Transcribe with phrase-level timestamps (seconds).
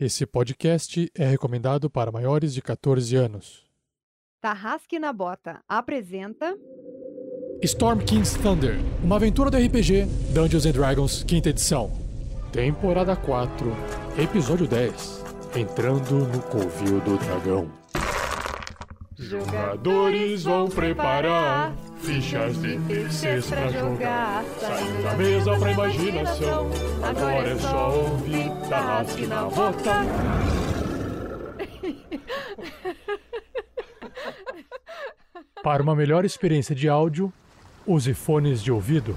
[0.00, 3.64] Esse podcast é recomendado para maiores de 14 anos.
[4.40, 6.56] Tarrasque na Bota apresenta
[7.64, 11.90] Storm King's Thunder, uma aventura do RPG Dungeons Dragons, quinta edição.
[12.52, 13.66] Temporada 4,
[14.16, 15.24] episódio 10.
[15.56, 17.68] Entrando no Covil do Dragão.
[19.16, 24.44] Jogadores vão preparar fichas de terceiros pra jogar.
[24.60, 26.70] Saindo da mesa pra imaginação.
[27.02, 30.04] Agora é só ouvir Tarrasque na Bota.
[35.62, 37.32] Para uma melhor experiência de áudio,
[37.86, 39.16] use fones de ouvido.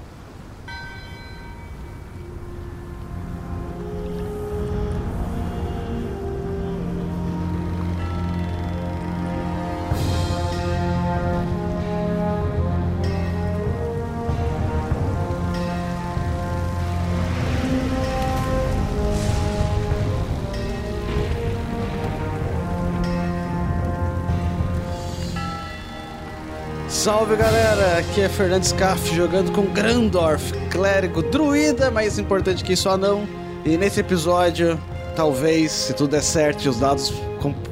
[27.32, 32.90] Salve galera, aqui é Fernando Scaff jogando com Grandorf, clérigo druida, mais importante que isso
[32.90, 33.26] anão.
[33.64, 34.78] E nesse episódio,
[35.16, 37.10] talvez, se tudo der certo e os dados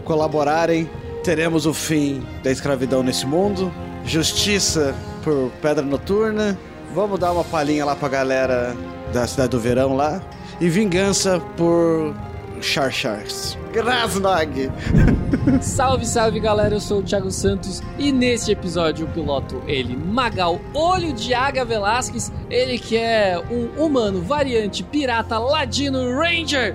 [0.02, 0.88] colaborarem,
[1.22, 3.70] teremos o fim da escravidão nesse mundo,
[4.02, 6.58] justiça por pedra noturna,
[6.94, 8.74] vamos dar uma palhinha lá pra galera
[9.12, 10.22] da cidade do verão lá,
[10.58, 12.14] e vingança por
[12.62, 13.58] Charchars.
[13.74, 14.70] Grasnog!
[15.60, 20.60] Salve, salve galera, eu sou o Thiago Santos e neste episódio eu piloto ele, Magal
[20.74, 26.74] Olho de Águia Velasquez, ele que é um humano variante pirata ladino ranger.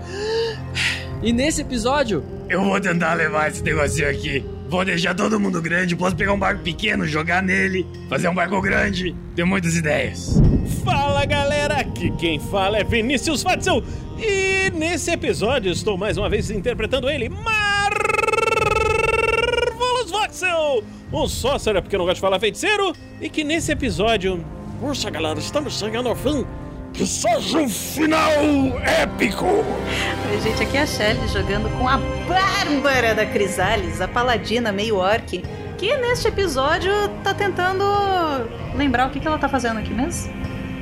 [1.22, 4.46] E nesse episódio, Eu vou tentar levar esse negocinho aqui.
[4.70, 5.96] Vou deixar todo mundo grande.
[5.96, 9.16] Posso pegar um barco pequeno, jogar nele, fazer um barco grande.
[9.36, 10.40] Tenho muitas ideias.
[10.84, 13.84] Fala galera, aqui quem fala é Vinícius Fatzel
[14.20, 18.35] e nesse episódio estou mais uma vez interpretando ele, Marvelous
[20.26, 24.44] Voxel, um sócio porque não gosto de falar feiticeiro e que nesse episódio,
[24.82, 26.46] poxa galera, estamos chegando ao fim.
[26.94, 28.32] Que seja um final
[29.04, 29.46] épico!
[29.46, 31.98] Oi, gente, aqui é a Shelly jogando com a
[32.28, 35.44] Bárbara da Crisales, a paladina meio orc,
[35.78, 37.84] que neste episódio tá tentando
[38.76, 40.34] lembrar o que, que ela tá fazendo aqui mesmo.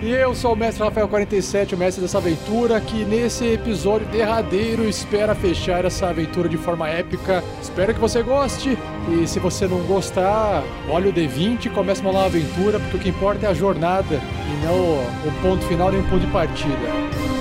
[0.04, 4.84] E eu sou o mestre Rafael 47, o mestre dessa aventura, que nesse episódio derradeiro
[4.84, 7.42] espera fechar essa aventura de forma épica.
[7.62, 8.78] Espero que você goste.
[9.08, 13.00] E se você não gostar, olha o D20 e comece uma nova aventura, porque o
[13.00, 17.33] que importa é a jornada e não o ponto final nem o ponto de partida.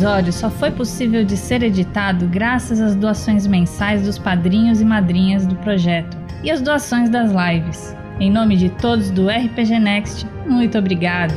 [0.00, 5.44] Episódio só foi possível de ser editado graças às doações mensais dos padrinhos e madrinhas
[5.44, 7.94] do projeto e às doações das lives.
[8.18, 11.34] Em nome de todos do RPG Next, muito obrigado!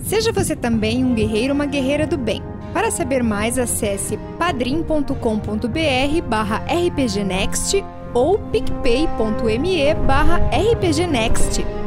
[0.00, 2.42] Seja você também um guerreiro ou uma guerreira do bem.
[2.74, 11.83] Para saber mais, acesse padrim.com.br barra rpgnext ou picpay.me barra rpgnext.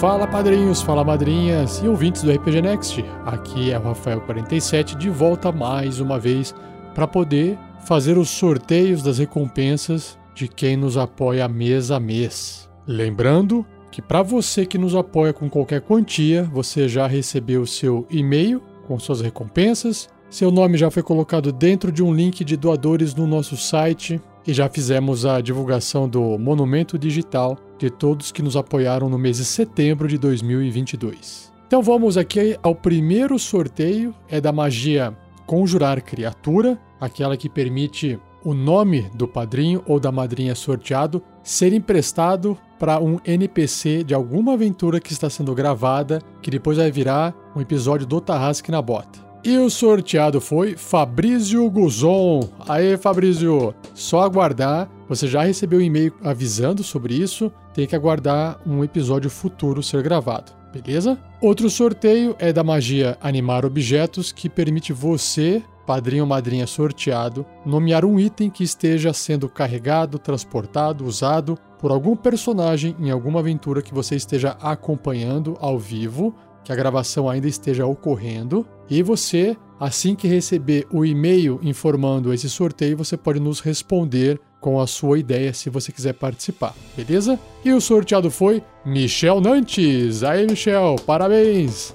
[0.00, 3.04] Fala padrinhos, fala madrinhas e ouvintes do RPG Next.
[3.26, 6.54] Aqui é o Rafael47 de volta mais uma vez
[6.94, 12.66] para poder fazer os sorteios das recompensas de quem nos apoia mês a mês.
[12.86, 18.62] Lembrando que para você que nos apoia com qualquer quantia, você já recebeu seu e-mail
[18.86, 23.26] com suas recompensas, seu nome já foi colocado dentro de um link de doadores no
[23.26, 29.08] nosso site e já fizemos a divulgação do monumento digital de todos que nos apoiaram
[29.08, 31.52] no mês de setembro de 2022.
[31.66, 35.16] Então vamos aqui ao primeiro sorteio, é da magia
[35.46, 42.56] Conjurar Criatura, aquela que permite o nome do padrinho ou da madrinha sorteado ser emprestado
[42.78, 47.60] para um NPC de alguma aventura que está sendo gravada, que depois vai virar um
[47.60, 49.29] episódio do Tarrasque na Bota.
[49.42, 52.40] E o sorteado foi Fabrício Guzon.
[52.68, 53.74] Aê, Fabrício!
[53.94, 54.88] Só aguardar.
[55.08, 57.50] Você já recebeu um e-mail avisando sobre isso.
[57.72, 60.52] Tem que aguardar um episódio futuro ser gravado.
[60.72, 61.18] Beleza?
[61.40, 68.04] Outro sorteio é da magia Animar Objetos, que permite você padrinho ou madrinha sorteado nomear
[68.04, 73.92] um item que esteja sendo carregado, transportado, usado por algum personagem em alguma aventura que
[73.92, 76.32] você esteja acompanhando ao vivo,
[76.64, 82.48] que a gravação ainda esteja ocorrendo, e você, assim que receber o e-mail informando esse
[82.48, 87.38] sorteio, você pode nos responder com a sua ideia se você quiser participar, beleza?
[87.64, 90.22] E o sorteado foi Michel Nantes.
[90.22, 91.94] Aí, Michel, parabéns!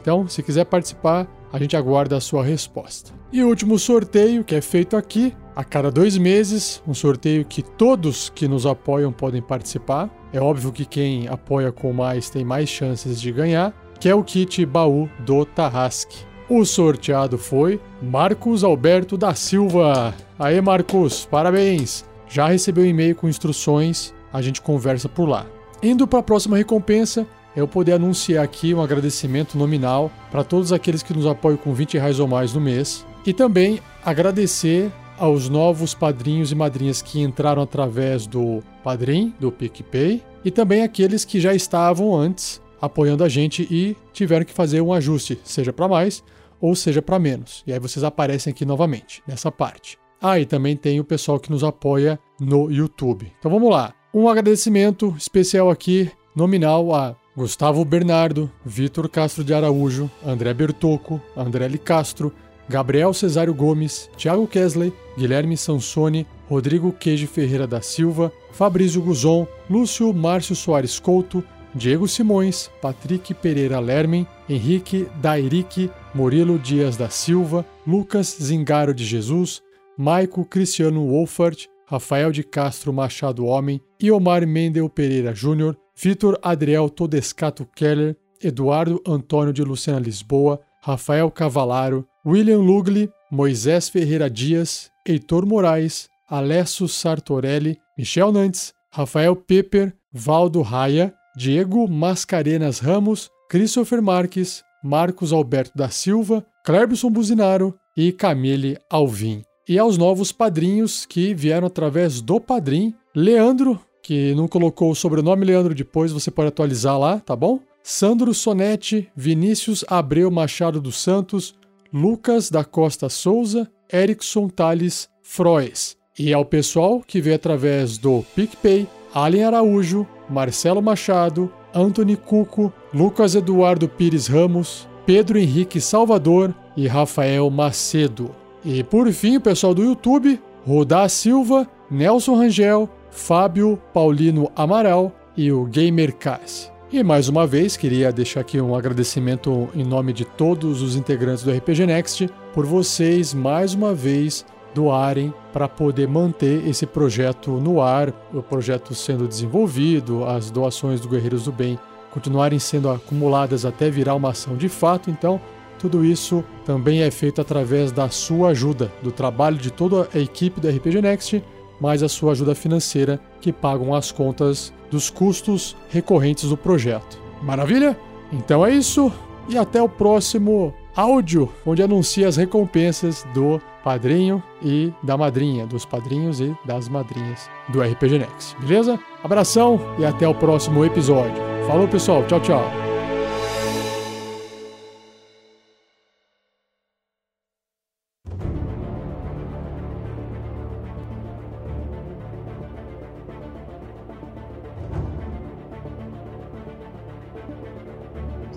[0.00, 3.12] Então, se quiser participar, a gente aguarda a sua resposta.
[3.32, 7.62] E o último sorteio que é feito aqui, a cada dois meses, um sorteio que
[7.62, 10.08] todos que nos apoiam podem participar.
[10.32, 14.22] É óbvio que quem apoia com mais tem mais chances de ganhar, que é o
[14.22, 16.24] kit baú do Tarrasque.
[16.48, 20.14] O sorteado foi Marcos Alberto da Silva.
[20.38, 22.04] Aê, Marcos, parabéns!
[22.28, 25.46] Já recebeu um e-mail com instruções, a gente conversa por lá.
[25.82, 27.26] Indo para a próxima recompensa,
[27.56, 31.98] eu poder anunciar aqui um agradecimento nominal para todos aqueles que nos apoiam com 20
[31.98, 33.04] reais ou mais no mês.
[33.24, 40.22] E também agradecer aos novos padrinhos e madrinhas que entraram através do Padrim, do PicPay,
[40.44, 44.92] e também aqueles que já estavam antes apoiando a gente e tiveram que fazer um
[44.92, 46.22] ajuste, seja para mais
[46.60, 47.62] ou seja para menos.
[47.66, 49.98] E aí vocês aparecem aqui novamente, nessa parte.
[50.20, 53.32] Ah, e também tem o pessoal que nos apoia no YouTube.
[53.38, 53.92] Então vamos lá.
[54.12, 61.68] Um agradecimento especial aqui, nominal a Gustavo Bernardo, Vitor Castro de Araújo, André Bertocco, André
[61.68, 62.32] Li Castro,
[62.68, 70.12] Gabriel Cesário Gomes, Thiago Kesley, Guilherme Sansoni, Rodrigo Queijo Ferreira da Silva, Fabrício Guzon, Lúcio
[70.14, 71.44] Márcio Soares Couto,
[71.76, 79.62] Diego Simões, Patrick Pereira Lermen, Henrique Dairique, Murilo Dias da Silva, Lucas Zingaro de Jesus,
[79.96, 87.66] Maico Cristiano Wolfert, Rafael de Castro Machado Homem, Iomar Mendel Pereira Júnior, Vitor Adriel Todescato
[87.66, 96.08] Keller, Eduardo Antônio de Luciana Lisboa, Rafael Cavalaro, William Lugli, Moisés Ferreira Dias, Heitor Moraes,
[96.26, 105.76] Alessio Sartorelli, Michel Nantes, Rafael Pepper, Valdo Raia, Diego Mascarenas Ramos, Christopher Marques, Marcos Alberto
[105.76, 109.42] da Silva, Cleberson Buzinaro e Camille Alvim.
[109.68, 115.44] E aos novos padrinhos que vieram através do padrim, Leandro, que não colocou o sobrenome
[115.44, 117.60] Leandro depois, você pode atualizar lá, tá bom?
[117.82, 121.54] Sandro Sonetti, Vinícius Abreu Machado dos Santos,
[121.92, 125.96] Lucas da Costa Souza, Erickson Tales Froes.
[126.18, 133.34] E ao pessoal que veio através do PicPay, Allen Araújo, Marcelo Machado, Anthony Cuco, Lucas
[133.34, 138.34] Eduardo Pires Ramos, Pedro Henrique Salvador e Rafael Macedo.
[138.64, 145.52] E por fim, o pessoal do YouTube, Rodá Silva, Nelson Rangel, Fábio Paulino Amaral e
[145.52, 146.72] o Gamer Cass.
[146.92, 151.42] E mais uma vez, queria deixar aqui um agradecimento em nome de todos os integrantes
[151.42, 154.46] do RPG Next por vocês mais uma vez
[154.76, 161.08] doarem para poder manter esse projeto no ar, o projeto sendo desenvolvido, as doações do
[161.08, 161.78] Guerreiros do Bem
[162.10, 165.10] continuarem sendo acumuladas até virar uma ação de fato.
[165.10, 165.40] Então,
[165.78, 170.60] tudo isso também é feito através da sua ajuda, do trabalho de toda a equipe
[170.60, 171.42] do RPG Next,
[171.80, 177.18] mais a sua ajuda financeira que pagam as contas dos custos recorrentes do projeto.
[177.42, 177.98] Maravilha?
[178.30, 179.10] Então é isso
[179.48, 185.84] e até o próximo áudio, onde anuncia as recompensas do padrinho e da madrinha, dos
[185.84, 188.56] padrinhos e das madrinhas do RPG Next.
[188.58, 188.98] Beleza?
[189.22, 191.36] Abração e até o próximo episódio.
[191.66, 192.26] Falou, pessoal.
[192.26, 192.64] Tchau, tchau.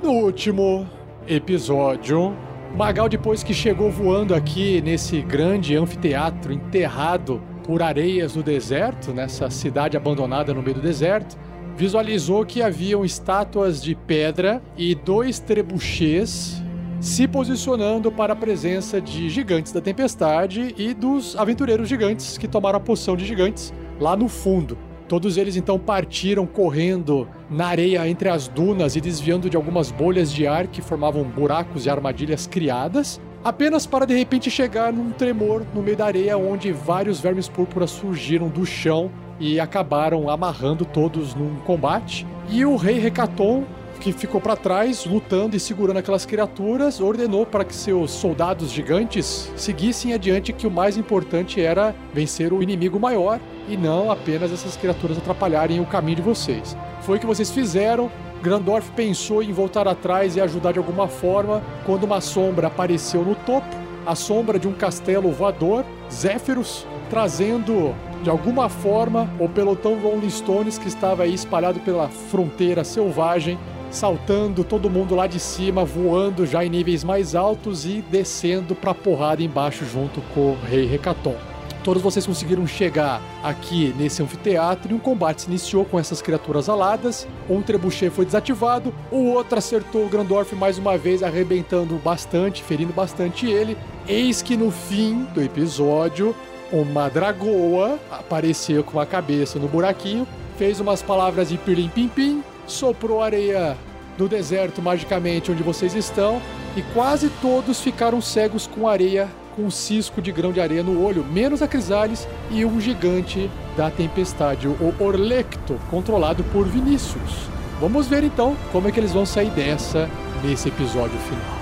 [0.02, 0.88] No último
[1.30, 2.36] episódio,
[2.76, 9.50] Magal, depois que chegou voando aqui nesse grande anfiteatro enterrado por areias do deserto, nessa
[9.50, 11.38] cidade abandonada no meio do deserto,
[11.78, 16.62] visualizou que haviam estátuas de pedra e dois trebuchês
[17.00, 22.78] se posicionando para a presença de gigantes da tempestade e dos aventureiros gigantes que tomaram
[22.78, 24.78] a poção de gigantes lá no fundo.
[25.10, 30.32] Todos eles então partiram correndo na areia entre as dunas e desviando de algumas bolhas
[30.32, 35.66] de ar que formavam buracos e armadilhas criadas, apenas para de repente chegar num tremor
[35.74, 41.34] no meio da areia onde vários vermes púrpuras surgiram do chão e acabaram amarrando todos
[41.34, 42.24] num combate.
[42.48, 43.63] E o rei Recaton
[44.00, 49.51] que ficou para trás, lutando e segurando aquelas criaturas, ordenou para que seus soldados gigantes
[49.56, 54.77] seguissem adiante que o mais importante era vencer o inimigo maior e não apenas essas
[54.77, 56.75] criaturas atrapalharem o caminho de vocês.
[57.01, 58.10] Foi o que vocês fizeram.
[58.41, 63.36] Grandorf pensou em voltar atrás e ajudar de alguma forma quando uma sombra apareceu no
[63.36, 70.29] topo a sombra de um castelo voador, Zéfiros, trazendo de alguma forma o pelotão Rolling
[70.29, 73.58] Stones que estava aí espalhado pela fronteira selvagem,
[73.91, 78.93] saltando todo mundo lá de cima, voando já em níveis mais altos e descendo pra
[78.93, 81.36] porrada embaixo junto com o Rei Recaton.
[81.84, 86.67] Todos vocês conseguiram chegar aqui nesse anfiteatro e um combate se iniciou com essas criaturas
[86.67, 87.25] aladas.
[87.50, 92.91] Um trebuchet foi desativado, o outro acertou o Grandorf mais uma vez, arrebentando bastante, ferindo
[92.91, 93.77] bastante ele.
[94.08, 96.36] Eis que no fim do episódio,
[96.72, 100.27] uma dragoa apareceu com a cabeça no buraquinho,
[100.58, 103.78] fez umas palavras de pirlim-pim-pim, soprou areia
[104.18, 106.42] no deserto magicamente onde vocês estão
[106.76, 111.04] e quase todos ficaram cegos com areia com um cisco de grão de areia no
[111.04, 117.50] olho, menos a Crisales e um gigante da tempestade, o Orlecto, controlado por Vinícius.
[117.80, 120.10] Vamos ver então como é que eles vão sair dessa
[120.44, 121.59] nesse episódio final.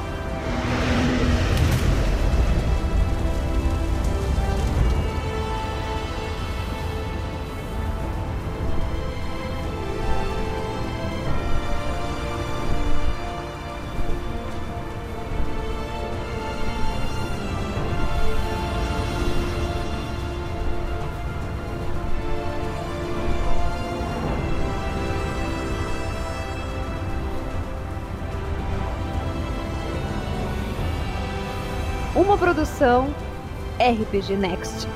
[34.08, 34.88] RPG Next.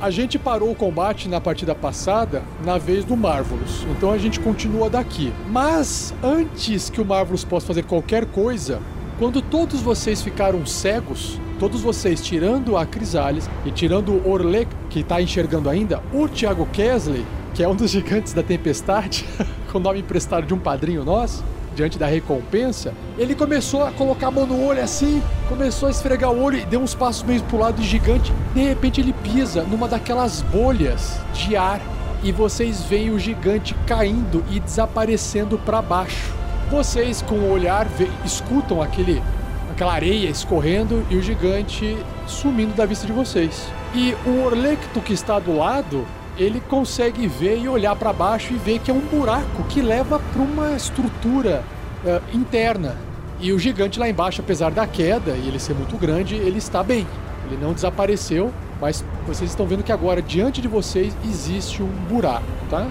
[0.00, 4.38] A gente parou o combate na partida passada na vez do Marvelous, então a gente
[4.38, 5.32] continua daqui.
[5.48, 8.80] Mas antes que o Marvelous possa fazer qualquer coisa,
[9.18, 15.02] quando todos vocês ficaram cegos, todos vocês tirando a Crisales e tirando o Orlek, que
[15.02, 19.26] tá enxergando ainda, o Thiago Kesley, que é um dos gigantes da tempestade,
[19.72, 21.42] com o nome emprestado de um padrinho nosso,
[21.78, 26.32] diante da recompensa, ele começou a colocar a mão no olho assim, começou a esfregar
[26.32, 28.32] o olho e deu uns passos meio pro lado gigante.
[28.52, 31.80] De repente ele pisa numa daquelas bolhas de ar
[32.24, 36.34] e vocês veem o gigante caindo e desaparecendo para baixo.
[36.68, 37.86] Vocês com o olhar
[38.24, 39.22] escutam aquele
[39.70, 43.68] aquela areia escorrendo e o gigante sumindo da vista de vocês.
[43.94, 46.04] E o Orlecto que está do lado,
[46.38, 50.18] ele consegue ver e olhar para baixo e ver que é um buraco que leva
[50.18, 51.64] para uma estrutura
[52.06, 52.96] eh, interna.
[53.40, 56.82] E o gigante lá embaixo, apesar da queda e ele ser muito grande, ele está
[56.82, 57.06] bem.
[57.46, 62.44] Ele não desapareceu, mas vocês estão vendo que agora diante de vocês existe um buraco,
[62.70, 62.86] tá?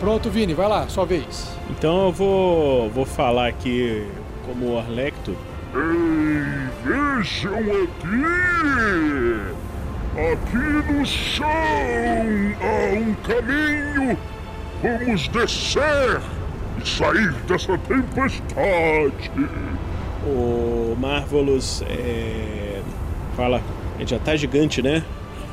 [0.00, 1.48] Pronto, Vini, vai lá, sua vez.
[1.70, 4.06] Então eu vou, vou falar aqui
[4.44, 5.36] como Orlecto.
[5.74, 9.67] Ei, vejam aqui!
[10.18, 11.46] Aqui no chão
[12.60, 14.18] há um caminho.
[14.82, 16.20] Vamos descer
[16.76, 19.30] e sair dessa tempestade.
[20.26, 22.82] O Marvelous é.
[23.36, 23.62] Fala.
[23.96, 25.04] Ele já tá gigante, né?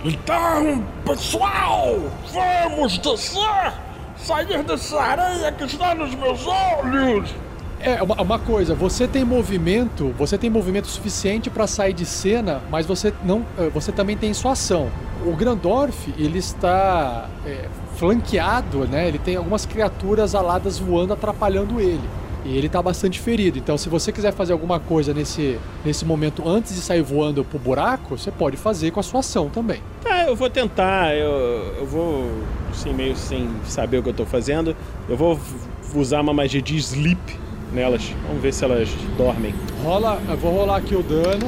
[0.03, 1.99] Então, pessoal,
[2.33, 3.73] vamos descer!
[4.17, 7.35] Sair dessa areia que está nos meus olhos!
[7.85, 12.59] É, uma, uma coisa, você tem movimento, você tem movimento suficiente para sair de cena,
[12.71, 14.89] mas você não, eh, você também tem sua ação.
[15.23, 17.65] O Grandorf, ele está é,
[17.95, 19.07] flanqueado, né?
[19.07, 22.01] Ele tem algumas criaturas aladas voando atrapalhando ele.
[22.43, 23.59] E ele tá bastante ferido.
[23.59, 27.59] Então, se você quiser fazer alguma coisa nesse, nesse momento antes de sair voando pro
[27.59, 29.81] buraco, você pode fazer com a sua ação também.
[30.01, 31.15] Tá, eu vou tentar.
[31.15, 32.31] Eu, eu vou,
[32.71, 34.75] assim, meio sem saber o que eu tô fazendo.
[35.07, 35.39] Eu vou
[35.95, 38.13] usar uma magia de sleep nelas.
[38.27, 39.53] Vamos ver se elas dormem.
[39.83, 41.45] Rola, eu vou rolar aqui o dano.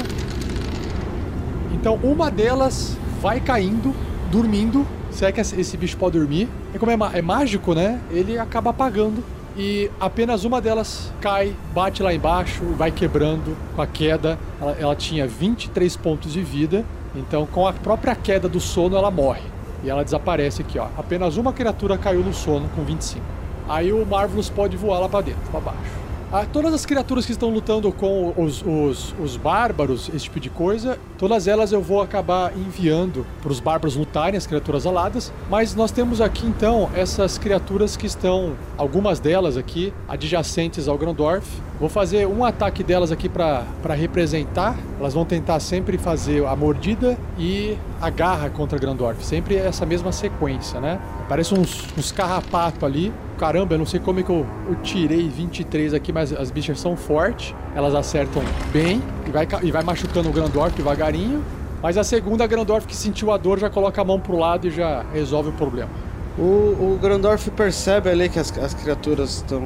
[1.73, 3.93] Então, uma delas vai caindo,
[4.31, 4.85] dormindo.
[5.11, 6.47] Se é que esse bicho pode dormir.
[6.73, 7.99] E como é, é mágico, né?
[8.11, 9.23] Ele acaba apagando.
[9.57, 14.37] E apenas uma delas cai, bate lá embaixo, vai quebrando com a queda.
[14.61, 16.85] Ela, ela tinha 23 pontos de vida.
[17.15, 19.41] Então, com a própria queda do sono, ela morre.
[19.83, 20.87] E ela desaparece aqui, ó.
[20.97, 23.23] Apenas uma criatura caiu no sono com 25.
[23.67, 26.06] Aí o Marvelous pode voar lá pra dentro, pra baixo.
[26.29, 30.49] Ah, todas as criaturas que estão lutando com os, os, os bárbaros, esse tipo de
[30.49, 35.31] coisa, todas elas eu vou acabar enviando para os bárbaros lutarem, as criaturas aladas.
[35.49, 41.47] Mas nós temos aqui então essas criaturas que estão, algumas delas aqui, adjacentes ao Grandorf.
[41.79, 43.63] Vou fazer um ataque delas aqui para
[43.95, 44.77] representar.
[44.99, 49.23] Elas vão tentar sempre fazer a mordida e a garra contra Grandorf.
[49.23, 50.99] Sempre essa mesma sequência, né?
[51.29, 53.13] Parece uns, uns carrapato ali.
[53.37, 56.79] Caramba, eu não sei como é que eu, eu tirei 23 aqui, mas as bichas
[56.79, 57.53] são fortes.
[57.75, 58.41] Elas acertam
[58.71, 61.43] bem e vai, e vai machucando o Grandorf devagarinho.
[61.81, 64.67] Mas a segunda, a Grandorf que sentiu a dor, já coloca a mão pro lado
[64.67, 65.89] e já resolve o problema.
[66.37, 69.61] O, o Grandorf percebe ali que as, as criaturas estão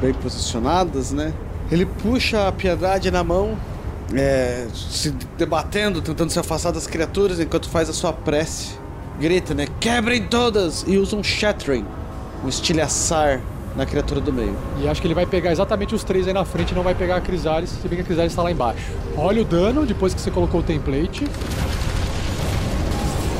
[0.00, 1.32] bem posicionadas, né?
[1.70, 3.56] Ele puxa a piedade na mão,
[4.14, 8.80] é, se debatendo, tentando se afastar das criaturas enquanto faz a sua prece.
[9.20, 9.66] Grita, né?
[9.78, 10.84] Quebrem todas!
[10.86, 11.84] E usa um shattering,
[12.44, 13.40] um estilhaçar
[13.76, 14.56] na criatura do meio.
[14.80, 16.94] E acho que ele vai pegar exatamente os três aí na frente e não vai
[16.94, 18.92] pegar a Crisalis, se bem que a Crisalis está lá embaixo.
[19.16, 21.26] Olha o dano depois que você colocou o template.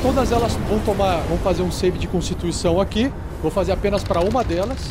[0.02, 3.12] Todas elas vão tomar, vão fazer um save de constituição aqui.
[3.40, 4.90] Vou fazer apenas para uma delas.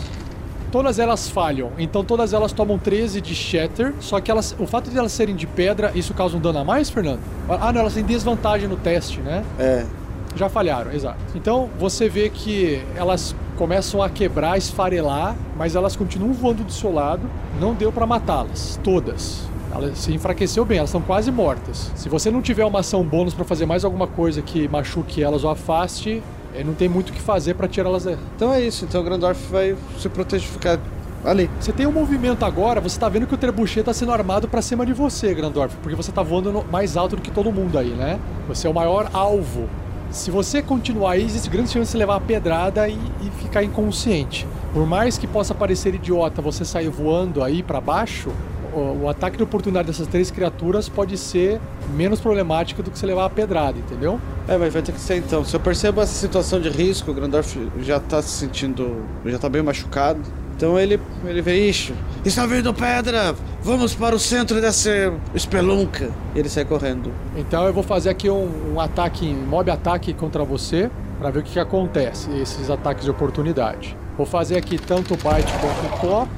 [0.71, 4.89] Todas elas falham, então todas elas tomam 13 de Shatter, só que elas, o fato
[4.89, 7.19] de elas serem de pedra, isso causa um dano a mais, Fernando?
[7.49, 9.43] Ah, não, elas têm desvantagem no teste, né?
[9.59, 9.85] É.
[10.33, 11.17] Já falharam, exato.
[11.35, 16.91] Então você vê que elas começam a quebrar, esfarelar, mas elas continuam voando do seu
[16.93, 17.29] lado.
[17.59, 19.43] Não deu para matá-las, todas.
[19.73, 21.91] Ela se enfraqueceu bem, elas estão quase mortas.
[21.95, 25.43] Se você não tiver uma ação bônus para fazer mais alguma coisa que machuque elas
[25.43, 26.21] ou afaste,
[26.53, 28.19] eh, não tem muito o que fazer para tirá-las dela.
[28.35, 30.77] Então é isso, então o Grandorf vai se proteger, ficar
[31.23, 31.49] ali.
[31.59, 34.61] Você tem um movimento agora, você tá vendo que o trebuchet tá sendo armado para
[34.61, 37.77] cima de você, Grandorf, porque você tá voando no- mais alto do que todo mundo
[37.77, 38.19] aí, né?
[38.49, 39.69] Você é o maior alvo.
[40.11, 44.45] Se você continuar aí, existe grande chance de levar uma pedrada e, e ficar inconsciente.
[44.73, 48.29] Por mais que possa parecer idiota você sair voando aí para baixo,
[48.73, 51.61] o, o ataque de oportunidade dessas três criaturas pode ser
[51.95, 54.19] menos problemático do que você levar a pedrada, entendeu?
[54.49, 55.45] É, mas vai ter que ser então.
[55.45, 59.05] Se eu percebo essa situação de risco, o Grandorf já tá se sentindo.
[59.25, 60.19] já tá bem machucado.
[60.61, 61.91] Então ele, ele vê, ixi,
[62.23, 63.33] está vindo pedra!
[63.63, 66.11] Vamos para o centro dessa espelunca!
[66.35, 67.11] E ele sai correndo.
[67.35, 71.39] Então eu vou fazer aqui um, um ataque, um mob ataque contra você, para ver
[71.39, 73.97] o que, que acontece, esses ataques de oportunidade.
[74.15, 76.29] Vou fazer aqui tanto bite quanto claw.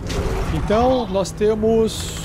[0.53, 2.22] Então nós temos.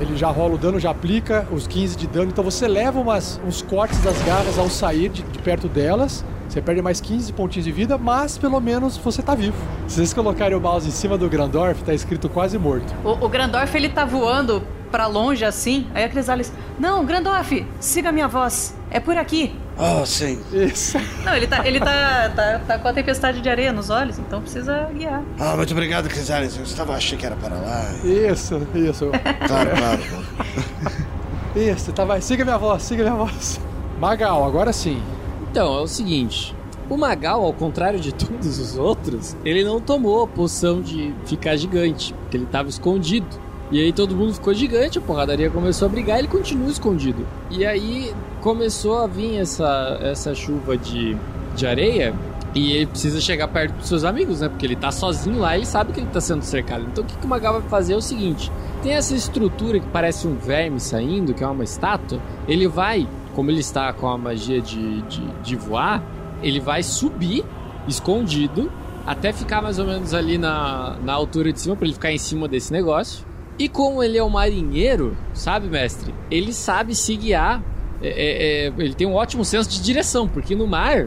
[0.00, 2.30] Ele já rola o dano, já aplica os 15 de dano.
[2.32, 6.24] Então você leva umas, uns cortes das garras ao sair de, de perto delas.
[6.48, 9.56] Você perde mais 15 pontinhos de vida, mas pelo menos você tá vivo.
[9.86, 12.92] Se vocês colocarem o mouse em cima do Grandorf, tá escrito quase morto.
[13.04, 15.86] O, o Grandorf, ele tá voando pra longe assim.
[15.94, 18.74] Aí a Crisalis, não, Grandorf, siga a minha voz.
[18.90, 19.54] É por aqui.
[19.76, 20.40] Oh, sim.
[20.52, 20.98] Isso.
[21.22, 24.40] Não, ele tá, ele tá, tá, tá com a tempestade de areia nos olhos, então
[24.40, 25.22] precisa guiar.
[25.38, 26.56] Ah, muito obrigado, Crisales.
[26.56, 27.84] Eu estava achei que era para lá.
[28.02, 29.10] Isso, isso.
[29.46, 31.08] Claro, claro.
[31.56, 32.20] Isso, tá, vai.
[32.20, 33.58] Siga minha voz, siga minha voz.
[33.98, 35.02] Magal, agora sim.
[35.50, 36.54] Então, é o seguinte.
[36.90, 41.56] O Magal, ao contrário de todos os outros, ele não tomou a poção de ficar
[41.56, 43.26] gigante, porque ele tava escondido.
[43.70, 47.26] E aí todo mundo ficou gigante, a porradaria começou a brigar e ele continua escondido.
[47.50, 51.14] E aí começou a vir essa, essa chuva de,
[51.54, 52.14] de areia
[52.54, 54.48] e ele precisa chegar perto dos seus amigos, né?
[54.48, 56.86] Porque ele tá sozinho lá e ele sabe que ele tá sendo cercado.
[56.90, 58.50] Então o que, que o Magal vai fazer é o seguinte:
[58.82, 62.18] tem essa estrutura que parece um verme saindo, que é uma estátua.
[62.46, 63.06] Ele vai,
[63.38, 66.02] como ele está com a magia de, de, de voar,
[66.42, 67.44] ele vai subir
[67.86, 68.68] escondido
[69.06, 72.18] até ficar mais ou menos ali na, na altura de cima, para ele ficar em
[72.18, 73.24] cima desse negócio.
[73.56, 76.12] E como ele é um marinheiro, sabe, mestre?
[76.28, 77.62] Ele sabe se guiar.
[78.02, 81.06] é, é, é, ele tem um ótimo senso de direção, porque no mar,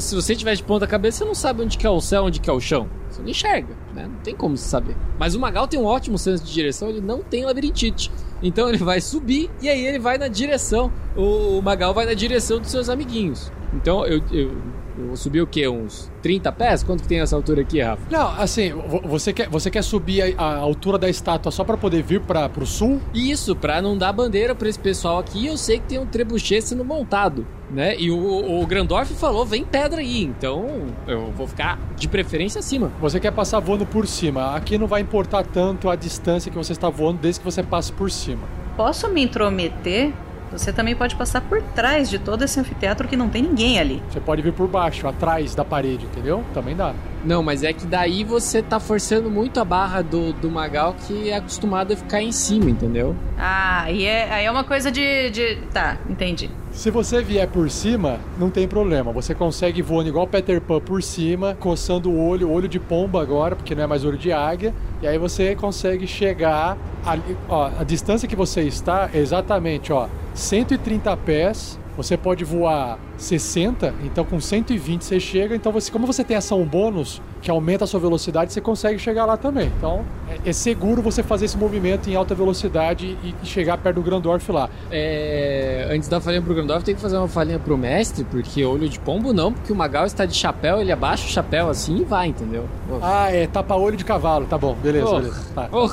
[0.00, 2.40] se você estiver de ponta cabeça, você não sabe onde que é o céu, onde
[2.40, 2.90] que é o chão.
[3.08, 4.06] Você não enxerga, né?
[4.06, 4.96] Não tem como se saber.
[5.18, 8.10] Mas o Magal tem um ótimo senso de direção, ele não tem labirintite.
[8.42, 10.92] Então ele vai subir e aí ele vai na direção.
[11.16, 13.52] O, Magal vai na direção dos seus amiguinhos.
[13.74, 14.56] Então eu, eu,
[15.00, 15.66] eu vou subir o quê?
[15.68, 16.82] Uns 30 pés?
[16.82, 18.02] Quanto que tem essa altura aqui, Rafa?
[18.10, 21.76] Não, assim, vo- você quer, você quer subir a, a altura da estátua só pra
[21.76, 23.00] poder vir para pro sul?
[23.14, 26.62] Isso, pra não dar bandeira pra esse pessoal aqui, eu sei que tem um trebuchet
[26.62, 27.96] sendo montado, né?
[27.98, 30.66] E o, o Grandorf falou, vem pedra aí, então
[31.06, 32.90] eu vou ficar de preferência acima.
[33.00, 34.54] Você quer passar voando por cima.
[34.54, 37.92] Aqui não vai importar tanto a distância que você está voando desde que você passe
[37.92, 38.42] por cima.
[38.76, 40.12] Posso me intrometer?
[40.52, 44.02] Você também pode passar por trás de todo esse anfiteatro que não tem ninguém ali.
[44.10, 46.44] Você pode vir por baixo, atrás da parede, entendeu?
[46.52, 46.94] Também dá.
[47.24, 51.28] Não, mas é que daí você tá forçando muito a barra do, do Magal, que
[51.28, 53.14] é acostumado a ficar em cima, entendeu?
[53.38, 55.58] Ah, e é, aí é uma coisa de, de.
[55.72, 56.50] Tá, entendi.
[56.72, 59.12] Se você vier por cima, não tem problema.
[59.12, 63.56] Você consegue voando igual Peter Pan por cima, coçando o olho, olho de pomba agora,
[63.56, 64.72] porque não é mais olho de águia.
[65.02, 70.08] E aí você consegue chegar ali, ó, a distância que você está é exatamente, ó,
[70.34, 71.78] 130 pés.
[71.96, 75.54] Você pode voar 60, então com 120 você chega.
[75.54, 79.26] Então, você, como você tem ação bônus que aumenta a sua velocidade, você consegue chegar
[79.26, 79.70] lá também.
[79.76, 83.96] Então, é, é seguro você fazer esse movimento em alta velocidade e, e chegar perto
[83.96, 84.70] do Grandorf lá.
[84.90, 88.88] É, antes da falinha pro Grandorf, tem que fazer uma falinha pro mestre, porque olho
[88.88, 92.04] de pombo não, porque o Magal está de chapéu, ele abaixa o chapéu assim e
[92.04, 92.66] vai, entendeu?
[93.02, 95.16] Ah, é tapa-olho de cavalo, tá bom, beleza, Oh.
[95.18, 95.46] beleza.
[95.54, 95.68] Tá.
[95.70, 95.90] Oh,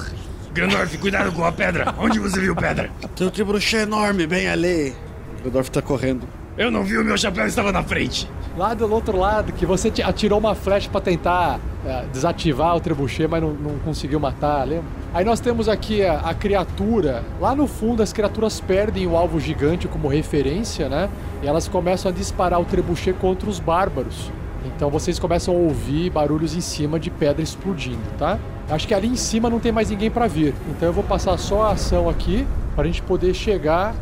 [0.58, 1.94] Grandorf, cuidado com a pedra.
[2.00, 2.90] Onde você viu pedra?
[3.16, 4.92] Tem um bruxê enorme bem ali.
[5.38, 6.28] O Grandorf tá correndo.
[6.58, 8.28] Eu não vi, o meu chapéu estava na frente.
[8.58, 13.28] Lá do outro lado, que você atirou uma flecha pra tentar é, desativar o trebuchet,
[13.28, 14.86] mas não, não conseguiu matar, lembra?
[15.14, 17.24] Aí nós temos aqui a, a criatura.
[17.40, 21.08] Lá no fundo, as criaturas perdem o alvo gigante como referência, né?
[21.44, 24.32] E elas começam a disparar o trebuchet contra os bárbaros.
[24.78, 28.38] Então vocês começam a ouvir barulhos em cima de pedra explodindo, tá?
[28.70, 30.54] Acho que ali em cima não tem mais ninguém pra vir.
[30.70, 33.96] Então eu vou passar só a ação aqui pra gente poder chegar.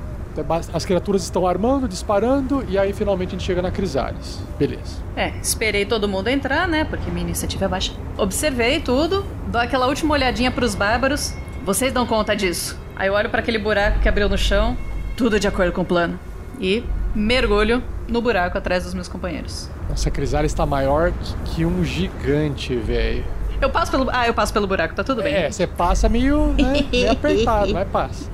[0.73, 4.41] As criaturas estão armando, disparando e aí finalmente a gente chega na Crisales.
[4.59, 5.01] Beleza.
[5.15, 6.83] É, esperei todo mundo entrar, né?
[6.83, 7.93] Porque minha iniciativa é baixa.
[8.17, 11.33] Observei tudo, dou aquela última olhadinha pros bárbaros.
[11.63, 12.77] Vocês dão conta disso.
[12.97, 14.75] Aí eu olho pra aquele buraco que abriu no chão,
[15.15, 16.19] tudo de acordo com o plano.
[16.59, 16.83] E
[17.15, 19.69] mergulho no buraco atrás dos meus companheiros.
[19.89, 21.13] Nossa, a Crisales está maior
[21.45, 23.23] que um gigante, velho.
[23.61, 24.09] Eu passo pelo.
[24.11, 25.33] Ah, eu passo pelo buraco, tá tudo bem.
[25.33, 28.29] É, você passa meio, né, meio apertado, mas passa.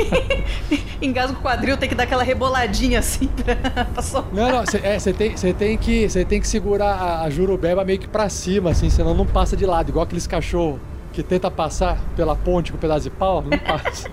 [1.00, 4.32] Engasgo o quadril, tem que dar aquela reboladinha assim pra, pra soltar.
[4.32, 7.30] Não, não, você é, cê tem, cê tem, que, cê tem que segurar a, a
[7.30, 10.78] jurubeba meio que pra cima, assim, senão não passa de lado, igual aqueles cachorros
[11.12, 14.10] que tenta passar pela ponte com um pedaço de pau, não passa.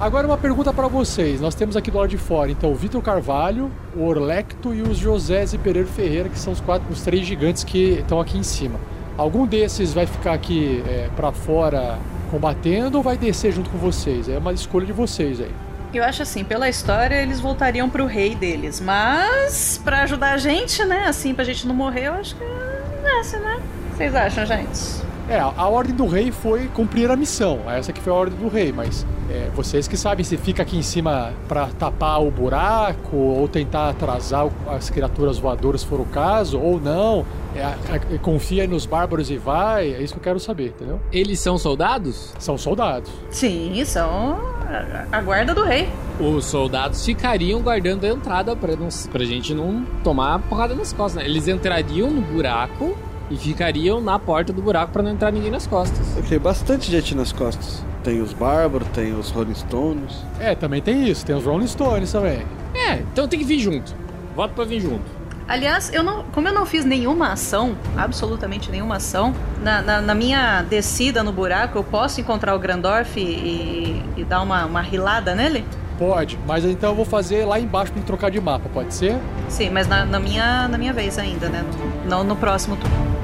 [0.00, 1.40] Agora uma pergunta pra vocês.
[1.40, 4.96] Nós temos aqui do lado de fora, então, o Vitor Carvalho, o Orlecto e os
[4.96, 8.44] José e Pereira Ferreira, que são os, quatro, os três gigantes que estão aqui em
[8.44, 8.78] cima.
[9.16, 11.98] Algum desses vai ficar aqui é, para fora
[12.30, 14.28] combatendo ou vai descer junto com vocês?
[14.28, 15.50] É uma escolha de vocês aí.
[15.92, 18.80] Eu acho assim, pela história, eles voltariam pro rei deles.
[18.80, 21.06] Mas, pra ajudar a gente, né?
[21.06, 23.60] Assim, pra gente não morrer, eu acho que é essa, né?
[23.96, 25.07] Vocês acham, gente?
[25.28, 27.60] É, a, ordem do rei foi cumprir a missão.
[27.68, 30.76] Essa que foi a ordem do rei, mas é, vocês que sabem se fica aqui
[30.78, 36.06] em cima pra tapar o buraco ou tentar atrasar as criaturas voadoras, se for o
[36.06, 37.26] caso, ou não.
[37.54, 39.92] É, a- confia nos bárbaros e vai.
[39.92, 41.00] É isso que eu quero saber, entendeu?
[41.12, 42.32] Eles são soldados?
[42.38, 43.10] São soldados.
[43.30, 45.88] Sim, são a, a guarda do rei.
[46.20, 51.22] Os soldados ficariam guardando a entrada pra, não, pra gente não tomar porrada nas costas,
[51.22, 51.28] né?
[51.28, 52.96] Eles entrariam no buraco
[53.30, 56.06] e ficariam na porta do buraco pra não entrar ninguém nas costas.
[56.28, 57.84] Tem bastante gente nas costas.
[58.02, 60.24] Tem os bárbaros, tem os Rolling Stones.
[60.40, 61.26] É, também tem isso.
[61.26, 62.42] Tem os Rolling Stones também.
[62.74, 63.94] É, então tem que vir junto.
[64.34, 65.18] Voto pra vir junto.
[65.48, 70.14] Aliás, eu não, como eu não fiz nenhuma ação, absolutamente nenhuma ação, na, na, na
[70.14, 75.34] minha descida no buraco, eu posso encontrar o Grandorf e, e dar uma, uma rilada
[75.34, 75.64] nele?
[75.98, 79.18] Pode, mas então eu vou fazer lá embaixo pra trocar de mapa, pode ser?
[79.48, 81.64] Sim, mas na, na minha, na minha vez ainda, né?
[82.06, 83.17] Não no próximo turno.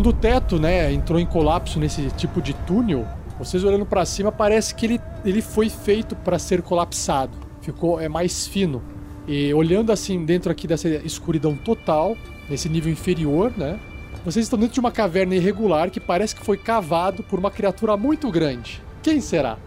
[0.00, 3.06] Quando o teto, né, entrou em colapso nesse tipo de túnel,
[3.38, 7.36] vocês olhando pra cima parece que ele, ele foi feito para ser colapsado.
[7.60, 8.82] Ficou é mais fino.
[9.28, 12.16] E olhando assim dentro aqui dessa escuridão total,
[12.48, 13.78] nesse nível inferior, né?
[14.24, 17.94] Vocês estão dentro de uma caverna irregular que parece que foi cavado por uma criatura
[17.94, 18.82] muito grande.
[19.02, 19.58] Quem será?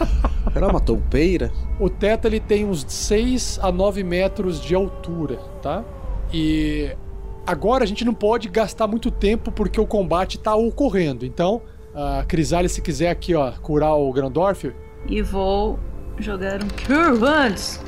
[0.50, 1.52] Será uma toupeira?
[1.78, 5.84] O teto ele tem uns 6 a 9 metros de altura, tá?
[6.32, 6.96] E
[7.46, 11.24] agora a gente não pode gastar muito tempo porque o combate tá ocorrendo.
[11.24, 11.62] Então,
[11.94, 14.72] a Crisale, se quiser aqui, ó, curar o Grandorf,
[15.08, 15.78] E vou
[16.18, 17.80] jogar um Cure antes.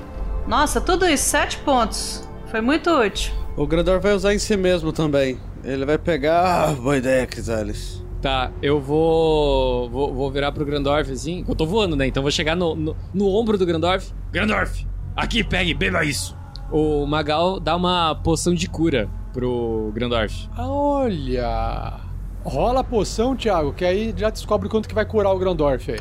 [0.46, 2.28] Nossa, tudo isso, sete pontos.
[2.46, 3.34] Foi muito útil.
[3.56, 5.38] O Grandor vai usar em si mesmo também.
[5.64, 6.68] Ele vai pegar.
[6.68, 8.04] Ah, boa ideia, Crisales.
[8.20, 10.14] Tá, eu vou, vou.
[10.14, 11.44] Vou virar pro Grandorf assim.
[11.48, 12.06] Eu tô voando, né?
[12.06, 14.12] Então vou chegar no, no, no ombro do Grandorf.
[14.30, 16.36] Grandorf, aqui, pegue, beba isso.
[16.70, 20.48] O Magal dá uma poção de cura pro Grandorf.
[20.56, 22.00] olha.
[22.42, 26.00] Rola a poção, Thiago, que aí já descobre quanto que vai curar o Grandorf aí.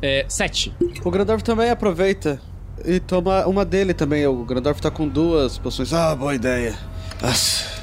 [0.00, 0.24] É.
[0.28, 0.72] Sete.
[1.04, 2.40] O Grandorf também aproveita
[2.84, 4.26] e toma uma dele também.
[4.26, 5.92] O Grandorf tá com duas poções.
[5.92, 6.74] Ah, boa ideia.
[7.20, 7.82] Nossa,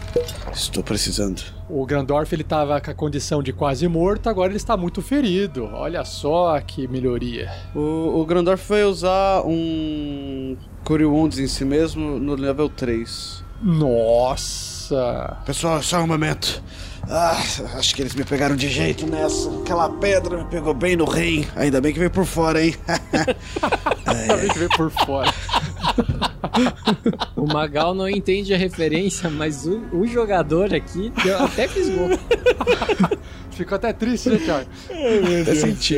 [0.52, 1.44] estou precisando.
[1.70, 5.66] O Grandorf ele tava com a condição de quase morto, agora ele está muito ferido.
[5.66, 7.52] Olha só que melhoria.
[7.76, 13.39] O, o Grandorf vai usar um Cure Wounds em si mesmo no level 3.
[13.62, 15.38] Nossa!
[15.46, 16.62] Pessoal, só um momento.
[17.10, 17.42] Ah,
[17.76, 19.50] acho que eles me pegaram de jeito nessa.
[19.62, 21.46] Aquela pedra me pegou bem no rim.
[21.56, 22.76] Ainda bem que veio por fora, hein?
[24.06, 25.34] Ainda bem que veio por fora.
[27.36, 32.10] O Magal não entende a referência, mas o, o jogador aqui deu, até fisgou.
[33.52, 34.70] Ficou até triste, né, Thiago?
[35.42, 35.98] Até senti.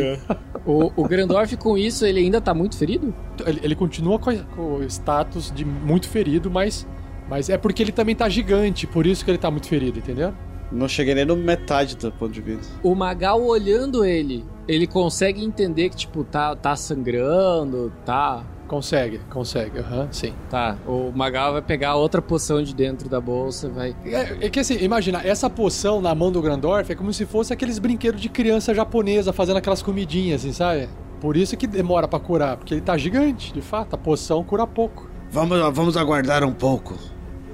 [0.65, 3.13] O, o Grandorf, com isso, ele ainda tá muito ferido?
[3.45, 6.88] Ele, ele continua com, com o status de muito ferido, mas,
[7.32, 10.34] mas é porque ele também tá gigante, por isso que ele tá muito ferido, entendeu?
[10.70, 12.62] Não cheguei nem no metade do ponto de vida.
[12.84, 18.44] O Magal olhando ele, ele consegue entender que, tipo, tá, tá sangrando, tá.
[18.67, 20.34] Consegue, consegue, aham, sim.
[20.50, 20.78] Tá.
[20.86, 23.96] O Magal vai pegar outra poção de dentro da bolsa, vai.
[24.04, 27.54] É, é que assim, imagina, essa poção na mão do Grandorf é como se fosse
[27.54, 30.89] aqueles brinquedos de criança japonesa fazendo aquelas comidinhas, assim, sabe?
[31.22, 34.67] Por isso que demora pra curar, porque ele tá gigante, de fato, a poção cura
[34.67, 35.10] pouco.
[35.32, 36.98] Vamos, vamos aguardar um pouco.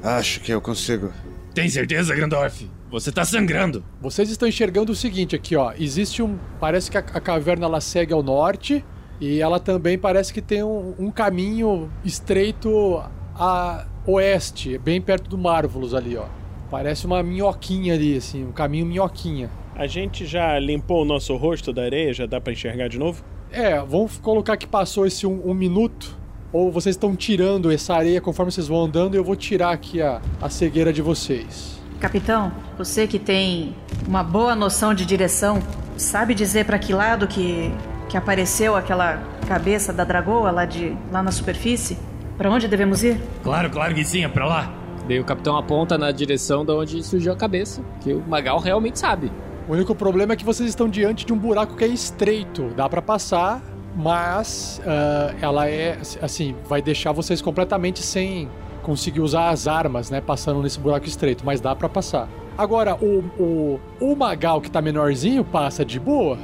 [0.07, 1.11] Acho que eu consigo.
[1.53, 2.65] Tem certeza, Grandorf?
[2.89, 3.83] Você tá sangrando.
[3.99, 5.73] Vocês estão enxergando o seguinte aqui, ó.
[5.77, 6.37] Existe um.
[6.61, 8.85] Parece que a, a caverna ela segue ao norte.
[9.19, 13.03] E ela também parece que tem um, um caminho estreito
[13.35, 16.27] a oeste, bem perto do Marvelous ali, ó.
[16.71, 19.49] Parece uma minhoquinha ali, assim, um caminho minhoquinha.
[19.75, 22.13] A gente já limpou o nosso rosto da areia?
[22.13, 23.25] Já dá pra enxergar de novo?
[23.51, 26.17] É, vamos colocar que passou esse um, um minuto.
[26.57, 30.01] Ou vocês estão tirando essa areia conforme vocês vão andando e eu vou tirar aqui
[30.01, 31.79] a, a cegueira de vocês.
[31.99, 33.75] Capitão, você que tem
[34.07, 35.61] uma boa noção de direção,
[35.97, 37.71] sabe dizer pra que lado que,
[38.09, 41.95] que apareceu aquela cabeça da dragoa lá, de, lá na superfície?
[42.39, 43.21] Pra onde devemos ir?
[43.43, 44.73] Claro, claro que sim, é pra lá.
[45.07, 48.97] Daí o capitão aponta na direção de onde surgiu a cabeça, que o Magal realmente
[48.97, 49.31] sabe.
[49.69, 52.71] O único problema é que vocês estão diante de um buraco que é estreito.
[52.75, 53.61] Dá pra passar,
[53.95, 58.49] mas ah, ela é, assim, vai deixar vocês completamente sem
[58.83, 60.21] conseguir usar as armas, né?
[60.21, 62.29] Passando nesse buraco estreito, mas dá pra passar.
[62.57, 66.37] Agora, o, o, o Magal que tá menorzinho passa de boa.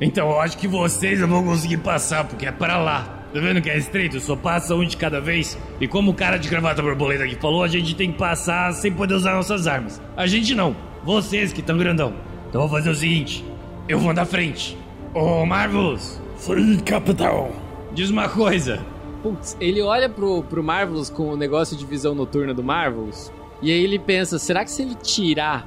[0.00, 3.24] Então eu acho que vocês não vão conseguir passar, porque é pra lá.
[3.34, 4.20] Tá vendo que é estreito?
[4.20, 5.58] Só passa um de cada vez.
[5.80, 8.92] E como o cara de gravata borboleta aqui falou, a gente tem que passar sem
[8.92, 10.00] poder usar nossas armas.
[10.16, 10.76] A gente não.
[11.02, 12.14] Vocês que estão grandão.
[12.48, 13.44] Então vou fazer o seguinte:
[13.88, 14.78] eu vou na frente.
[15.12, 17.50] Ô Marvels, Sim, capitão.
[17.92, 18.80] diz uma coisa.
[19.22, 23.32] Putz, ele olha pro, pro Marvelous com o negócio de visão noturna do Marvelous.
[23.62, 25.66] E aí ele pensa: será que se ele tirar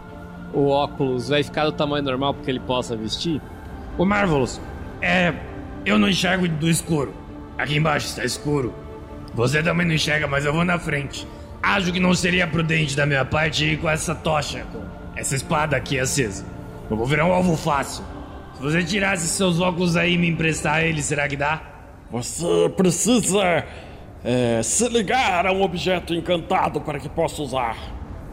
[0.53, 3.41] o óculos vai ficar do tamanho normal porque ele possa vestir?
[3.97, 4.62] Ô Marvelous,
[5.01, 5.34] é.
[5.86, 7.13] Eu não enxergo do escuro.
[7.58, 8.73] Aqui embaixo está escuro.
[9.34, 11.25] Você também não enxerga, mas eu vou na frente.
[11.63, 14.82] Acho que não seria prudente da minha parte ir com essa tocha, com
[15.15, 16.45] essa espada aqui acesa.
[16.89, 18.03] Eu vou virar um alvo fácil.
[18.57, 21.61] Se você tirasse seus óculos aí e me emprestar eles, será que dá?
[22.11, 23.63] Você precisa
[24.23, 27.77] é, se ligar a um objeto encantado para que possa usar.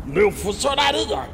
[0.06, 1.28] Não funcionaria.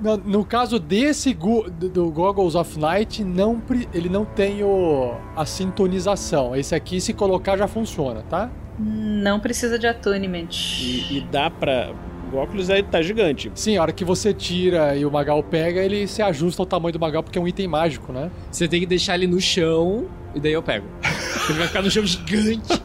[0.00, 3.60] No, no caso desse gu- do, do Goggles of Night, não,
[3.94, 6.54] ele não tem o, a sintonização.
[6.54, 8.50] Esse aqui, se colocar, já funciona, tá?
[8.78, 10.48] Não precisa de attunement.
[10.82, 11.92] E, e dá pra.
[12.32, 13.50] O óculos aí tá gigante.
[13.54, 16.92] Sim, a hora que você tira e o Magal pega, ele se ajusta ao tamanho
[16.92, 18.30] do Magal, porque é um item mágico, né?
[18.50, 20.86] Você tem que deixar ele no chão e daí eu pego.
[21.48, 22.82] ele vai ficar no chão gigante.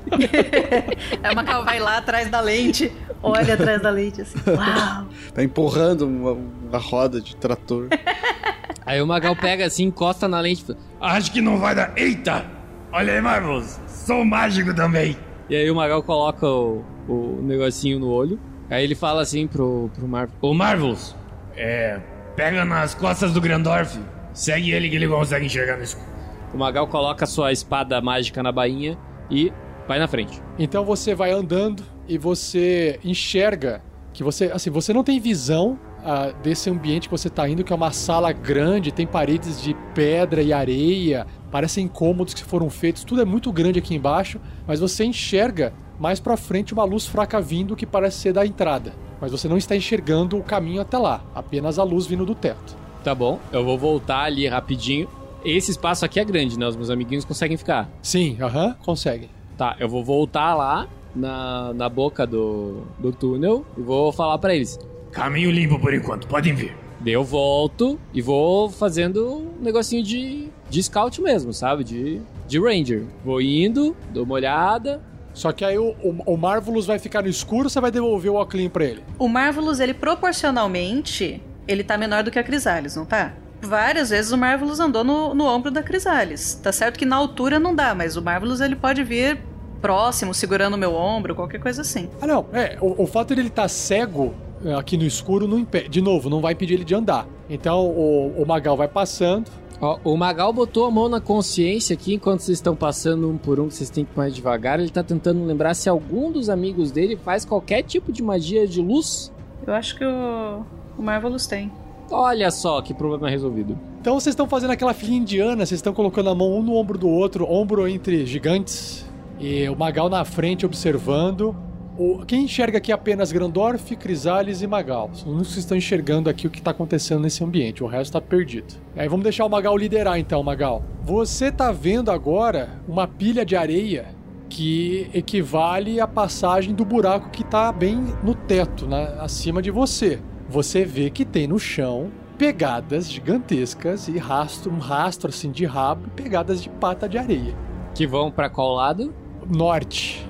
[1.24, 4.38] A Macau vai lá atrás da lente, olha atrás da lente assim.
[4.48, 5.08] Uau!
[5.34, 7.88] Tá empurrando uma, uma roda de trator.
[8.86, 10.64] Aí o Magal pega assim, encosta na lente.
[10.64, 11.94] e fala, Acho que não vai dar.
[11.96, 12.46] Eita!
[12.92, 13.80] Olha aí, Marvelous.
[13.88, 15.16] Sou mágico também.
[15.50, 18.38] E aí o Magal coloca o, o negocinho no olho.
[18.72, 20.34] Aí ele fala assim pro, pro Marvel.
[20.42, 21.14] Ô Marvelous,
[21.58, 22.00] é.
[22.38, 24.00] Pega nas costas do Grandorf.
[24.34, 26.08] Segue ele que ele consegue enxergar no escuro.
[26.54, 28.98] O Magal coloca sua espada mágica na bainha
[29.30, 29.52] e
[29.88, 30.42] vai na frente.
[30.58, 33.82] Então você vai andando e você enxerga
[34.14, 37.74] que você, assim, você não tem visão ah, desse ambiente que você tá indo, que
[37.74, 43.04] é uma sala grande, tem paredes de pedra e areia, parecem cômodos que foram feitos,
[43.04, 47.40] tudo é muito grande aqui embaixo, mas você enxerga mais pra frente uma luz fraca
[47.40, 48.92] vindo que parece ser da entrada.
[49.22, 52.76] Mas você não está enxergando o caminho até lá, apenas a luz vindo do teto.
[53.04, 55.08] Tá bom, eu vou voltar ali rapidinho.
[55.46, 56.68] Esse espaço aqui é grande, né?
[56.68, 57.88] Os meus amiguinhos conseguem ficar.
[58.02, 59.30] Sim, aham, consegue.
[59.56, 64.56] Tá, eu vou voltar lá na, na boca do, do túnel e vou falar pra
[64.56, 64.80] eles.
[65.12, 66.76] Caminho limpo por enquanto, podem vir.
[67.00, 71.84] Daí eu volto e vou fazendo um negocinho de, de scout mesmo, sabe?
[71.84, 73.06] De, de ranger.
[73.24, 75.11] Vou indo, dou uma olhada.
[75.34, 78.36] Só que aí o, o, o Marvelous vai ficar no escuro, você vai devolver o
[78.36, 79.04] óculos pra ele.
[79.18, 83.34] O Marvelous, ele proporcionalmente, ele tá menor do que a Crisales, não tá?
[83.62, 86.56] Várias vezes o Marvelous andou no, no ombro da Crisales.
[86.56, 89.40] Tá certo que na altura não dá, mas o Marvelous ele pode vir
[89.82, 92.10] próximo, segurando o meu ombro, qualquer coisa assim.
[92.22, 92.46] Ah, não.
[92.54, 95.90] É, o, o fato de ele estar cego é, aqui no escuro não impede.
[95.90, 97.28] De novo, não vai impedir ele de andar.
[97.50, 99.50] Então o, o Magal vai passando.
[99.82, 103.60] Ó, o Magal botou a mão na consciência aqui enquanto vocês estão passando um por
[103.60, 104.80] um, que vocês têm que ir mais devagar.
[104.80, 108.80] Ele tá tentando lembrar se algum dos amigos dele faz qualquer tipo de magia de
[108.80, 109.34] luz.
[109.66, 110.64] Eu acho que o,
[110.98, 111.72] o Marvelous tem.
[112.12, 113.78] Olha só que problema resolvido.
[114.00, 116.98] Então vocês estão fazendo aquela filha indiana, vocês estão colocando a mão um no ombro
[116.98, 119.10] do outro, ombro entre gigantes.
[119.40, 121.56] E o Magal na frente observando.
[121.98, 125.10] O- quem enxerga aqui apenas Grandorf, Crisales e Magal.
[125.14, 127.84] São os únicos que estão enxergando aqui o que está acontecendo nesse ambiente.
[127.84, 128.74] O resto está perdido.
[128.96, 130.84] Aí vamos deixar o Magal liderar então, Magal.
[131.04, 134.06] Você tá vendo agora uma pilha de areia
[134.50, 140.20] que equivale à passagem do buraco que tá bem no teto, na- acima de você.
[140.50, 146.08] Você vê que tem no chão pegadas gigantescas e rastro, um rastro assim de rabo
[146.08, 147.54] e pegadas de pata de areia.
[147.94, 149.14] Que vão pra qual lado?
[149.48, 150.26] Norte.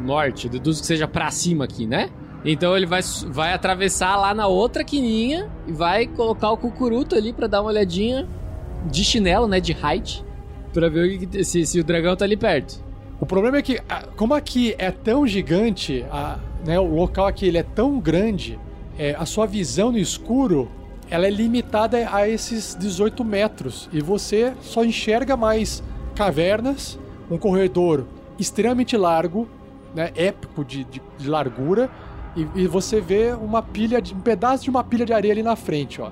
[0.00, 2.10] Norte, deduzo que seja pra cima aqui, né?
[2.44, 7.32] Então ele vai, vai atravessar lá na outra quininha e vai colocar o cucuruto ali
[7.32, 8.28] pra dar uma olhadinha
[8.90, 9.60] de chinelo, né?
[9.60, 10.24] De height.
[10.72, 12.82] Pra ver se, se o dragão tá ali perto.
[13.20, 13.80] O problema é que,
[14.16, 18.58] como aqui é tão gigante, a- né, o local aqui ele é tão grande,
[18.98, 20.68] é, a sua visão no escuro
[21.10, 23.88] ela é limitada a esses 18 metros.
[23.92, 25.82] E você só enxerga mais
[26.14, 26.98] cavernas,
[27.30, 28.06] um corredor
[28.38, 29.48] extremamente largo,
[29.94, 31.90] né, épico de, de- de largura,
[32.36, 35.42] e, e você vê uma pilha, de, um pedaço de uma pilha de areia ali
[35.42, 36.10] na frente, ó.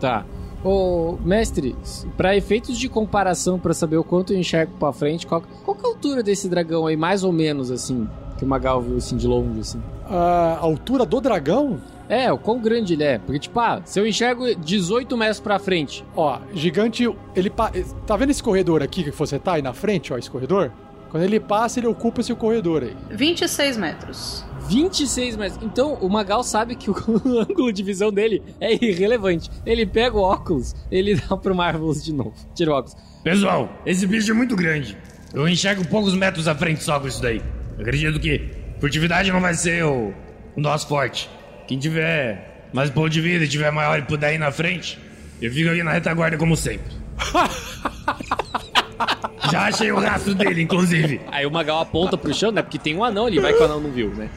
[0.00, 0.24] Tá.
[0.64, 1.74] Ô, mestre,
[2.16, 5.84] pra efeitos de comparação, pra saber o quanto eu enxergo pra frente, qual, qual que
[5.84, 8.08] é a altura desse dragão aí, mais ou menos, assim?
[8.36, 9.80] Que o Magal viu, assim, de longe, assim.
[10.08, 11.78] A altura do dragão,
[12.10, 13.18] É, o quão grande ele é.
[13.18, 17.70] Porque, tipo, ah, se eu enxergo 18 metros pra frente, Ó, gigante, ele pa-
[18.06, 20.72] tá vendo esse corredor aqui que você tá aí na frente, ó, esse corredor?
[21.10, 22.96] Quando ele passa, ele ocupa esse corredor aí.
[23.10, 24.44] 26 metros.
[24.68, 25.62] 26 metros.
[25.62, 26.94] Então, o Magal sabe que o
[27.40, 29.50] ângulo de visão dele é irrelevante.
[29.64, 32.34] Ele pega o óculos, ele dá pro Marvelous de novo.
[32.54, 32.96] Tira o óculos.
[33.24, 34.96] Pessoal, esse bicho é muito grande.
[35.32, 37.42] Eu enxergo poucos metros à frente só com isso daí.
[37.76, 40.12] Eu acredito que furtividade não vai ser o,
[40.56, 41.28] o nosso forte.
[41.66, 44.98] Quem tiver mais ponto de vida e tiver maior e puder ir na frente,
[45.40, 46.92] eu fico aqui na retaguarda como sempre.
[49.50, 51.20] Já achei o rastro dele, inclusive.
[51.30, 52.62] Aí o Magal aponta pro chão, né?
[52.62, 54.28] Porque tem um anão ali, vai que o anão não viu, né?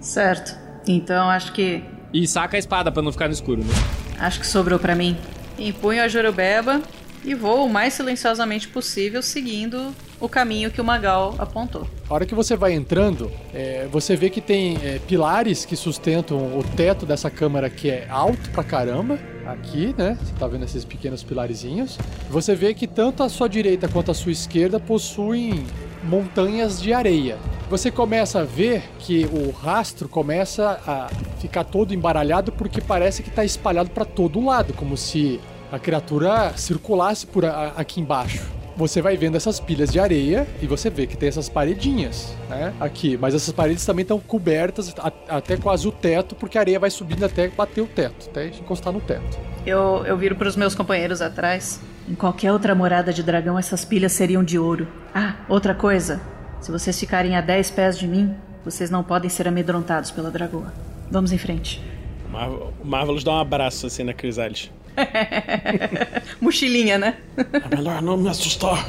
[0.00, 0.56] Certo.
[0.86, 1.82] Então acho que.
[2.12, 3.74] E saca a espada pra não ficar no escuro, né?
[4.18, 5.16] Acho que sobrou pra mim.
[5.58, 6.80] Empunho a Jorubeba
[7.24, 11.86] e vou o mais silenciosamente possível, seguindo o caminho que o Magal apontou.
[12.08, 16.36] A hora que você vai entrando, é, você vê que tem é, pilares que sustentam
[16.58, 19.18] o teto dessa câmara que é alto pra caramba.
[19.46, 20.16] Aqui, né?
[20.22, 21.98] Você tá vendo esses pequenos pilarezinhos.
[22.28, 25.64] Você vê que tanto a sua direita quanto a sua esquerda possuem
[26.04, 27.36] montanhas de areia.
[27.68, 31.08] Você começa a ver que o rastro começa a
[31.40, 35.40] ficar todo embaralhado porque parece que está espalhado para todo lado, como se
[35.72, 38.59] a criatura circulasse por aqui embaixo.
[38.80, 42.72] Você vai vendo essas pilhas de areia e você vê que tem essas paredinhas, né?
[42.80, 46.80] Aqui, mas essas paredes também estão cobertas a- até quase o teto, porque a areia
[46.80, 49.38] vai subindo até bater o teto, até encostar no teto.
[49.66, 51.78] Eu, eu viro pros meus companheiros atrás.
[52.08, 54.88] Em qualquer outra morada de dragão, essas pilhas seriam de ouro.
[55.14, 56.18] Ah, outra coisa.
[56.62, 60.72] Se vocês ficarem a 10 pés de mim, vocês não podem ser amedrontados pela dragoa.
[61.10, 61.82] Vamos em frente.
[62.30, 64.70] O Mar- Marvelous dá um abraço assim na Crisales.
[66.40, 67.16] Mochilinha, né?
[67.36, 68.88] É melhor não me assustar.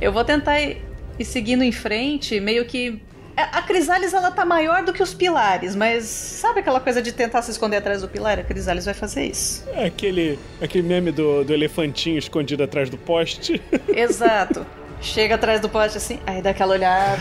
[0.00, 0.82] Eu vou tentar ir,
[1.18, 3.00] ir seguindo em frente, meio que.
[3.36, 7.10] A a Crisales ela tá maior do que os pilares, mas sabe aquela coisa de
[7.10, 8.38] tentar se esconder atrás do pilar?
[8.38, 9.64] A Crisales vai fazer isso.
[9.72, 13.60] É aquele, aquele meme do, do elefantinho escondido atrás do poste.
[13.88, 14.64] Exato.
[15.04, 17.20] Chega atrás do poste assim, aí dá aquela olhada.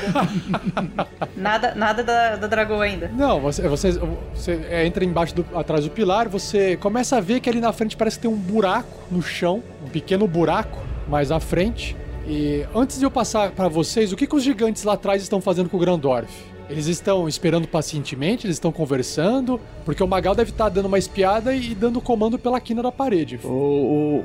[1.35, 3.11] nada nada da, da dragoa ainda.
[3.13, 3.91] Não, você, você,
[4.33, 7.97] você entra embaixo do, atrás do pilar, você começa a ver que ali na frente
[7.97, 11.95] parece que tem um buraco no chão, um pequeno buraco mais à frente.
[12.25, 15.41] E antes de eu passar pra vocês, o que, que os gigantes lá atrás estão
[15.41, 16.31] fazendo com o Grandorf?
[16.69, 21.53] Eles estão esperando pacientemente, eles estão conversando, porque o Magal deve estar dando uma espiada
[21.53, 23.41] e dando comando pela quina da parede.
[23.43, 24.23] O,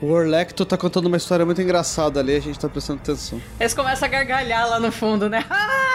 [0.00, 3.40] o, Orlecto tá contando uma história muito engraçada ali, a gente tá prestando atenção.
[3.58, 5.44] Eles começam a gargalhar lá no fundo, né?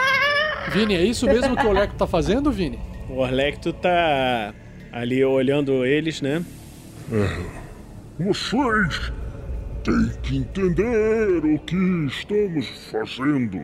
[0.71, 2.79] Vini, é isso mesmo que o Oleco tá fazendo, Vini?
[3.09, 4.53] O Orlecto tá
[4.91, 6.43] ali olhando eles, né?
[8.19, 9.11] Vocês
[9.83, 11.75] têm que entender o que
[12.07, 13.63] estamos fazendo.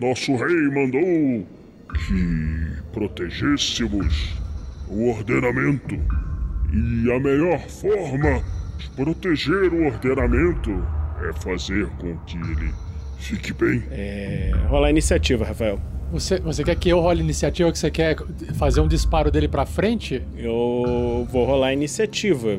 [0.00, 1.46] Nosso rei mandou
[1.92, 4.34] que protegêssemos
[4.88, 5.94] o ordenamento.
[6.72, 8.42] E a melhor forma
[8.90, 10.70] proteger o ordenamento
[11.28, 12.72] é fazer com que ele
[13.18, 13.82] fique bem.
[13.90, 15.80] É, rolar a iniciativa, Rafael.
[16.10, 18.16] Você, você quer que eu role iniciativa que você quer
[18.54, 20.22] fazer um disparo dele pra frente?
[20.36, 22.58] Eu vou rolar a iniciativa.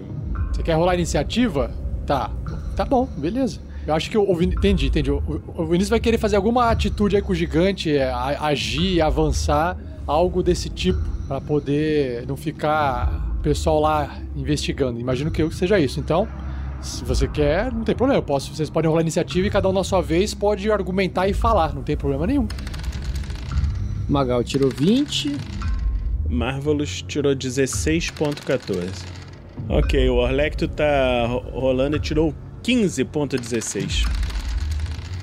[0.52, 1.70] Você quer rolar iniciativa?
[2.06, 2.32] Tá.
[2.76, 3.60] Tá bom, beleza.
[3.86, 4.56] Eu acho que o, o Vini...
[4.56, 5.12] Entendi, entendi.
[5.12, 9.78] O, Vinícius vai querer fazer alguma atitude aí com o gigante, é, a- agir, avançar,
[10.08, 15.00] algo desse tipo, pra poder não ficar pessoal lá investigando.
[15.00, 16.00] Imagino que eu que seja isso.
[16.00, 16.28] Então,
[16.82, 18.20] se você quer, não tem problema.
[18.20, 21.34] Eu posso, vocês podem rolar iniciativa e cada um na sua vez pode argumentar e
[21.34, 21.74] falar.
[21.76, 22.48] Não tem problema nenhum.
[24.10, 25.36] Magal tirou 20.
[26.30, 29.06] Marvelous tirou 16.14.
[29.70, 32.34] Ok, o Orlecto tá ro- rolando e tirou
[32.64, 34.08] 15.16.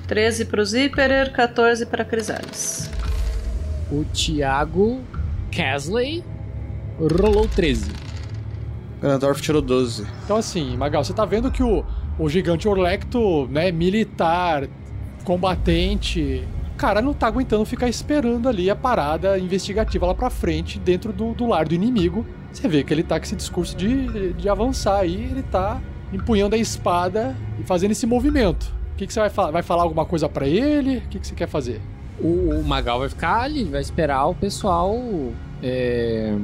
[0.07, 2.89] 13 pro Zipperer, 14 pra Crisales.
[3.91, 5.01] O Thiago
[5.55, 6.23] Casley
[6.99, 7.91] rolou 13.
[9.01, 10.05] Ganondorf tirou 12.
[10.23, 11.83] Então, assim, Magal, você tá vendo que o,
[12.19, 14.67] o gigante Orlecto, né, militar,
[15.23, 20.79] combatente, o cara não tá aguentando ficar esperando ali a parada investigativa lá pra frente,
[20.79, 22.25] dentro do, do lar do inimigo.
[22.51, 25.81] Você vê que ele tá com esse discurso de, de avançar aí, ele tá
[26.13, 28.71] empunhando a espada e fazendo esse movimento.
[28.93, 29.51] O que, que você vai falar?
[29.51, 30.97] Vai falar alguma coisa pra ele?
[30.97, 31.81] O que, que você quer fazer?
[32.19, 34.95] O, o Magal vai ficar ali, vai esperar o pessoal.
[35.63, 36.35] é,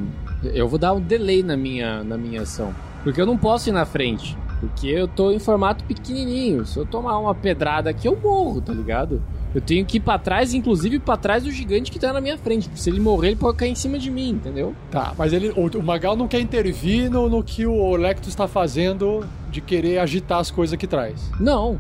[0.44, 2.74] Eu vou dar um delay na minha, na minha ação.
[3.04, 4.38] Porque eu não posso ir na frente.
[4.60, 6.66] Porque eu tô em formato pequenininho.
[6.66, 9.22] Se eu tomar uma pedrada aqui, eu morro, tá ligado?
[9.54, 12.38] Eu tenho que ir pra trás, inclusive pra trás do gigante que tá na minha
[12.38, 12.70] frente.
[12.76, 14.76] Se ele morrer, ele pode cair em cima de mim, entendeu?
[14.92, 19.26] Tá, mas ele, o, Magal não quer intervir no, no que o Orlecto está fazendo
[19.50, 21.32] de querer agitar as coisas aqui atrás.
[21.40, 21.80] Não.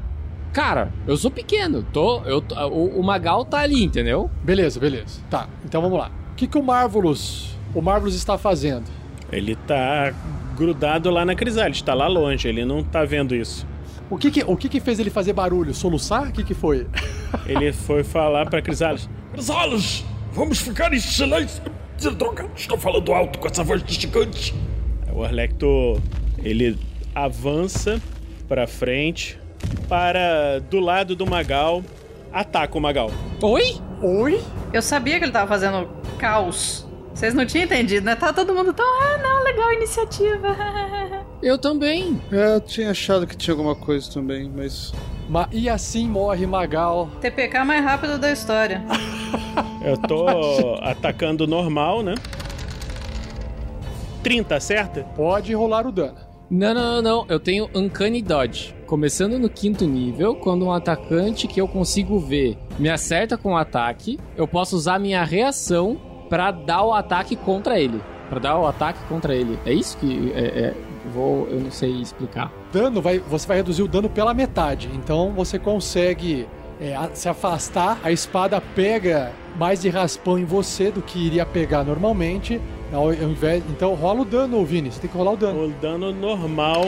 [0.53, 1.83] Cara, eu sou pequeno.
[1.91, 4.29] Tô, eu, o, o Magal tá ali, entendeu?
[4.43, 5.19] Beleza, beleza.
[5.29, 6.09] Tá, então vamos lá.
[6.31, 8.85] O que, que o Marvelous, o Marvelous está fazendo?
[9.31, 10.11] Ele tá
[10.57, 13.67] grudado lá na Crisales, tá lá longe, ele não tá vendo isso.
[14.09, 15.75] O que que, o que que fez ele fazer barulho?
[15.75, 16.29] Soluçar?
[16.29, 16.87] O que que foi?
[17.45, 19.09] Ele foi falar pra Crisales.
[19.33, 21.61] Crisales, vamos ficar em silêncio.
[22.17, 24.55] Droga, estou falando alto com essa voz de gigante.
[25.11, 26.01] O Orlecto,
[26.41, 26.79] ele
[27.13, 28.01] avança
[28.47, 29.37] pra frente,
[29.89, 31.83] para do lado do Magal,
[32.31, 33.11] ataca o Magal.
[33.41, 33.75] Oi?
[34.01, 34.41] Oi?
[34.71, 36.86] Eu sabia que ele tava fazendo caos.
[37.17, 38.15] Vocês não tinham entendido, né?
[38.15, 38.85] Tá todo mundo tão.
[38.85, 40.55] Ah, não, legal a iniciativa.
[41.41, 42.21] Eu também.
[42.31, 44.93] É, eu tinha achado que tinha alguma coisa também, mas.
[45.27, 47.09] Ma- e assim morre Magal.
[47.19, 48.83] TPK mais rápido da história.
[49.83, 50.27] Eu tô
[50.83, 52.13] atacando normal, né?
[54.21, 55.03] 30, acerta?
[55.15, 56.17] Pode rolar o dano.
[56.51, 57.25] Não, não, não, não.
[57.29, 58.75] Eu tenho Uncanny Dodge.
[58.85, 63.57] Começando no quinto nível, quando um atacante que eu consigo ver me acerta com o
[63.57, 65.99] ataque, eu posso usar minha reação
[66.29, 68.01] pra dar o ataque contra ele.
[68.29, 69.57] Pra dar o ataque contra ele.
[69.65, 70.73] É isso que é, é-
[71.13, 72.51] vou, eu não sei explicar.
[72.71, 74.89] Dano vai, você vai reduzir o dano pela metade.
[74.93, 76.47] Então você consegue
[76.79, 77.97] é, a- se afastar.
[78.03, 82.59] A espada pega mais de raspão em você do que iria pegar normalmente.
[82.93, 84.91] Ao, ao invés, então rola o dano, Vini.
[84.91, 85.65] Você tem que rolar o dano.
[85.65, 86.83] O dano normal.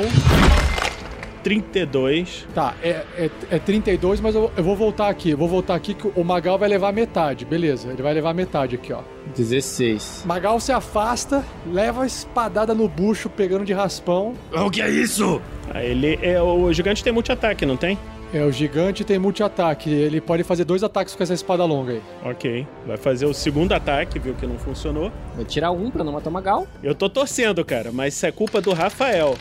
[1.43, 2.47] 32.
[2.53, 5.31] Tá, é, é, é 32, mas eu, eu vou voltar aqui.
[5.31, 7.45] Eu vou voltar aqui que o Magal vai levar metade.
[7.45, 9.01] Beleza, ele vai levar metade aqui, ó.
[9.35, 10.23] 16.
[10.25, 14.33] Magal se afasta, leva a espadada no bucho, pegando de raspão.
[14.51, 15.41] O que é isso?
[15.71, 17.97] Aí ele é o gigante tem multi-ataque, não tem?
[18.33, 19.89] É, o gigante tem multi-ataque.
[19.89, 22.01] Ele pode fazer dois ataques com essa espada longa aí.
[22.23, 22.67] Ok.
[22.85, 25.11] Vai fazer o segundo ataque, viu que não funcionou.
[25.35, 26.67] Vou tirar um pra não matar o Magal.
[26.83, 29.35] Eu tô torcendo, cara, mas isso é culpa do Rafael.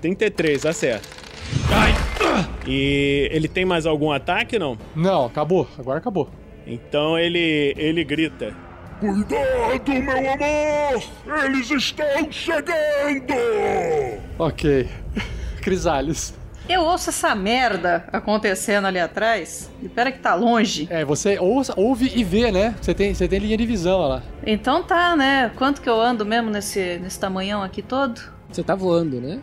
[0.00, 1.08] 33, acerta.
[1.72, 1.92] Ai,
[2.66, 4.78] E ele tem mais algum ataque, não?
[4.94, 5.68] Não, acabou.
[5.78, 6.28] Agora acabou.
[6.66, 8.54] Então ele ele grita.
[9.00, 11.44] Cuidado, meu amor!
[11.44, 13.34] Eles estão chegando!
[14.38, 14.88] Ok.
[15.62, 16.34] Crisales.
[16.68, 19.70] Eu ouço essa merda acontecendo ali atrás.
[19.82, 20.86] E pera que tá longe.
[20.90, 22.74] É, você ouça, ouve e vê, né?
[22.80, 24.22] Você tem, você tem linha de visão olha lá.
[24.46, 25.50] Então tá, né?
[25.56, 28.20] Quanto que eu ando mesmo nesse, nesse tamanhão aqui todo?
[28.52, 29.40] Você tá voando, né?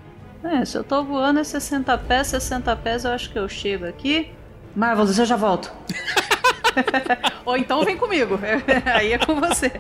[0.50, 3.86] É, se eu tô voando é 60 pés, 60 pés eu acho que eu chego
[3.86, 4.32] aqui.
[4.76, 5.72] Marvelous, eu já volto.
[7.46, 8.40] Ou então vem comigo.
[8.94, 9.72] Aí é com você.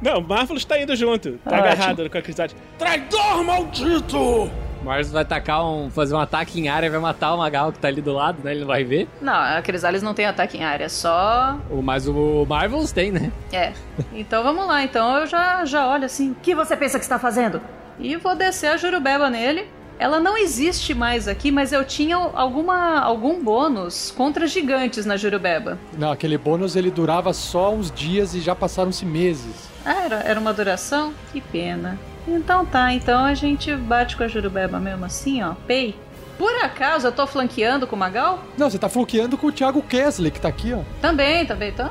[0.00, 1.38] Não, o Marvelous tá indo junto.
[1.44, 2.54] Tá Ah, agarrado com a Crisales.
[2.78, 4.50] Traidor maldito!
[4.82, 5.88] Mars vai tacar um.
[5.90, 8.42] fazer um ataque em área e vai matar o Magal que tá ali do lado,
[8.42, 8.50] né?
[8.50, 9.08] Ele não vai ver.
[9.20, 11.56] Não, a Crisales não tem ataque em área, só.
[11.70, 13.30] O- Mas o Marvels tem, né?
[13.52, 13.72] É.
[14.12, 14.82] Então vamos lá.
[14.82, 16.32] Então eu já, já olho assim.
[16.32, 17.60] O que você pensa que está fazendo?
[18.00, 19.68] E vou descer a Jurubeba nele.
[19.98, 25.78] Ela não existe mais aqui, mas eu tinha alguma, algum bônus contra gigantes na Jurubeba.
[25.96, 29.68] Não, aquele bônus ele durava só uns dias e já passaram-se meses.
[29.84, 31.12] Ah, era, era uma duração?
[31.32, 31.98] Que pena.
[32.26, 35.54] Então tá, então a gente bate com a Jurubeba mesmo assim, ó.
[35.66, 35.96] Pei.
[36.38, 38.42] Por acaso eu tô flanqueando com o Magal?
[38.56, 40.80] Não, você tá floqueando com o Thiago Kesley, que tá aqui, ó.
[41.00, 41.72] Também, também.
[41.72, 41.90] Tá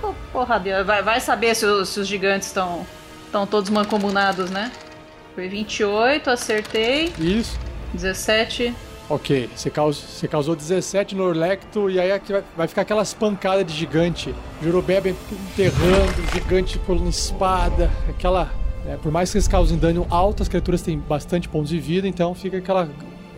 [0.00, 0.14] bom.
[0.32, 2.86] Porra, vai, vai saber se os, se os gigantes estão
[3.28, 4.72] estão todos mancomunados, né?
[5.38, 7.12] Foi 28, acertei.
[7.16, 7.56] Isso.
[7.94, 8.74] 17.
[9.08, 13.64] Ok, você, caus, você causou 17 no Orlecto e aí aqui vai, ficar aquelas pancadas
[13.64, 14.34] de gigante.
[14.60, 18.50] Jurubeba enterrando, gigante pulando espada, aquela.
[18.84, 22.08] é, por mais que eles causem dano alto, as criaturas têm bastante pontos de vida,
[22.08, 22.88] então fica aquela.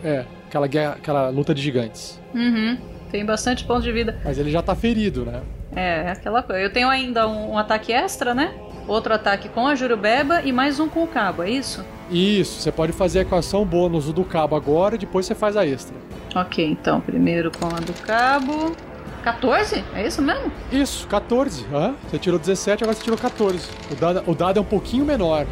[0.03, 2.19] É, aquela, guerra, aquela luta de gigantes.
[2.33, 2.79] Uhum.
[3.11, 4.19] Tem bastante ponto de vida.
[4.25, 5.43] Mas ele já tá ferido, né?
[5.75, 6.63] É, aquela coisa.
[6.63, 8.51] Eu tenho ainda um, um ataque extra, né?
[8.87, 11.85] Outro ataque com a Jurubeba e mais um com o cabo, é isso?
[12.09, 15.65] Isso, você pode fazer a equação bônus do cabo agora e depois você faz a
[15.65, 15.95] extra.
[16.35, 18.75] Ok, então, primeiro com a do cabo.
[19.23, 19.83] 14?
[19.93, 20.51] É isso mesmo?
[20.71, 21.65] Isso, 14.
[21.71, 21.95] Aham.
[22.09, 23.69] Você tirou 17, agora você tirou 14.
[23.91, 25.45] O dado, o dado é um pouquinho menor.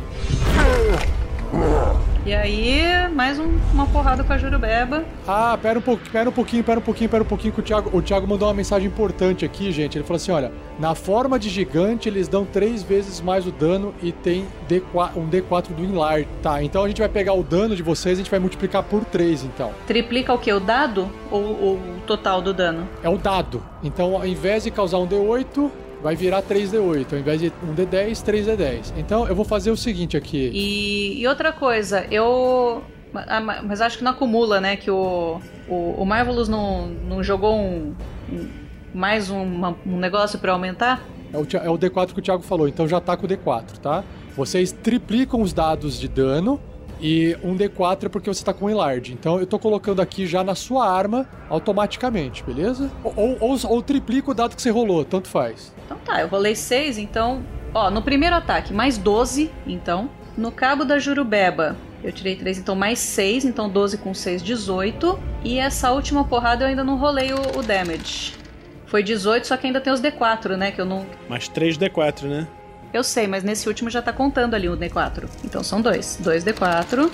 [2.25, 2.83] E aí,
[3.15, 5.03] mais um- uma porrada com a Jurubeba.
[5.27, 7.63] Ah, pera um, pouco, pera um pouquinho, pera um pouquinho, pera um pouquinho que o
[7.63, 9.97] Thiago, o Thiago mandou uma mensagem importante aqui, gente.
[9.97, 13.95] Ele falou assim, olha, na forma de gigante eles dão três vezes mais o dano
[14.03, 16.23] e tem D4, um D4 do Enlar.
[16.43, 18.83] Tá, então a gente vai pegar o dano de vocês e a gente vai multiplicar
[18.83, 19.71] por 3, então.
[19.87, 20.53] Triplica o que?
[20.53, 22.87] O dado ou, ou o total do dano?
[23.01, 23.63] É o dado.
[23.81, 25.71] Então, ao invés de causar um D8,
[26.01, 27.13] vai virar 3D8.
[27.13, 28.93] Ao invés de um D10, 3D10.
[28.97, 30.49] Então, eu vou fazer o seguinte aqui.
[30.53, 32.83] E, e outra coisa, eu.
[33.13, 34.75] ma- Mas acho que não acumula, né?
[34.75, 37.93] Que o, o, o Marvelous não, não jogou um,
[38.31, 38.47] um-
[38.93, 41.03] mais um, uma- um negócio pra aumentar?
[41.31, 43.77] É o, é o D4 que o Thiago falou, então já tá com o D4,
[43.81, 44.03] tá?
[44.35, 46.59] Vocês triplicam os dados de dano
[46.99, 49.13] e um D4 é porque você tá com o Enlarge.
[49.13, 52.91] Então eu tô colocando aqui já na sua arma automaticamente, beleza?
[53.03, 55.73] Ou, ou, ou, ou triplica o dado que você rolou, tanto faz.
[55.85, 57.43] Então tá, eu rolei 6, então.
[57.73, 60.09] Ó, no primeiro ataque, mais 12, então.
[60.37, 65.19] No cabo da Jurubeba, eu tirei 3, então mais 6, então 12 com 6, 18.
[65.43, 68.33] E essa última porrada eu ainda não rolei o, o damage.
[68.85, 70.71] Foi 18, só que ainda tem os D4, né?
[70.71, 71.05] Que eu não.
[71.27, 72.47] Mais 3D4, né?
[72.93, 75.25] Eu sei, mas nesse último já tá contando ali o D4.
[75.43, 76.17] Então são dois.
[76.21, 77.11] 2 D4.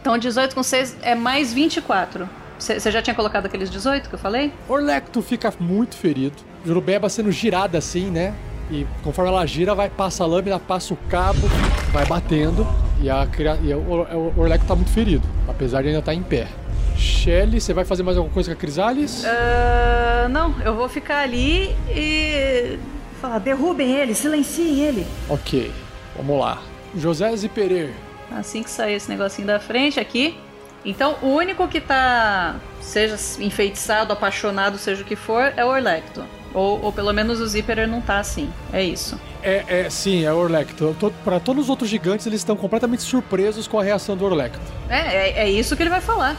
[0.00, 2.28] Então 18 com 6 é mais 24.
[2.58, 4.52] Você já tinha colocado aqueles 18 que eu falei?
[4.68, 6.36] Orlecto fica muito ferido.
[6.64, 8.34] Jurubeba sendo girada assim, né?
[8.70, 11.46] E conforme ela gira, vai passa a lâmina, passa o cabo,
[11.92, 12.66] vai batendo.
[13.00, 13.26] E, a,
[13.62, 16.48] e o, Orlecto tá muito ferido, apesar de ainda estar em pé.
[16.96, 19.24] Shelly, você vai fazer mais alguma coisa com a Crisalis?
[19.24, 22.76] Ah, não, eu vou ficar ali e.
[23.20, 25.06] Falar, derrubem ele, silenciem ele.
[25.28, 25.72] Ok,
[26.16, 26.62] vamos lá.
[26.96, 27.92] José Ziperer.
[28.30, 30.38] Assim que sair esse negocinho da frente aqui.
[30.84, 36.24] Então, o único que tá, seja enfeitiçado, apaixonado, seja o que for, é o Orlecto.
[36.54, 38.50] Ou, ou pelo menos o Zipperer não tá assim.
[38.72, 39.20] É isso.
[39.42, 40.94] É, é, sim, é o Orlecto.
[40.98, 44.60] To, Para todos os outros gigantes, eles estão completamente surpresos com a reação do Orlecto.
[44.88, 46.36] É, é, é isso que ele vai falar.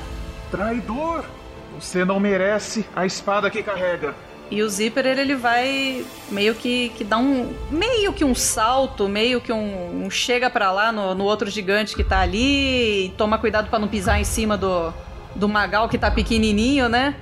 [0.50, 1.26] Traidor!
[1.80, 4.14] Você não merece a espada que carrega.
[4.52, 7.54] E o Zipperer, ele vai meio que, que dar um.
[7.70, 11.96] meio que um salto, meio que um, um chega pra lá no, no outro gigante
[11.96, 14.92] que tá ali e toma cuidado pra não pisar em cima do,
[15.36, 17.16] do Magal que tá pequenininho, né?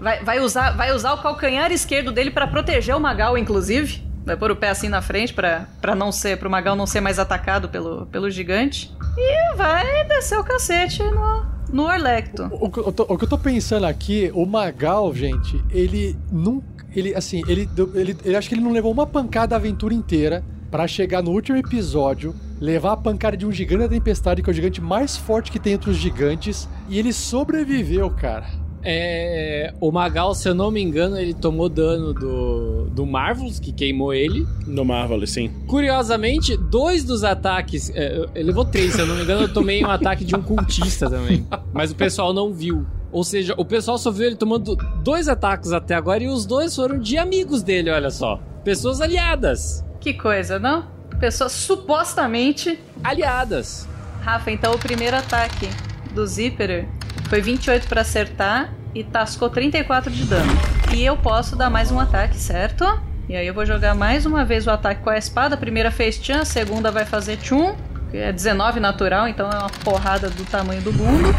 [0.00, 4.02] Vai, vai, usar, vai usar o calcanhar esquerdo dele pra proteger o Magal, inclusive.
[4.24, 5.66] Vai pôr o pé assim na frente pra
[5.96, 8.92] não ser, pro Magal não ser mais atacado pelo, pelo gigante.
[9.16, 12.44] E vai descer o cacete no, no Orlecto.
[12.52, 16.71] O, eu tô- o que eu tô pensando aqui, o Magal, gente, ele nunca.
[16.94, 20.44] Ele, assim, ele, ele, ele acho que ele não levou uma pancada a aventura inteira
[20.70, 24.52] pra chegar no último episódio, levar a pancada de um gigante da tempestade, que é
[24.52, 28.46] o gigante mais forte que tem entre os gigantes, e ele sobreviveu, cara.
[28.84, 33.72] É, o Magal, se eu não me engano, ele tomou dano do, do Marvelous, que
[33.72, 34.46] queimou ele.
[34.66, 35.50] No Marvel, sim.
[35.66, 37.90] Curiosamente, dois dos ataques.
[37.94, 40.42] é, ele levou três, se eu não me engano, eu tomei um ataque de um
[40.42, 41.46] cultista também.
[41.72, 42.84] Mas o pessoal não viu.
[43.12, 46.74] Ou seja, o pessoal só viu ele tomando dois ataques até agora e os dois
[46.74, 48.40] foram de amigos dele, olha só.
[48.64, 49.84] Pessoas aliadas.
[50.00, 50.86] Que coisa, não?
[51.20, 53.88] Pessoas supostamente Aliadas.
[54.22, 55.68] Rafa, então o primeiro ataque
[56.12, 56.86] do Zipperer
[57.28, 60.52] foi 28 pra acertar e tascou 34 de dano.
[60.94, 62.84] E eu posso dar mais um ataque, certo?
[63.28, 65.56] E aí eu vou jogar mais uma vez o ataque com a espada.
[65.56, 67.74] A primeira fez tchan, a segunda vai fazer tchum,
[68.12, 71.34] é 19 natural, então é uma porrada do tamanho do mundo.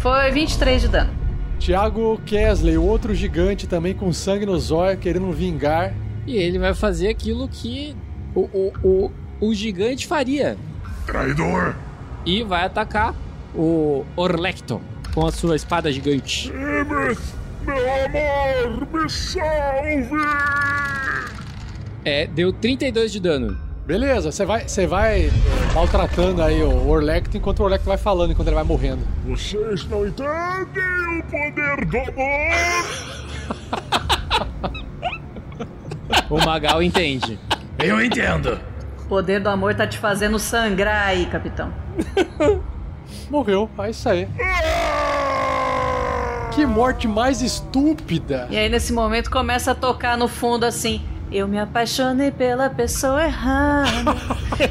[0.00, 1.10] Foi 23 de dano.
[1.58, 5.92] Thiago Kesley, o outro gigante também com sangue no zóio, querendo vingar.
[6.26, 7.96] E ele vai fazer aquilo que
[8.34, 10.56] o, o, o, o gigante faria.
[11.06, 11.74] Traidor!
[12.24, 13.14] E vai atacar
[13.54, 14.80] o Orlecto
[15.14, 16.50] com a sua espada gigante.
[16.50, 17.18] Emmet,
[17.64, 20.10] meu amor, me salve!
[22.04, 23.67] É, deu 32 de dano.
[23.88, 25.30] Beleza, você vai, você vai eh,
[25.74, 29.00] maltratando aí o Orlecto enquanto o Orlecto vai falando, enquanto ele vai morrendo.
[29.24, 32.18] Vocês não entendem o poder do amor!
[36.28, 37.40] O Magal entende.
[37.78, 38.60] Eu entendo.
[38.98, 41.72] O poder do amor tá te fazendo sangrar aí, capitão.
[43.30, 44.28] Morreu, é isso aí.
[46.52, 48.48] Que morte mais estúpida!
[48.50, 51.02] E aí nesse momento começa a tocar no fundo assim.
[51.30, 54.14] Eu me apaixonei pela pessoa errada.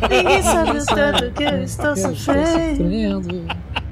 [0.09, 3.45] Ninguém sabe o tanto que eu estou sofrendo.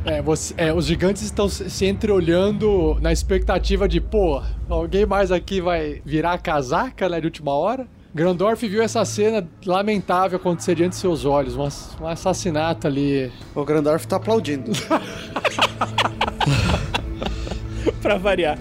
[0.04, 5.62] É, você- é, os gigantes estão se entreolhando na expectativa de, pô, alguém mais aqui
[5.62, 7.88] vai virar a casaca, né, de última hora?
[8.14, 11.68] Grandorf viu essa cena lamentável acontecer diante de seus olhos, um,
[12.04, 13.32] um assassinato ali.
[13.54, 14.72] O Grandorf tá aplaudindo.
[18.02, 18.58] pra variar.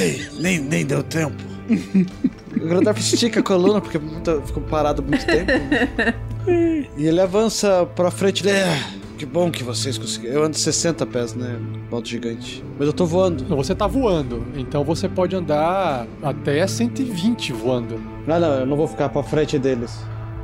[0.00, 1.36] Ei, nem, nem deu tempo.
[2.62, 5.52] o Grandorf estica a coluna porque muito- ficou parado muito tempo.
[6.44, 8.42] E ele avança pra frente.
[8.46, 8.76] Ele, "É,
[9.16, 10.34] que bom que vocês conseguiram.
[10.34, 11.56] Eu ando 60 pés, né?
[11.88, 12.64] Moto gigante.
[12.76, 13.44] Mas eu tô voando.
[13.56, 18.00] Você tá voando, então você pode andar até 120 voando.
[18.26, 19.96] Não, não, eu não vou ficar pra frente deles.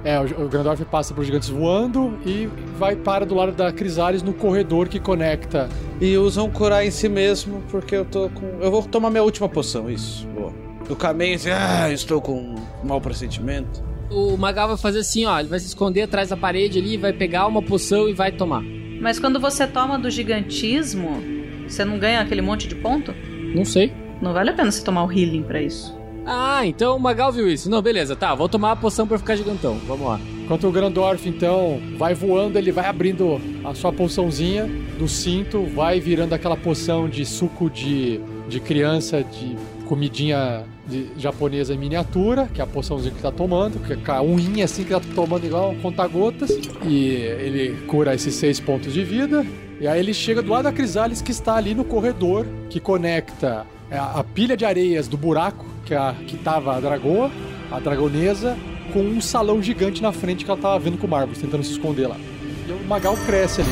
[0.04, 2.48] É, o, Grandorf passa por gigantes voando e
[2.78, 5.68] vai para do lado da Crisales no corredor que conecta.
[6.00, 8.46] E usam curar em si mesmo, porque eu tô com.
[8.60, 10.24] Eu vou tomar minha última poção, isso.
[10.28, 10.52] Boa.
[10.88, 13.82] No caminho, assim, ah, estou com um mau pressentimento.
[14.10, 15.38] O Magal vai fazer assim, ó.
[15.38, 18.62] Ele vai se esconder atrás da parede ali, vai pegar uma poção e vai tomar.
[19.00, 21.22] Mas quando você toma do gigantismo,
[21.68, 23.14] você não ganha aquele monte de ponto?
[23.54, 23.92] Não sei.
[24.20, 25.96] Não vale a pena você tomar o healing pra isso.
[26.26, 27.70] Ah, então o Magal viu isso.
[27.70, 28.34] Não, beleza, tá.
[28.34, 29.78] Vou tomar a poção pra ficar gigantão.
[29.86, 30.20] Vamos lá.
[30.42, 34.66] Enquanto o Grandorf, então, vai voando, ele vai abrindo a sua poçãozinha
[34.98, 41.74] do cinto, vai virando aquela poção de suco de, de criança, de comidinha de- japonesa
[41.74, 44.90] em miniatura, que é a poçãozinha que tá tomando, que é a unhinha assim que
[44.90, 46.50] tá tomando igual conta-gotas.
[46.84, 49.46] E ele cura esses seis pontos de vida.
[49.80, 53.64] E aí ele chega do lado da Crisales, que está ali no corredor, que conecta
[53.90, 57.30] a, a pilha de areias do buraco, que, é a, que tava a dragoa,
[57.70, 58.56] a dragonesa,
[58.92, 61.72] com um salão gigante na frente que ela tava vendo com o Marvel, tentando se
[61.72, 62.16] esconder lá.
[62.68, 63.70] E o Magal cresce ali.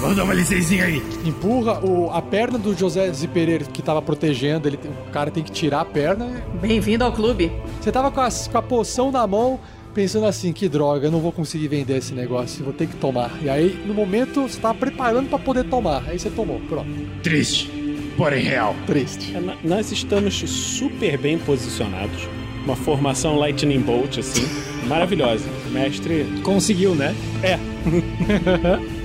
[0.00, 1.02] Vamos dar uma licencinha aí.
[1.24, 5.50] Empurra o- a perna do José Zipereiro que tava protegendo, ele, o cara tem que
[5.50, 6.42] tirar a perna.
[6.60, 7.50] Bem-vindo ao clube.
[7.80, 9.58] Você tava com a, com a poção na mão,
[9.94, 13.30] pensando assim, que droga, eu não vou conseguir vender esse negócio, vou ter que tomar.
[13.42, 16.02] E aí, no momento, você tava preparando pra poder tomar.
[16.06, 16.88] Aí você tomou, pronto.
[17.22, 17.70] Triste,
[18.16, 18.74] porém real.
[18.86, 19.34] Triste.
[19.36, 22.28] É, Nós estamos super bem posicionados.
[22.64, 24.46] Uma formação Lightning Bolt, assim,
[24.86, 25.44] maravilhosa.
[25.66, 26.26] O mestre.
[26.42, 27.14] Conseguiu, né?
[27.42, 27.58] É.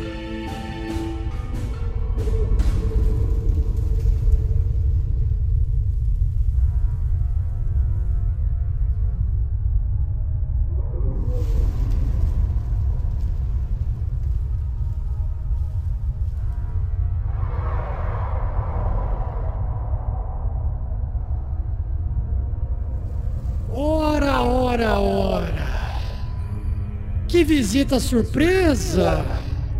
[27.45, 29.23] visita surpresa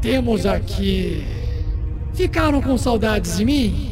[0.01, 1.25] temos aqui.
[2.13, 3.91] Ficaram com saudades de mim?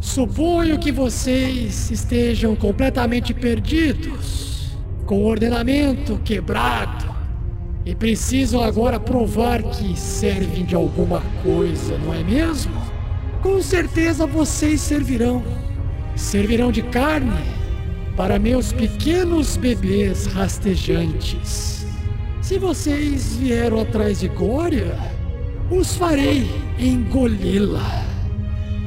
[0.00, 7.12] Suponho que vocês estejam completamente perdidos, com o ordenamento quebrado,
[7.84, 12.72] e precisam agora provar que servem de alguma coisa, não é mesmo?
[13.42, 15.42] Com certeza vocês servirão.
[16.14, 17.42] Servirão de carne
[18.16, 21.81] para meus pequenos bebês rastejantes.
[22.42, 24.98] Se vocês vieram atrás de Glória,
[25.70, 28.04] os farei engoli-la.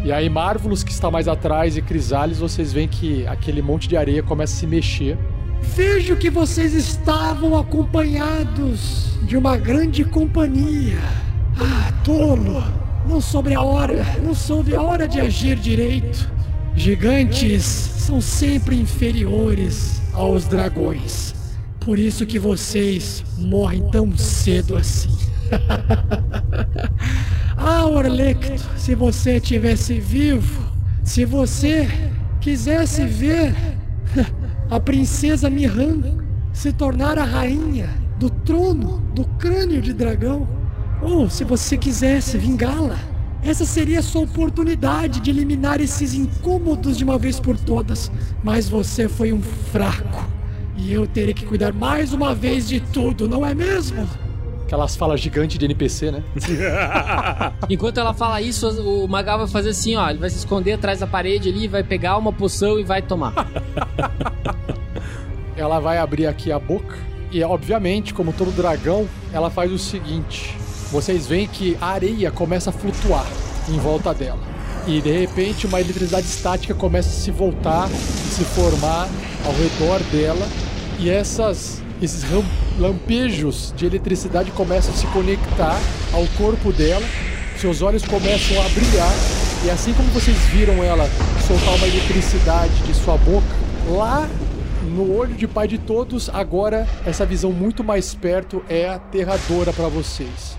[0.03, 3.95] E aí, Marvelous, que está mais atrás, e Crisales, vocês veem que aquele monte de
[3.95, 5.17] areia começa a se mexer.
[5.61, 10.99] Vejo que vocês estavam acompanhados de uma grande companhia.
[11.57, 12.61] Ah, tolo!
[13.07, 16.29] Não soube a hora, não soube a hora de agir direito.
[16.75, 21.33] Gigantes são sempre inferiores aos dragões.
[21.85, 25.15] Por isso que vocês morrem tão cedo assim.
[27.55, 30.65] ah, Orlecto, se você tivesse vivo,
[31.03, 31.87] se você
[32.41, 33.53] quisesse ver
[34.71, 36.01] a princesa Miran
[36.51, 40.47] se tornar a rainha do trono do crânio de dragão,
[41.03, 42.97] ou se você quisesse vingá-la,
[43.43, 48.11] essa seria a sua oportunidade de eliminar esses incômodos de uma vez por todas.
[48.43, 50.34] Mas você foi um fraco.
[50.77, 54.07] E eu terei que cuidar mais uma vez de tudo, não é mesmo?
[54.63, 56.23] Aquelas falas gigantes de NPC, né?
[57.69, 60.09] Enquanto ela fala isso, o Magal vai fazer assim, ó.
[60.09, 63.33] Ele vai se esconder atrás da parede ali, vai pegar uma poção e vai tomar.
[65.55, 66.97] Ela vai abrir aqui a boca
[67.31, 70.55] e, obviamente, como todo dragão, ela faz o seguinte:
[70.91, 73.25] vocês veem que a areia começa a flutuar
[73.69, 74.39] em volta dela.
[74.87, 79.09] E de repente uma eletricidade estática começa a se voltar e se formar
[79.45, 80.47] ao redor dela.
[80.97, 82.23] E essas, esses
[82.79, 85.79] lampejos de eletricidade começam a se conectar
[86.13, 87.05] ao corpo dela.
[87.57, 89.11] Seus olhos começam a brilhar.
[89.65, 91.07] E assim como vocês viram ela
[91.47, 93.47] soltar uma eletricidade de sua boca,
[93.89, 94.29] lá
[94.83, 99.87] no olho de pai de todos, agora essa visão muito mais perto é aterradora para
[99.87, 100.57] vocês.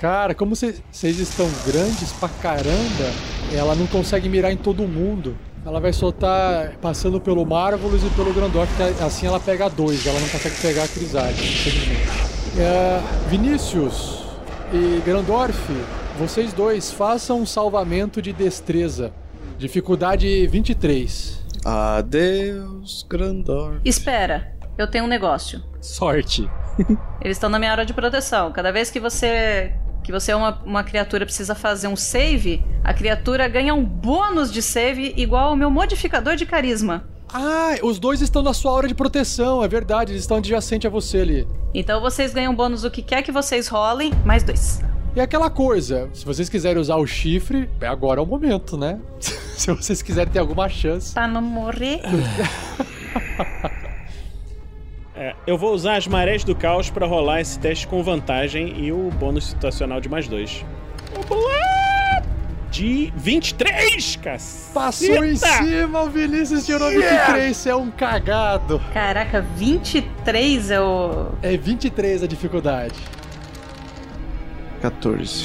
[0.00, 3.10] Cara, como vocês estão grandes pra caramba,
[3.52, 5.36] ela não consegue mirar em todo mundo.
[5.66, 10.20] Ela vai soltar passando pelo Marvelous e pelo Grandorf, que assim ela pega dois, ela
[10.20, 12.08] não consegue pegar a infelizmente.
[12.56, 14.22] É, Vinícius
[14.72, 15.58] e Grandorf,
[16.20, 19.12] vocês dois façam um salvamento de destreza.
[19.58, 21.44] Dificuldade 23.
[21.64, 23.80] Adeus, Grandorf.
[23.84, 25.60] Espera, eu tenho um negócio.
[25.80, 26.48] Sorte.
[27.20, 28.52] Eles estão na minha área de proteção.
[28.52, 29.74] Cada vez que você
[30.06, 34.52] que você é uma, uma criatura precisa fazer um save, a criatura ganha um bônus
[34.52, 37.04] de save igual ao meu modificador de carisma.
[37.34, 40.90] Ah, os dois estão na sua hora de proteção, é verdade, eles estão adjacente a
[40.90, 41.48] você ali.
[41.74, 44.80] Então vocês ganham bônus o que quer que vocês rolem, mais dois.
[45.16, 49.00] E aquela coisa, se vocês quiserem usar o chifre, é agora é o momento, né?
[49.18, 51.12] se vocês quiserem ter alguma chance.
[51.12, 52.00] Pra não morrer.
[55.16, 58.92] É, eu vou usar as marés do caos pra rolar esse teste com vantagem e
[58.92, 60.62] o bônus situacional de mais dois.
[61.26, 62.22] Vamos lá!
[62.70, 64.74] De 23, caceta!
[64.74, 67.32] Passou em cima, o Vinícius tirou Yeah!
[67.32, 68.78] 23, você é um cagado.
[68.92, 71.28] Caraca, 23 é o.
[71.40, 72.96] É 23 a dificuldade.
[74.82, 75.44] 14.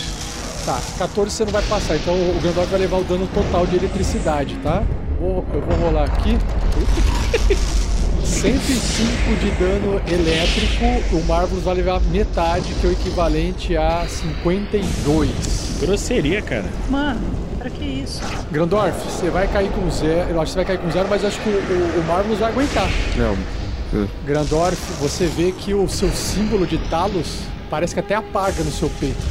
[0.66, 3.78] Tá, 14 você não vai passar, então o Gandalf vai levar o dano total de
[3.78, 4.84] eletricidade, tá?
[5.22, 6.38] Eu vou rolar aqui.
[8.32, 15.78] 105 de dano elétrico, o Marvelous vai levar metade, que é o equivalente a 52.
[15.82, 16.66] Grosseria, cara.
[16.90, 17.20] Mano,
[17.60, 18.22] pra que isso?
[18.50, 20.30] Grandorf, você vai cair com zero.
[20.30, 22.04] Eu acho que você vai cair com zero, mas eu acho que o, o, o
[22.08, 22.90] Marvelous vai aguentar.
[23.18, 23.38] Não.
[24.26, 28.90] Grandorf, você vê que o seu símbolo de Talos parece que até apaga no seu
[29.00, 29.22] peito.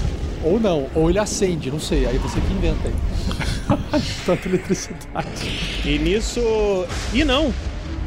[0.44, 2.06] Ou não, ou ele acende, não sei.
[2.06, 4.02] Aí você que inventa aí.
[4.26, 5.80] Tanta eletricidade.
[5.84, 6.40] E nisso.
[7.14, 7.52] Ih, não!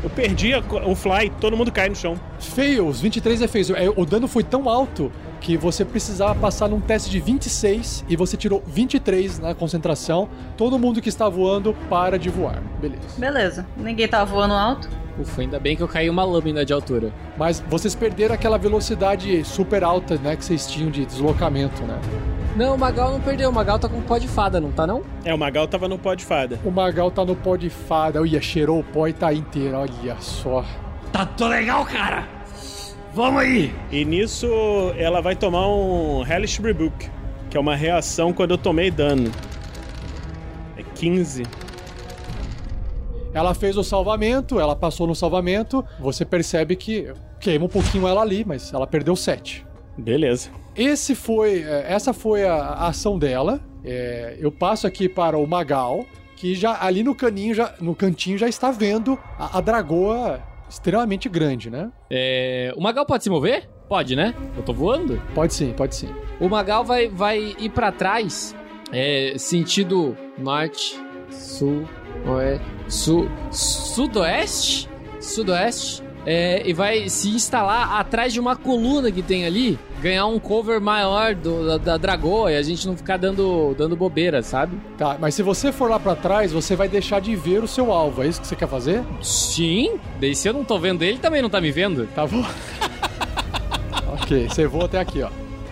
[0.03, 2.19] Eu perdi a o fly, todo mundo cai no chão.
[2.39, 3.69] Fails, 23 é fails.
[3.69, 5.11] É, O dano foi tão alto
[5.43, 10.29] que você precisava passar num teste de 26 e você tirou 23 na concentração.
[10.55, 12.63] Todo mundo que está voando para de voar.
[12.79, 13.19] Beleza.
[13.19, 14.89] Beleza, ninguém tava voando alto.
[15.19, 17.13] Ufa, ainda bem que eu caí uma lâmina de altura.
[17.37, 21.99] Mas vocês perderam aquela velocidade super alta, né, que vocês tinham de deslocamento, né?
[22.55, 23.49] Não, o Magal não perdeu.
[23.49, 25.03] O Magal tá com pó de fada, não tá não?
[25.25, 26.57] É, o Magal tava no pó de fada.
[26.63, 28.21] O Magal tá no pó de fada.
[28.21, 29.75] Olha, cheirou o pó e tá inteiro.
[29.77, 30.63] Olha só.
[31.11, 32.42] Tá tô legal, cara.
[33.13, 33.71] Vamos aí.
[33.91, 34.47] E nisso
[34.97, 37.11] ela vai tomar um Hellish Rebuke,
[37.47, 39.31] que é uma reação quando eu tomei dano.
[40.75, 41.43] É 15.
[43.31, 45.85] Ela fez o salvamento, ela passou no salvamento.
[45.99, 49.63] Você percebe que queima um pouquinho ela ali, mas ela perdeu 7.
[49.95, 50.49] Beleza.
[50.75, 53.59] Esse foi, é, essa foi a, a ação dela.
[53.85, 56.03] É, eu passo aqui para o Magal,
[56.35, 60.41] que já ali no caninho, já, no cantinho já está vendo a, a dragoa
[60.73, 61.91] extremamente grande, né?
[62.09, 63.69] É, o Magal pode se mover?
[63.87, 64.33] Pode, né?
[64.57, 65.21] Eu tô voando?
[65.35, 66.09] Pode sim, pode sim.
[66.39, 68.55] O Magal vai, vai ir pra trás,
[68.91, 70.99] é, sentido norte,
[71.29, 71.87] sul,
[72.25, 79.45] oeste, sul, sudoeste, sudoeste, é, e vai se instalar atrás de uma coluna que tem
[79.45, 83.73] ali, ganhar um cover maior do- da, da dragoa e a gente não ficar dando,
[83.77, 84.77] dando bobeira, sabe?
[84.97, 87.91] Tá, mas se você for lá para trás, você vai deixar de ver o seu
[87.91, 88.23] alvo.
[88.23, 89.03] É isso que você quer fazer?
[89.21, 92.07] Sim, daí se eu não tô vendo ele, também não tá me vendo.
[92.15, 92.43] Tá bom.
[94.21, 95.29] ok, você voa até aqui, ó.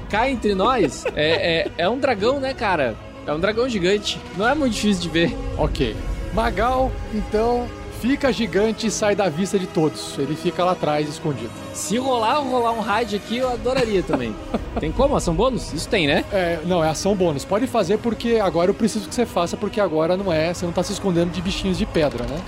[0.09, 2.95] Cá entre nós, é, é, é um dragão, né, cara?
[3.25, 4.19] É um dragão gigante.
[4.37, 5.37] Não é muito difícil de ver.
[5.57, 5.95] Ok.
[6.33, 7.67] Magal, então,
[8.01, 10.17] fica gigante e sai da vista de todos.
[10.17, 11.51] Ele fica lá atrás, escondido.
[11.71, 14.35] Se rolar, rolar um raid aqui, eu adoraria também.
[14.79, 15.15] tem como?
[15.15, 15.71] Ação bônus?
[15.71, 16.25] Isso tem, né?
[16.33, 17.45] É, não, é ação bônus.
[17.45, 20.51] Pode fazer porque agora eu preciso que você faça, porque agora não é.
[20.51, 22.41] Você não tá se escondendo de bichinhos de pedra, né?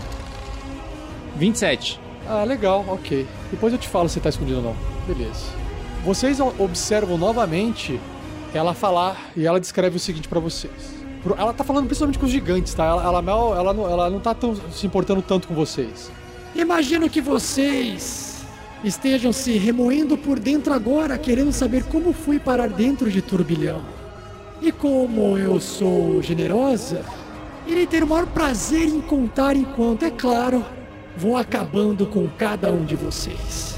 [1.35, 1.99] 27.
[2.27, 3.27] Ah, legal, ok.
[3.51, 4.75] Depois eu te falo se tá escondido ou não.
[5.07, 5.45] Beleza.
[6.03, 7.99] Vocês observam novamente
[8.53, 10.92] ela falar e ela descreve o seguinte pra vocês.
[11.37, 12.85] Ela tá falando principalmente com os gigantes, tá?
[12.85, 16.11] Ela, ela, mal- ela, não, ela não tá tão se importando tanto com vocês.
[16.55, 18.43] Imagino que vocês
[18.83, 23.81] estejam se remoendo por dentro agora, querendo saber como fui parar dentro de turbilhão.
[24.61, 27.01] E como eu sou generosa,
[27.65, 30.63] irei ter o maior prazer em contar enquanto, é claro,
[31.17, 33.75] vou acabando com cada um de vocês.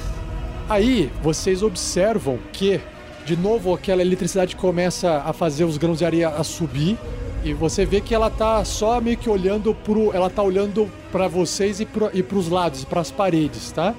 [0.68, 2.82] Aí vocês observam que,
[3.24, 6.98] de novo, aquela eletricidade começa a fazer os grãos de areia a subir.
[7.46, 10.12] E você vê que ela tá só meio que olhando pro.
[10.14, 13.94] Ela tá olhando pra vocês e, pro, e pros lados, pras paredes, tá?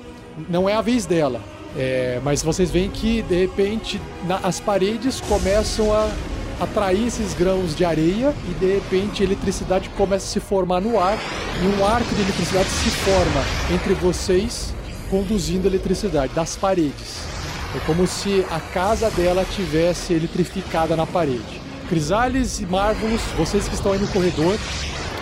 [0.50, 1.40] Não é a vez dela.
[1.78, 6.10] É, mas vocês veem que, de repente, na- as paredes começam a
[6.58, 11.16] atrair esses grãos de areia e, de repente, eletricidade começa a se formar no ar.
[11.62, 14.74] E um arco de eletricidade se forma entre vocês
[15.08, 17.20] conduzindo eletricidade das paredes.
[17.76, 21.65] É como se a casa dela tivesse eletrificada na parede.
[21.88, 24.58] Crisales e Marvelous, vocês que estão aí no corredor,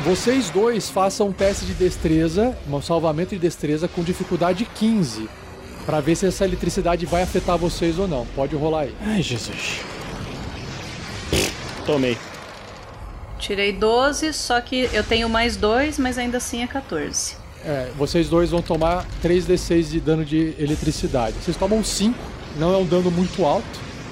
[0.05, 5.29] vocês dois façam um teste de destreza, um salvamento de destreza com dificuldade 15,
[5.85, 8.27] Pra ver se essa eletricidade vai afetar vocês ou não.
[8.35, 8.95] Pode rolar aí.
[9.03, 9.81] Ai, Jesus.
[11.85, 12.17] Tomei.
[13.39, 17.37] Tirei 12, só que eu tenho mais 2, mas ainda assim é 14.
[17.63, 21.37] É, vocês dois vão tomar 3d6 de dano de eletricidade.
[21.43, 22.19] Vocês tomam 5,
[22.57, 23.67] não é um dano muito alto.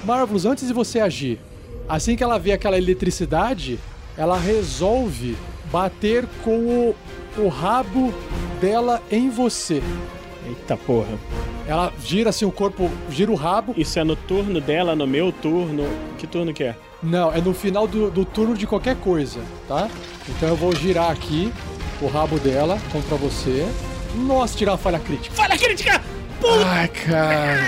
[0.05, 1.41] Marvelous, antes de você agir,
[1.89, 3.79] assim que ela vê aquela eletricidade,
[4.17, 5.37] ela resolve
[5.71, 6.95] bater com o,
[7.39, 8.13] o rabo
[8.61, 9.83] dela em você.
[10.47, 11.19] Eita porra.
[11.67, 13.75] Ela gira assim o corpo, gira o rabo.
[13.77, 15.85] Isso é no turno dela, no meu turno.
[16.19, 16.77] Que turno que é?
[17.03, 19.89] Não, é no final do, do turno de qualquer coisa, tá?
[20.29, 21.53] Então eu vou girar aqui
[22.01, 23.67] o rabo dela contra você.
[24.15, 25.35] Nossa, tirar uma falha crítica.
[25.35, 26.01] Falha crítica!
[26.67, 27.61] Ai, cara.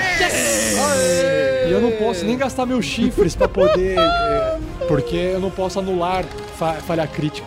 [1.67, 3.97] E eu não posso nem gastar meus chifres pra poder.
[3.99, 4.59] é,
[4.89, 6.25] porque eu não posso anular
[6.57, 7.47] fa- falha crítica.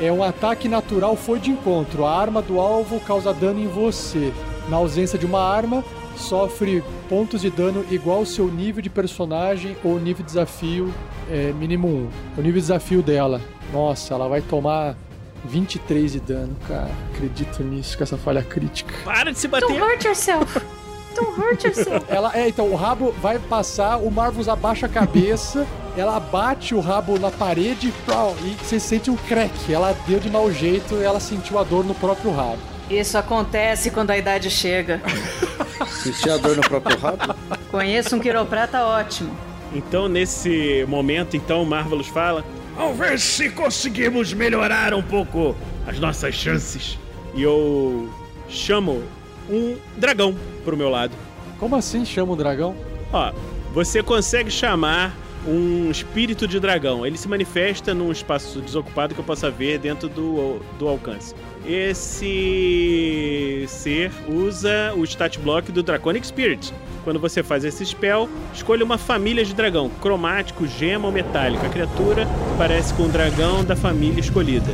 [0.00, 2.04] É um ataque natural foi de encontro.
[2.04, 4.32] A arma do alvo causa dano em você.
[4.68, 5.84] Na ausência de uma arma,
[6.16, 10.92] sofre pontos de dano igual ao seu nível de personagem ou nível de desafio
[11.30, 11.90] é, mínimo 1.
[11.92, 13.40] O nível de desafio dela.
[13.72, 14.96] Nossa, ela vai tomar
[15.44, 16.90] 23 de dano, cara.
[17.14, 18.92] Acredito nisso, com essa falha crítica.
[19.04, 19.82] Para de se Don't bater.
[19.82, 20.60] hurt yourself!
[21.14, 22.04] Don't hurt yourself!
[22.10, 25.66] Ela é, então, o rabo vai passar, o Marvus abaixa a cabeça,
[25.96, 29.72] ela bate o rabo na parede prau, e você sente um crack.
[29.72, 32.58] Ela deu de mau jeito e ela sentiu a dor no próprio rabo.
[32.90, 35.02] Isso acontece quando a idade chega.
[36.02, 37.34] Sentir a dor no próprio rabo?
[37.70, 39.36] Conheço um quiroprata ótimo.
[39.74, 42.44] Então, nesse momento, então, o Marvelous fala.
[42.78, 46.96] Vamos ver se conseguimos melhorar um pouco as nossas chances.
[47.34, 48.08] E eu
[48.48, 49.02] chamo
[49.50, 50.32] um dragão
[50.64, 51.12] pro meu lado.
[51.58, 52.76] Como assim chama o dragão?
[53.12, 53.32] Ó,
[53.74, 55.12] você consegue chamar
[55.44, 57.04] um espírito de dragão.
[57.04, 61.34] Ele se manifesta num espaço desocupado que eu possa ver dentro do, do alcance.
[61.68, 66.72] Esse ser usa o stat block do Draconic Spirit.
[67.04, 71.66] Quando você faz esse spell, escolha uma família de dragão, cromático, gema ou metálico.
[71.66, 74.72] A criatura parece com um dragão da família escolhida.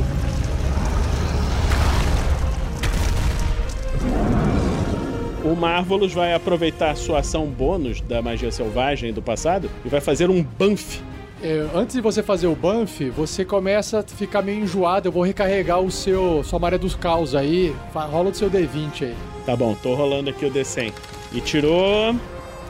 [5.43, 10.29] O Marvelous vai aproveitar sua ação bônus da magia selvagem do passado e vai fazer
[10.29, 11.01] um Banff.
[11.43, 15.07] É, antes de você fazer o buff, você começa a ficar meio enjoado.
[15.07, 17.75] Eu vou recarregar o seu sua maré dos caos aí.
[17.93, 19.15] Rola o seu D20 aí.
[19.45, 20.93] Tá bom, tô rolando aqui o D100.
[21.33, 22.15] E tirou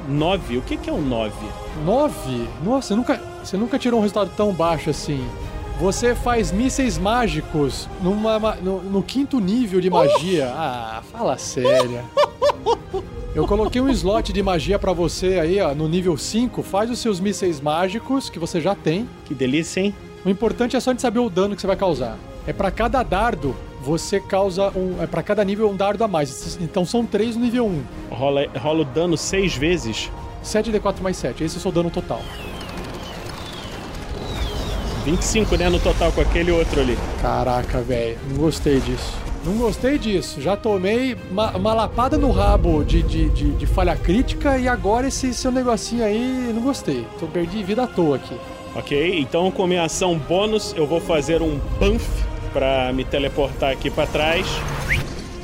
[0.10, 0.58] 9.
[0.58, 1.34] O que, que é um 9?
[1.86, 2.48] 9?
[2.64, 5.26] Nossa, você nunca, você nunca tirou um resultado tão baixo assim.
[5.80, 10.52] Você faz mísseis mágicos numa, ma- no, no quinto nível de magia.
[10.56, 12.00] Ah, fala sério.
[13.36, 16.64] Eu coloquei um slot de magia pra você aí, ó, no nível 5.
[16.64, 19.10] Faz os seus mísseis mágicos que você já tem.
[19.26, 19.94] Que delícia, hein?
[20.24, 22.18] O importante é só de saber o dano que você vai causar.
[22.48, 25.04] É pra cada dardo, você causa um.
[25.04, 26.58] É pra cada nível um dardo a mais.
[26.62, 27.84] Então são três no nível 1.
[28.10, 30.10] Rola, rola o dano 6 vezes.
[30.42, 31.44] 7d4 mais 7.
[31.44, 32.22] Esse é o seu dano total.
[35.04, 36.98] 25, né, no total com aquele outro ali.
[37.22, 38.18] Caraca, velho.
[38.30, 39.25] Não gostei disso.
[39.46, 40.42] Não gostei disso.
[40.42, 45.08] Já tomei uma, uma lapada no rabo de, de, de, de falha crítica e agora
[45.08, 47.06] esse seu negocinho aí, não gostei.
[47.20, 48.36] Tô perdi vida à toa aqui.
[48.76, 52.06] Ok, então com minha ação bônus eu vou fazer um Banff
[52.52, 54.48] pra me teleportar aqui pra trás.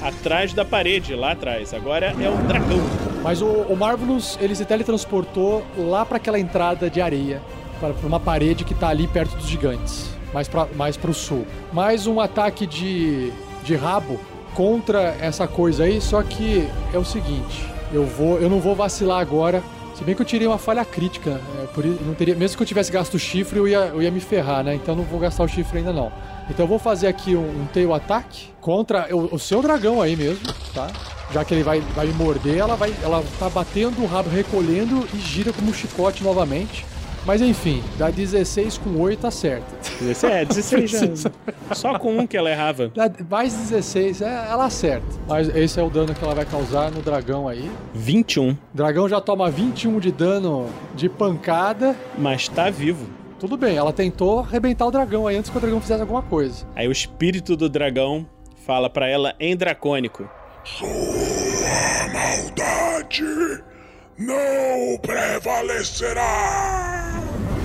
[0.02, 1.72] Atrás da parede, lá atrás.
[1.72, 2.80] Agora é um dragão.
[3.22, 7.40] Mas o, o Marvelous, ele se teletransportou lá pra aquela entrada de areia,
[7.80, 11.46] para uma parede que tá ali perto dos gigantes, mais, pra, mais pro sul.
[11.72, 13.32] Mais um ataque de,
[13.64, 14.20] de rabo
[14.54, 19.20] contra essa coisa aí, só que é o seguinte, eu vou, eu não vou vacilar
[19.20, 19.64] agora.
[19.96, 22.64] Se bem que eu tirei uma falha crítica, é, por isso, não teria, mesmo que
[22.64, 24.74] eu tivesse gasto o chifre, eu ia, eu ia me ferrar, né?
[24.74, 26.12] Então não vou gastar o chifre ainda não.
[26.50, 30.16] Então eu vou fazer aqui um, um tail ataque contra o, o seu dragão aí
[30.16, 30.42] mesmo,
[30.74, 30.88] tá?
[31.32, 35.08] Já que ele vai, vai me morder, ela vai, ela tá batendo o rabo, recolhendo
[35.14, 36.86] e gira como um chicote novamente.
[37.26, 39.66] Mas enfim, dá 16 com 8 tá certo.
[40.26, 41.00] É, 16 já.
[41.76, 42.92] Só com um que ela errava.
[42.94, 45.06] Dá mais 16, é, ela acerta.
[45.28, 47.70] Mas esse é o dano que ela vai causar no dragão aí.
[47.94, 48.52] 21.
[48.52, 51.96] O dragão já toma 21 de dano de pancada.
[52.18, 53.08] Mas tá vivo.
[53.40, 56.66] Tudo bem, ela tentou arrebentar o dragão aí antes que o dragão fizesse alguma coisa.
[56.76, 58.26] Aí o espírito do dragão
[58.66, 60.30] fala pra ela em dracônico.
[60.64, 60.88] Sua
[62.14, 63.71] maldade
[64.26, 67.22] não prevalecerá.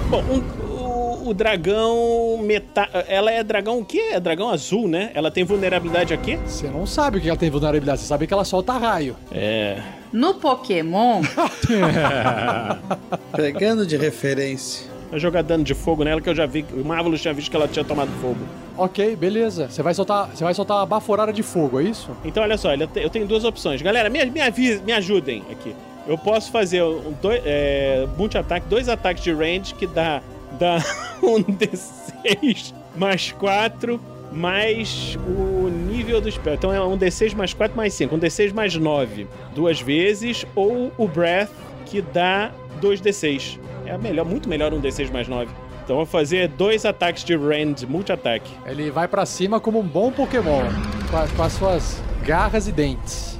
[0.09, 2.89] Bom, um- o, o dragão meta...
[3.09, 4.11] Ela é dragão o quê?
[4.13, 5.11] É dragão azul, né?
[5.15, 6.37] Ela tem vulnerabilidade aqui?
[6.47, 9.17] Você não sabe o que ela tem vulnerabilidade, você sabe que ela solta raio.
[9.33, 9.79] É.
[10.13, 11.23] No Pokémon,
[13.35, 14.87] Pegando de referência.
[15.11, 16.65] Vai jogar dano de fogo nela que eu já vi.
[16.73, 18.39] O Marvelous tinha visto que ela tinha tomado fogo.
[18.77, 19.69] Ok, beleza.
[19.69, 22.11] Você vai soltar, você vai soltar uma baforada de fogo, é isso?
[22.25, 23.81] Então, olha só, eu tenho duas opções.
[23.83, 25.75] Galera, me, me, avise, me ajudem aqui.
[26.07, 30.23] Eu posso fazer um dois, é, multi-ataque, dois ataques de range que dá,
[30.59, 30.77] dá
[31.23, 34.01] um D6 mais 4
[34.33, 36.55] mais o nível do spell.
[36.55, 38.15] Então é um D6 mais 4 mais 5.
[38.15, 40.45] Um D6 mais 9 duas vezes.
[40.55, 41.51] Ou o Breath
[41.87, 42.51] que dá
[42.81, 43.59] 2 D6.
[43.87, 45.51] É melhor, muito melhor um D6 mais 9.
[45.85, 48.51] Então vou fazer dois ataques de range, multi-ataque.
[48.67, 50.63] Ele vai pra cima como um bom Pokémon,
[51.11, 53.36] com, a- com as suas garras e dentes.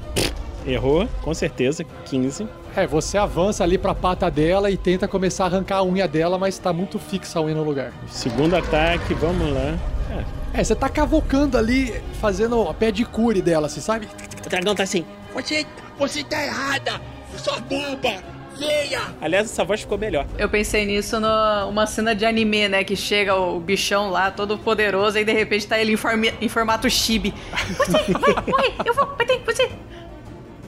[0.67, 2.47] Errou, com certeza, 15.
[2.75, 6.37] É, você avança ali pra pata dela e tenta começar a arrancar a unha dela,
[6.39, 7.93] mas tá muito fixa a unha no lugar.
[8.09, 9.79] Segundo ataque, vamos lá.
[10.53, 14.09] É, você tá cavocando ali, fazendo a pé de cure dela, você sabe?
[14.45, 15.05] O dragão tá assim.
[15.35, 15.67] Você,
[15.99, 17.01] você tá errada!
[17.37, 18.23] Sua boba!
[18.59, 19.03] Venha!
[19.21, 20.25] Aliás, essa voz ficou melhor.
[20.39, 22.83] eu pensei nisso numa cena de anime, né?
[22.85, 26.49] Que chega o bichão lá, todo poderoso, e de repente tá ele em, formi- em
[26.49, 27.35] formato chibi.
[27.77, 29.69] Você, vai, vai, eu vou, vai ter, você.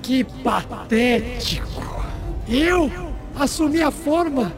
[0.09, 2.03] Que patético!
[2.49, 2.91] Eu
[3.39, 4.51] assumi a forma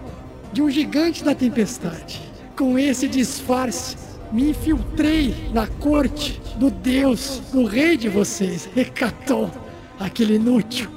[0.53, 2.21] de um gigante da tempestade.
[2.57, 3.97] Com esse disfarce,
[4.31, 9.51] me infiltrei na corte do deus, do rei de vocês, Hecaton,
[9.99, 10.89] aquele inútil.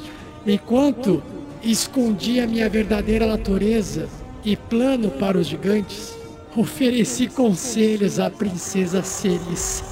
[0.46, 1.24] Enquanto
[1.64, 4.08] escondi a minha verdadeira natureza
[4.46, 6.16] e plano para os gigantes,
[6.56, 9.84] ofereci conselhos à princesa Ceris.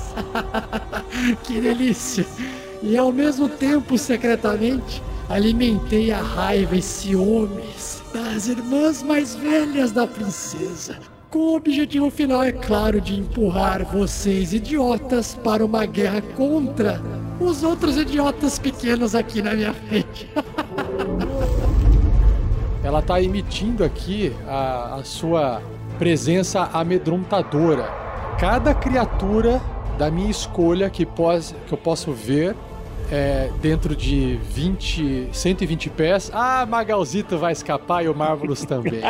[1.46, 2.28] que delícia!
[2.84, 10.08] E ao mesmo tempo, secretamente, alimentei a raiva e ciúmes das irmãs mais velhas da
[10.08, 10.98] princesa.
[11.30, 17.02] Com o objetivo final, é claro, de empurrar vocês idiotas para uma guerra contra
[17.40, 20.30] os outros idiotas pequenos aqui na minha frente.
[22.84, 25.62] Ela tá emitindo aqui a, a sua
[25.98, 27.86] presença amedrontadora.
[28.40, 29.62] Cada criatura
[29.98, 32.56] da minha escolha que, pos, que eu posso ver
[33.12, 36.32] é, dentro de 20, 120 pés.
[36.34, 39.02] Ah, Magalzito vai escapar e o Marvelous também.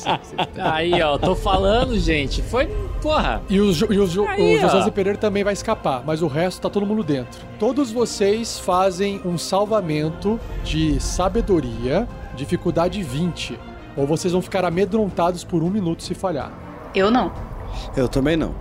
[0.60, 2.42] Aí, ó, tô falando, gente.
[2.42, 2.66] Foi.
[3.00, 3.42] Porra.
[3.48, 6.68] E, os, e os, Aí, o José Pereira também vai escapar, mas o resto tá
[6.68, 7.40] todo mundo dentro.
[7.58, 13.58] Todos vocês fazem um salvamento de sabedoria, dificuldade 20.
[13.96, 16.52] Ou vocês vão ficar amedrontados por um minuto se falhar.
[16.94, 17.32] Eu não.
[17.96, 18.54] Eu também não.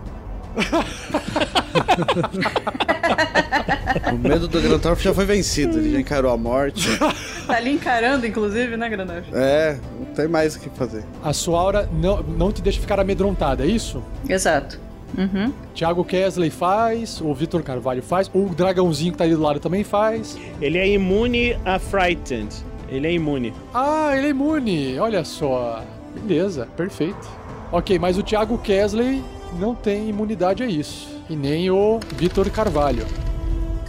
[4.14, 6.88] o medo do Grantorf já foi vencido, ele já encarou a morte.
[7.46, 9.28] Tá ali encarando, inclusive, né, Grandorf?
[9.34, 11.04] É, não tem mais o que fazer.
[11.24, 14.02] A sua aura não, não te deixa ficar amedrontada, é isso?
[14.28, 14.80] Exato.
[15.18, 15.54] Uhum.
[15.74, 19.84] Thiago Kesley faz, o Vitor Carvalho faz, o dragãozinho que tá ali do lado também
[19.84, 20.38] faz.
[20.62, 22.54] Ele é imune a Frightened.
[22.90, 23.54] Ele é imune.
[23.74, 25.84] Ah, ele é imune, olha só.
[26.16, 27.28] Beleza, perfeito.
[27.72, 29.24] Ok, mas o Thiago Kesley
[29.54, 31.08] não tem imunidade a isso.
[31.30, 33.06] E nem o Vitor Carvalho.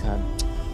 [0.03, 0.21] Cara,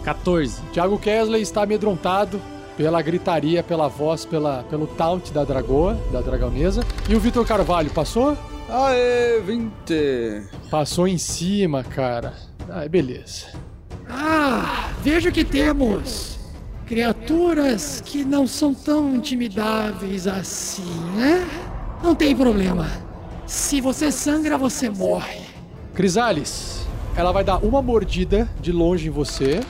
[0.03, 0.61] 14.
[0.73, 2.41] Thiago Kesley está amedrontado
[2.77, 6.83] pela gritaria, pela voz, pela, pelo taunt da dragoa, da dragonesa.
[7.07, 8.37] E o Vitor Carvalho passou?
[8.69, 10.43] Aê, 20!
[10.69, 12.33] Passou em cima, cara.
[12.69, 13.47] Ah, beleza.
[14.09, 16.39] Ah, vejo que temos
[16.85, 20.83] criaturas que não são tão intimidáveis assim,
[21.15, 21.47] né?
[22.01, 22.87] Não tem problema.
[23.53, 25.41] Se você sangra, você morre.
[25.93, 29.61] Crisales, ela vai dar uma mordida de longe em você.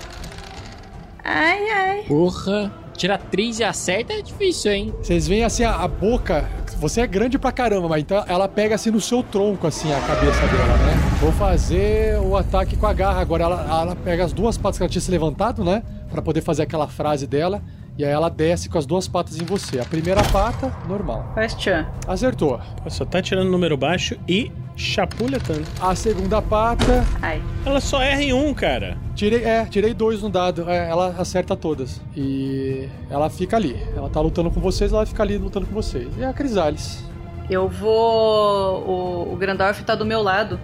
[1.22, 2.04] Ai, ai.
[2.08, 2.74] Porra.
[2.96, 4.94] Tirar 3 e acerta é difícil, hein?
[5.02, 6.50] Vocês veem assim a, a boca.
[6.78, 10.00] Você é grande pra caramba, mas então ela pega assim no seu tronco, assim, a
[10.00, 11.18] cabeça dela, né?
[11.20, 13.20] Vou fazer o ataque com a garra.
[13.20, 15.84] Agora ela, ela pega as duas patas que ela tinha se levantado, né?
[16.10, 17.62] Pra poder fazer aquela frase dela.
[17.98, 19.80] E aí ela desce com as duas patas em você.
[19.80, 21.32] A primeira pata, normal.
[21.36, 21.86] Faz tchan.
[22.08, 22.60] Acertou.
[22.90, 25.64] Só tá tirando número baixo e chapuletando.
[25.80, 27.06] A segunda pata.
[27.22, 27.42] Ai.
[27.64, 28.98] Ela só erra em um, cara.
[29.14, 30.68] Tirei, é, tirei dois no dado.
[30.68, 32.02] É, ela acerta todas.
[32.18, 33.78] E ela fica ali.
[33.96, 36.08] Ela tá lutando com vocês, ela fica ali lutando com vocês.
[36.18, 37.04] E a Crisales.
[37.48, 38.84] Eu vou.
[38.88, 40.60] O, o Grandorf tá do meu lado.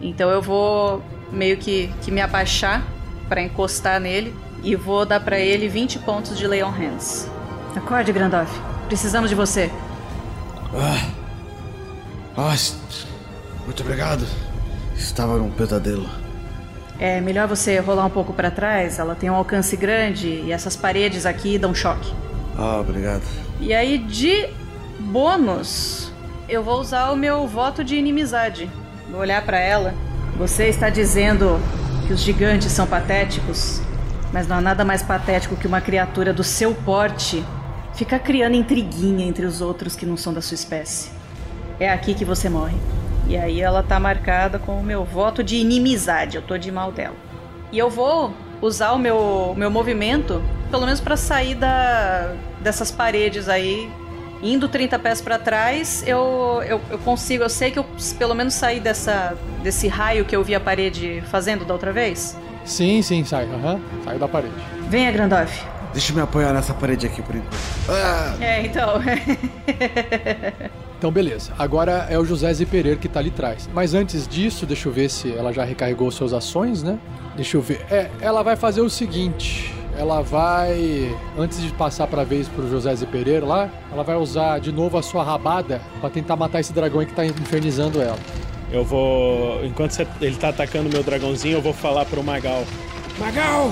[0.00, 1.02] Então eu vou
[1.32, 2.86] meio que, que me abaixar
[3.28, 4.32] pra encostar nele.
[4.62, 7.28] E vou dar pra ele 20 pontos de Leon Hands.
[7.76, 8.50] Acorde, Grandorf.
[8.86, 9.70] Precisamos de você.
[10.74, 11.10] Ah.
[12.36, 12.54] Ah,
[13.64, 14.26] muito obrigado.
[14.96, 16.08] Estava num pesadelo.
[16.98, 18.98] É melhor você rolar um pouco pra trás.
[18.98, 22.12] Ela tem um alcance grande e essas paredes aqui dão choque.
[22.56, 23.22] Ah, obrigado.
[23.60, 24.48] E aí, de
[24.98, 26.12] bônus,
[26.48, 28.68] eu vou usar o meu voto de inimizade.
[29.10, 29.94] Vou olhar pra ela.
[30.36, 31.60] Você está dizendo
[32.06, 33.80] que os gigantes são patéticos?
[34.38, 37.44] Mas não há nada mais patético que uma criatura do seu porte
[37.92, 41.10] ficar criando intriguinha entre os outros que não são da sua espécie.
[41.80, 42.76] É aqui que você morre.
[43.26, 46.36] E aí ela tá marcada com o meu voto de inimizade.
[46.36, 47.16] Eu tô de mal dela.
[47.72, 48.32] E eu vou
[48.62, 53.90] usar o meu, meu movimento, pelo menos para sair da, dessas paredes aí.
[54.40, 57.42] Indo 30 pés para trás, eu, eu, eu consigo.
[57.42, 57.84] Eu sei que eu
[58.16, 62.36] pelo menos sair dessa, desse raio que eu vi a parede fazendo da outra vez.
[62.68, 63.46] Sim, sim, sai.
[63.52, 63.80] Aham.
[64.04, 64.54] Saiu da parede.
[64.88, 65.64] Venha, Grandorf.
[65.92, 67.56] Deixa eu me apoiar nessa parede aqui por enquanto.
[67.88, 69.00] Ah, É, então.
[70.98, 71.52] Então, beleza.
[71.58, 73.68] Agora é o José Ziperer que tá ali atrás.
[73.72, 76.98] Mas antes disso, deixa eu ver se ela já recarregou suas ações, né?
[77.36, 77.86] Deixa eu ver.
[77.90, 79.72] É, ela vai fazer o seguinte.
[79.96, 84.70] Ela vai, antes de passar pra vez pro José Ziperer lá, ela vai usar de
[84.72, 88.18] novo a sua rabada pra tentar matar esse dragão aí que tá infernizando ela.
[88.70, 89.64] Eu vou.
[89.64, 92.64] Enquanto você- ele tá atacando meu dragãozinho, eu vou falar pro Magal.
[93.18, 93.70] Magal,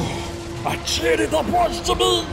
[0.64, 2.24] atire depois de mim!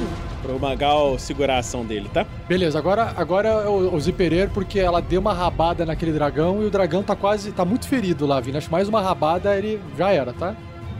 [0.41, 2.25] Pro Magal segurar a ação dele, tá?
[2.47, 6.65] Beleza, agora, agora é o, o Ziperer porque ela deu uma rabada naquele dragão e
[6.65, 8.57] o dragão tá quase, tá muito ferido lá, vindo.
[8.57, 10.55] Acho que mais uma rabada ele já era, tá?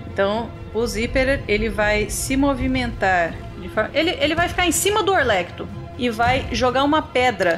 [0.08, 3.34] Então, o Zipper, ele vai se movimentar.
[3.60, 7.58] de forma- Ele, ele vai ficar em cima do Orlecto e vai jogar uma pedra.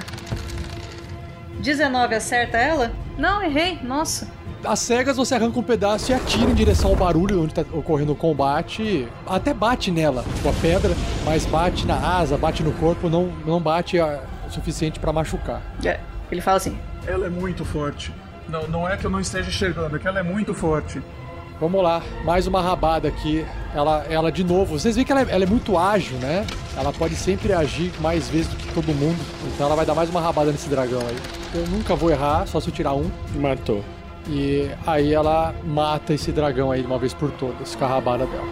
[1.60, 2.91] 19 acerta ela?
[3.18, 3.80] Não, errei.
[3.84, 4.28] Nossa.
[4.63, 8.13] Às cegas você arranca um pedaço e atira em direção ao barulho onde tá ocorrendo
[8.13, 9.07] o combate.
[9.28, 10.91] Até bate nela com a pedra,
[11.24, 15.61] mas bate na asa, bate no corpo, não, não bate a- o suficiente pra machucar.
[15.84, 15.99] É,
[16.32, 18.11] Ele fala assim: Ela é muito forte.
[18.49, 21.01] Não, não é que eu não esteja enxergando, é que ela é muito forte.
[21.60, 23.45] Vamos lá, mais uma rabada aqui.
[23.74, 26.45] Ela, ela de novo, vocês veem que ela é, ela é muito ágil, né?
[26.76, 29.20] Ela pode sempre agir mais vezes do que todo mundo.
[29.53, 31.18] Então ela vai dar mais uma rabada nesse dragão aí.
[31.53, 33.10] Eu nunca vou errar, só se eu tirar um.
[33.36, 33.84] Matou.
[34.28, 38.26] E aí ela mata esse dragão aí de uma vez por todas, com a rabada
[38.26, 38.47] dela.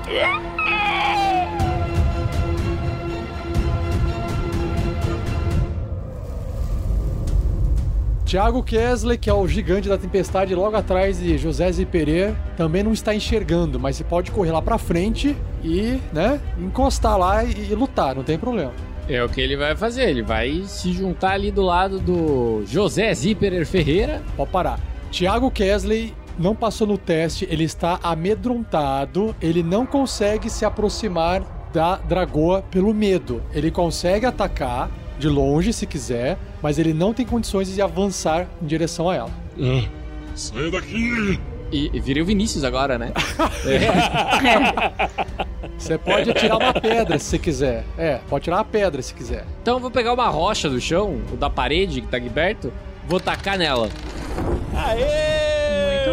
[8.34, 12.92] Thiago Kesley, que é o gigante da tempestade logo atrás de José Ziperer, também não
[12.92, 17.76] está enxergando, mas você pode correr lá pra frente e, né, encostar lá e, e
[17.76, 18.74] lutar, não tem problema.
[19.08, 20.10] É o que ele vai fazer.
[20.10, 24.24] Ele vai se juntar ali do lado do José Zipperer Ferreira.
[24.36, 24.80] Pode parar.
[25.12, 31.98] Thiago Kesley não passou no teste, ele está amedrontado, ele não consegue se aproximar da
[31.98, 33.44] dragoa pelo medo.
[33.54, 38.66] Ele consegue atacar de longe se quiser, mas ele não tem condições de avançar em
[38.66, 39.30] direção a ela.
[40.36, 41.40] Sai daqui!
[41.72, 43.12] E, e virei o Vinícius agora, né?
[45.78, 47.84] Você pode atirar uma pedra se quiser.
[47.98, 49.44] É, pode tirar uma pedra se quiser.
[49.62, 52.72] Então eu vou pegar uma rocha do chão, ou da parede que tá aqui perto,
[53.08, 53.90] vou tacar nela.
[54.46, 55.43] Muito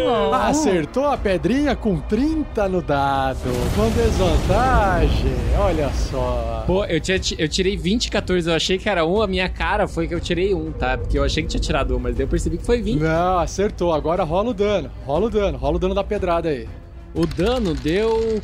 [0.03, 0.33] bom.
[0.33, 3.39] Acertou a pedrinha com 30 no dado,
[3.75, 5.31] com desvantagem.
[5.57, 6.63] Olha só.
[6.65, 9.87] Pô, eu, tinha, eu tirei 20 14, eu achei que era um, a minha cara
[9.87, 10.97] foi que eu tirei um, tá?
[10.97, 12.99] Porque eu achei que tinha tirado um, mas daí eu percebi que foi 20.
[12.99, 13.93] Não, acertou.
[13.93, 14.91] Agora rola o dano.
[15.05, 15.57] Rola o dano.
[15.57, 16.67] Rola o dano da pedrada aí.
[17.13, 18.41] O dano deu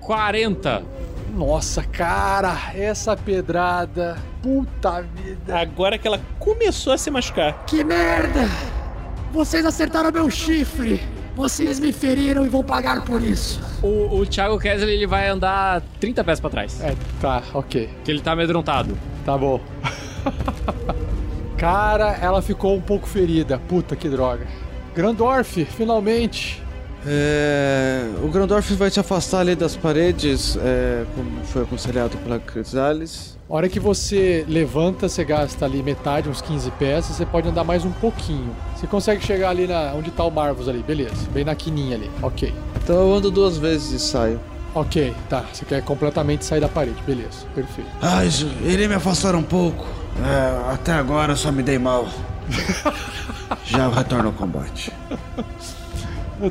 [0.00, 0.82] 40.
[1.34, 4.18] Nossa, cara, essa pedrada.
[4.42, 5.58] Puta vida.
[5.58, 7.64] Agora que ela começou a se machucar.
[7.64, 8.81] Que merda!
[9.32, 11.00] Vocês acertaram meu chifre!
[11.34, 13.58] Vocês me feriram e vão pagar por isso!
[13.82, 16.78] O, o Thiago Kessler ele vai andar 30 pés pra trás.
[16.82, 17.88] É, tá, ok.
[17.88, 18.96] Porque ele tá amedrontado.
[19.24, 19.58] Tá bom.
[21.56, 23.58] Cara, ela ficou um pouco ferida.
[23.58, 24.46] Puta que droga.
[24.94, 26.62] Grandorf, finalmente.
[27.06, 33.31] É, o Grandorf vai se afastar ali das paredes, é, como foi aconselhado pela Crisales.
[33.52, 37.46] A hora que você levanta, você gasta ali metade, uns 15 pés, e você pode
[37.46, 38.56] andar mais um pouquinho.
[38.74, 41.28] Você consegue chegar ali na onde tá o Marvus ali, beleza.
[41.34, 42.50] Bem na quininha ali, ok.
[42.82, 44.40] Então eu ando duas vezes e saio.
[44.74, 45.44] Ok, tá.
[45.52, 47.44] Você quer completamente sair da parede, beleza.
[47.54, 47.90] Perfeito.
[48.00, 49.84] Ai, Ju, irei me afastar um pouco.
[50.24, 52.06] É, até agora eu só me dei mal.
[53.66, 54.90] Já retorno ao combate.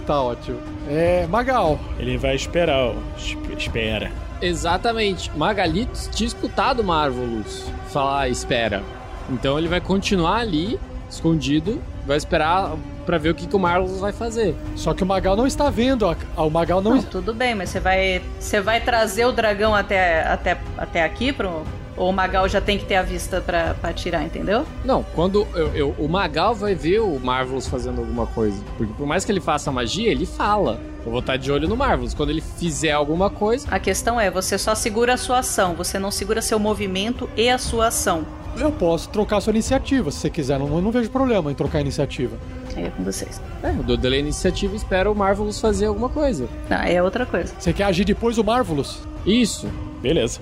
[0.05, 0.59] Tá ótimo.
[0.87, 1.79] É, Magal.
[1.97, 2.93] Ele vai esperar, ó.
[3.17, 4.11] Esp- Espera.
[4.41, 5.31] Exatamente.
[5.37, 8.81] Magalitos tinha escutado o Marvelous falar espera.
[9.29, 12.73] Então ele vai continuar ali, escondido, vai esperar
[13.05, 14.55] pra ver o que, que o Marvelous vai fazer.
[14.75, 16.05] Só que o Magal não está vendo.
[16.35, 16.95] O Magal não.
[16.95, 21.31] Não, tudo bem, mas você vai, você vai trazer o dragão até, até, até aqui
[21.31, 21.63] pro.
[21.97, 24.65] Ou o Magal já tem que ter a vista pra, pra atirar, entendeu?
[24.83, 28.63] Não, quando eu, eu- o Magal vai ver o Marvelous fazendo alguma coisa.
[28.77, 30.79] Porque por mais que ele faça magia, ele fala.
[31.05, 32.13] Eu vou estar de olho no Marvelous.
[32.13, 33.67] Quando ele fizer alguma coisa.
[33.71, 37.49] A questão é, você só segura a sua ação, você não segura seu movimento e
[37.49, 38.25] a sua ação.
[38.57, 40.59] Eu posso trocar sua iniciativa, se você quiser.
[40.59, 42.35] Não, eu não vejo problema em trocar a iniciativa.
[42.75, 43.41] Aí é com vocês.
[43.63, 46.47] É, eu dou delay iniciativa e espero o Marvelous fazer alguma coisa.
[46.69, 47.53] Ah, é outra coisa.
[47.57, 48.99] Você quer agir depois do Marvelous?
[49.25, 49.69] Isso.
[50.01, 50.39] Beleza.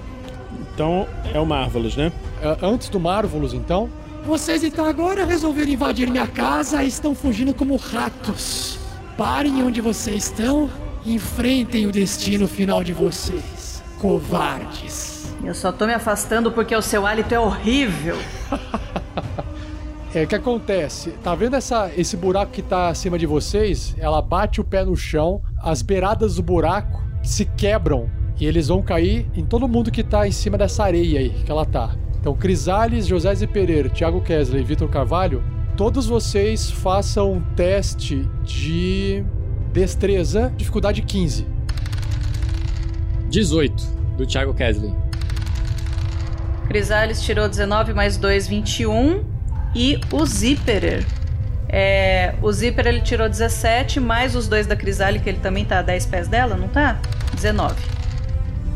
[0.74, 2.12] Então é o Marvelous, né?
[2.42, 3.90] É, antes do Marvelous, então?
[4.26, 8.79] Vocês então agora resolveram invadir minha casa e estão fugindo como ratos.
[9.20, 10.70] Parem onde vocês estão
[11.04, 13.84] e enfrentem o destino final de vocês.
[14.00, 15.36] Covardes.
[15.44, 18.16] Eu só tô me afastando porque o seu hálito é horrível.
[20.12, 21.12] É, o que acontece?
[21.24, 23.96] Tá vendo essa, esse buraco que tá acima de vocês?
[24.00, 28.10] Ela bate o pé no chão, as beiradas do buraco se quebram
[28.40, 31.52] e eles vão cair em todo mundo que tá em cima dessa areia aí que
[31.52, 31.96] ela tá.
[32.20, 35.44] Então, Crisales, José Zé Pereira, Thiago Kesley e Vitor Carvalho,
[35.80, 39.24] todos vocês façam um teste de
[39.72, 41.48] destreza, dificuldade 15.
[43.30, 43.84] 18,
[44.18, 44.94] do Thiago Kesley.
[46.68, 49.24] Crisales tirou 19 mais 2, 21.
[49.74, 51.06] E o Zipperer.
[51.70, 55.80] É, o Zipper ele tirou 17, mais os dois da Crisale, que ele também tá
[55.80, 57.00] a 10 pés dela, não tá?
[57.34, 57.76] 19.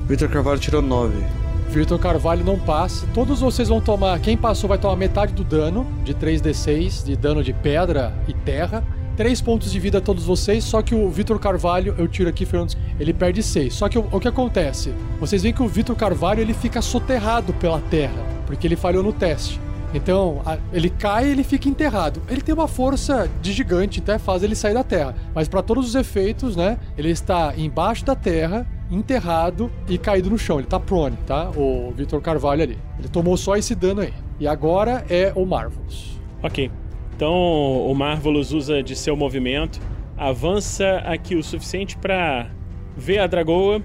[0.08, 1.43] Vitor Carvalho tirou 9.
[1.74, 3.06] Vitor Carvalho não passa.
[3.14, 4.20] Todos vocês vão tomar.
[4.20, 8.84] Quem passou vai tomar metade do dano, de 3d6, de dano de pedra e terra.
[9.18, 12.46] 3 pontos de vida a todos vocês, só que o Vitor Carvalho, eu tiro aqui,
[12.48, 13.72] Fernando, ele perde 6.
[13.74, 14.92] Só que o, o que acontece?
[15.20, 19.14] Vocês veem que o Vitor Carvalho ele fica soterrado pela terra, porque ele falhou no
[19.14, 19.60] teste.
[19.94, 22.24] Então, a- ele cai e ele fica enterrado.
[22.28, 25.14] Ele tem uma força de gigante, então é fácil ele sair da terra.
[25.36, 26.80] Mas para todos os efeitos, né?
[26.98, 30.60] Ele está embaixo da terra, enterrado e caído no chão.
[30.60, 31.50] Ele tá prone, tá?
[31.56, 32.78] O Vitor Carvalho ali.
[33.00, 34.14] Ele tomou só esse dano aí.
[34.40, 36.20] E agora é o Marvelous.
[36.42, 36.70] Ok.
[37.16, 39.80] Então o Marvelous usa de seu movimento,
[40.18, 42.48] avança aqui o suficiente pra
[42.96, 43.82] ver a dragoa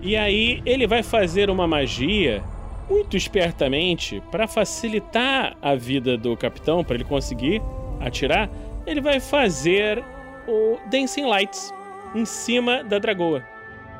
[0.00, 2.42] e aí ele vai fazer uma magia
[2.90, 7.62] muito espertamente para facilitar a vida do capitão, para ele conseguir
[8.00, 8.50] atirar.
[8.84, 10.02] Ele vai fazer
[10.46, 11.72] o Dancing Lights
[12.14, 13.51] em cima da dragoa.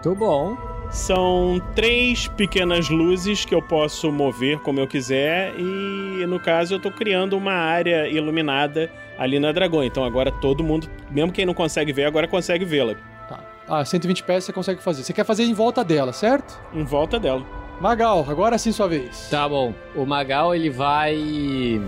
[0.05, 0.57] Muito bom.
[0.91, 6.81] São três pequenas luzes que eu posso mover como eu quiser e no caso eu
[6.81, 9.87] tô criando uma área iluminada ali na dragoa.
[9.87, 12.95] Então agora todo mundo, mesmo quem não consegue ver, agora consegue vê-la.
[13.29, 13.41] Tá.
[13.69, 15.05] Ah, 120 pés você consegue fazer.
[15.05, 16.61] Você quer fazer em volta dela, certo?
[16.75, 17.47] Em volta dela.
[17.81, 19.29] Magal, agora sim sua vez.
[19.31, 19.73] Tá bom.
[19.95, 21.81] O Magal ele vai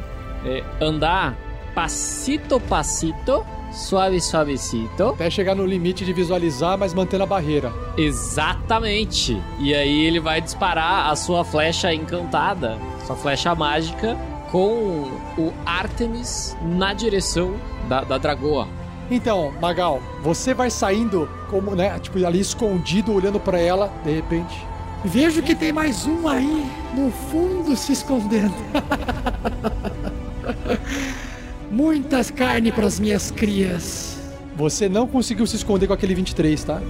[0.47, 1.37] é, andar
[1.75, 5.09] passito passito, suave suavecito.
[5.09, 7.73] Até chegar no limite de visualizar, mas mantendo a barreira.
[7.97, 9.41] Exatamente.
[9.59, 14.17] E aí ele vai disparar a sua flecha encantada, sua flecha mágica,
[14.51, 17.55] com o Artemis na direção
[17.89, 18.69] da, da dragoa.
[19.11, 24.65] Então, Magal, você vai saindo como, né, tipo ali escondido, olhando pra ela, de repente.
[25.05, 28.55] Vejo que tem mais um aí no fundo se escondendo.
[31.71, 34.19] Muitas carnes para as minhas crias.
[34.57, 36.81] Você não conseguiu se esconder com aquele 23, tá?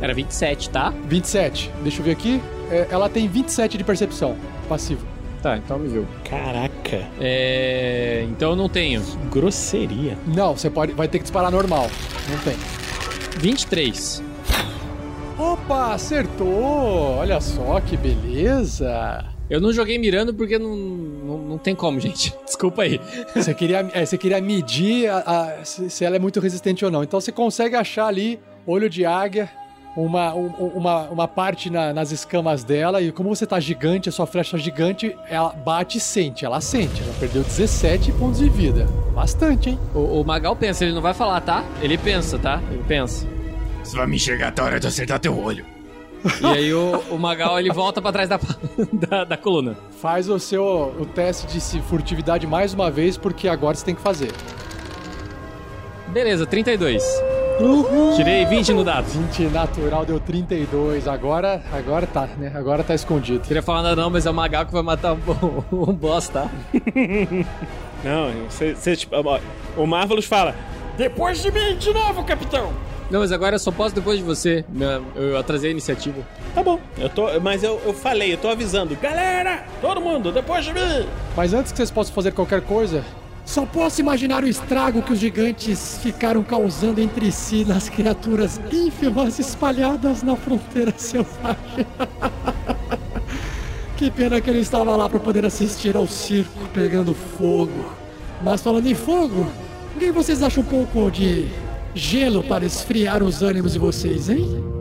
[0.00, 0.92] Era 27, tá?
[1.08, 1.70] 27.
[1.82, 2.40] Deixa eu ver aqui.
[2.70, 4.36] É, ela tem 27 de percepção
[4.68, 5.06] passivo.
[5.42, 6.06] Tá, então me viu.
[6.24, 7.08] Caraca.
[7.20, 8.24] É.
[8.30, 9.02] Então eu não tenho.
[9.30, 10.16] Grosseria.
[10.26, 11.90] Não, você pode, vai ter que disparar normal.
[12.30, 12.56] Não tem.
[13.38, 14.22] 23.
[15.38, 17.16] Opa, acertou!
[17.16, 19.24] Olha só que beleza!
[19.52, 22.34] Eu não joguei mirando porque não, não, não tem como, gente.
[22.46, 22.98] Desculpa aí.
[23.34, 25.18] Você queria, é, você queria medir a-
[25.60, 27.02] a- se, se ela é muito resistente ou não.
[27.02, 29.50] Então você consegue achar ali, olho de águia,
[29.94, 33.02] uma, um- uma, uma parte na- nas escamas dela.
[33.02, 36.46] E como você tá gigante, a sua flecha gigante, ela bate e sente.
[36.46, 37.02] Ela sente.
[37.02, 38.86] Ela perdeu 17 pontos de vida.
[39.14, 39.78] Bastante, hein?
[39.94, 41.62] O, o Magal pensa, ele não vai falar, tá?
[41.82, 42.58] Ele pensa, tá?
[42.70, 43.26] Ele pensa.
[43.84, 45.66] Você vai me enxergar até a hora de acertar teu olho.
[46.40, 48.38] E aí o, o Magal ele volta pra trás da,
[48.92, 49.76] da, da coluna.
[50.00, 53.94] Faz o seu o teste de se- furtividade mais uma vez, porque agora você tem
[53.94, 54.30] que fazer.
[56.08, 57.02] Beleza, 32.
[58.16, 59.06] Tirei 20 no dado.
[59.06, 61.06] 20 natural deu 32.
[61.06, 62.52] Agora, agora tá, né?
[62.54, 63.40] Agora tá escondido.
[63.40, 65.18] Queria falar nada não, mas é o Magal que vai matar um,
[65.90, 66.48] um boss, tá?
[68.04, 69.14] Não, você, você, tipo,
[69.76, 70.54] o Marvelous fala:
[70.96, 72.72] Depois de mim, de novo, capitão!
[73.12, 74.64] Não, mas agora eu só posso depois de você.
[75.14, 76.26] Eu atrasei a iniciativa.
[76.54, 78.96] Tá bom, eu tô, mas eu, eu falei, eu tô avisando.
[78.96, 81.06] Galera, todo mundo, depois de mim!
[81.36, 83.04] Mas antes que vocês possam fazer qualquer coisa,
[83.44, 89.38] Só posso imaginar o estrago que os gigantes ficaram causando entre si nas criaturas ínfimas
[89.38, 91.86] espalhadas na fronteira selvagem.
[93.98, 97.92] que pena que ele estava lá para poder assistir ao circo pegando fogo.
[98.42, 99.46] Mas falando em fogo,
[99.94, 101.48] o que vocês acham um pouco de
[101.94, 104.72] gelo para esfriar os ânimos de vocês, hein?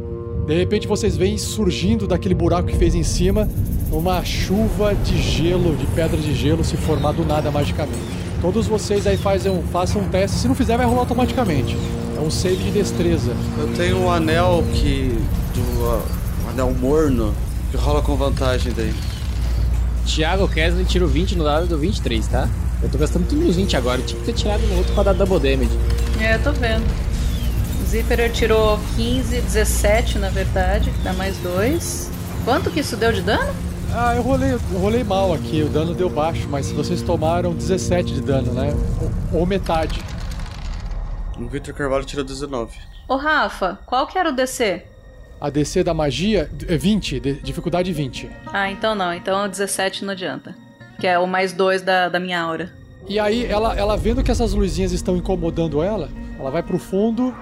[0.51, 3.47] de repente vocês veem surgindo daquele buraco que fez em cima
[3.91, 7.99] uma chuva de gelo, de pedra de gelo se formar do nada magicamente.
[8.41, 10.37] Todos vocês aí fazem, façam um teste.
[10.37, 11.77] Se não fizer, vai rolar automaticamente.
[12.17, 13.33] É um save de destreza.
[13.57, 15.15] Eu tenho um anel que.
[15.53, 15.61] do.
[15.61, 16.01] uh,
[16.45, 17.33] um anel morno
[17.69, 18.93] que rola com vantagem daí.
[20.05, 22.49] Thiago Kesley tirou 20 no dado do 23, tá?
[22.83, 24.01] Eu tô gastando tudo nos 20 agora.
[24.01, 25.71] Eu tinha que ter tirado no outro pra dar double damage.
[26.19, 26.85] É, eu tô vendo.
[27.81, 32.09] O Zipperer tirou 15, 17 na verdade, que dá mais 2.
[32.45, 33.53] Quanto que isso deu de dano?
[33.93, 37.53] Ah, eu rolei, eu rolei mal aqui, o dano deu baixo, mas se vocês tomaram
[37.53, 38.73] 17 de dano, né?
[39.33, 40.01] Ou, ou metade.
[41.37, 42.77] O Victor Carvalho tirou 19.
[43.07, 44.83] Ô Rafa, qual que era o DC?
[45.41, 48.29] A DC da magia é 20, de- dificuldade 20.
[48.53, 49.13] Ah, então não.
[49.13, 50.55] Então o 17 não adianta.
[51.01, 52.71] Que é o mais 2 da, da minha aura.
[53.09, 56.07] E aí, ela, ela vendo que essas luzinhas estão incomodando ela,
[56.39, 57.35] ela vai pro fundo.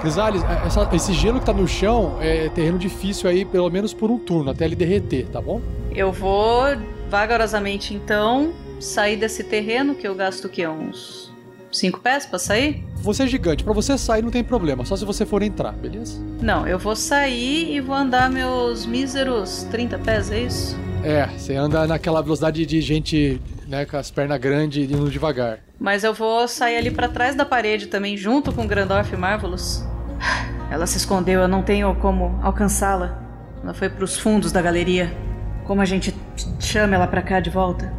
[0.00, 4.10] Crisales, essa- esse gelo que tá no chão é terreno difícil aí, pelo menos por
[4.10, 5.62] um turno, até ele derreter, tá bom?
[5.94, 6.64] Eu vou
[7.08, 10.66] vagarosamente então sair desse terreno que eu gasto o quê?
[10.66, 11.32] Uns
[11.72, 12.84] 5 pés pra sair?
[12.96, 16.20] Você é gigante, pra você sair não tem problema, só se você for entrar, beleza?
[16.42, 20.76] Não, eu vou sair e vou andar meus míseros 30 pés, é isso?
[21.04, 25.58] É, você anda naquela velocidade de gente, né, com as pernas grandes e indo devagar.
[25.78, 29.86] Mas eu vou sair ali pra trás da parede também, junto com Grandorf e Marvelous.
[30.70, 33.22] Ela se escondeu, eu não tenho como alcançá-la.
[33.62, 35.14] Ela foi pros fundos da galeria.
[35.66, 36.14] Como a gente
[36.58, 37.92] chama ela pra cá de volta?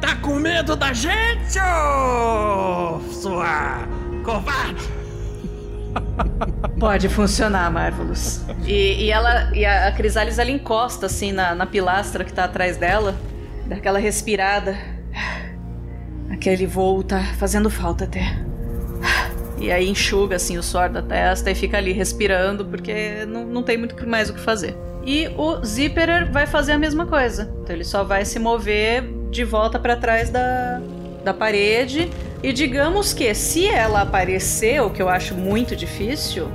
[0.00, 3.88] Tá com medo da gente, ô sua
[4.22, 4.95] covarde?
[6.78, 8.44] Pode funcionar, Marvelous.
[8.66, 12.44] E, e ela, e a, a Crisalis ela encosta assim na, na pilastra que tá
[12.44, 13.14] atrás dela,
[13.66, 14.76] dá aquela respirada.
[16.30, 18.36] Aquele voo tá fazendo falta até.
[19.58, 23.62] E aí enxuga assim o suor da testa e fica ali respirando porque não, não
[23.62, 24.76] tem muito mais o que fazer.
[25.04, 27.50] E o Zipperer vai fazer a mesma coisa.
[27.62, 30.80] Então ele só vai se mover de volta pra trás da,
[31.24, 32.10] da parede.
[32.46, 36.46] E digamos que se ela aparecer, o que eu acho muito difícil,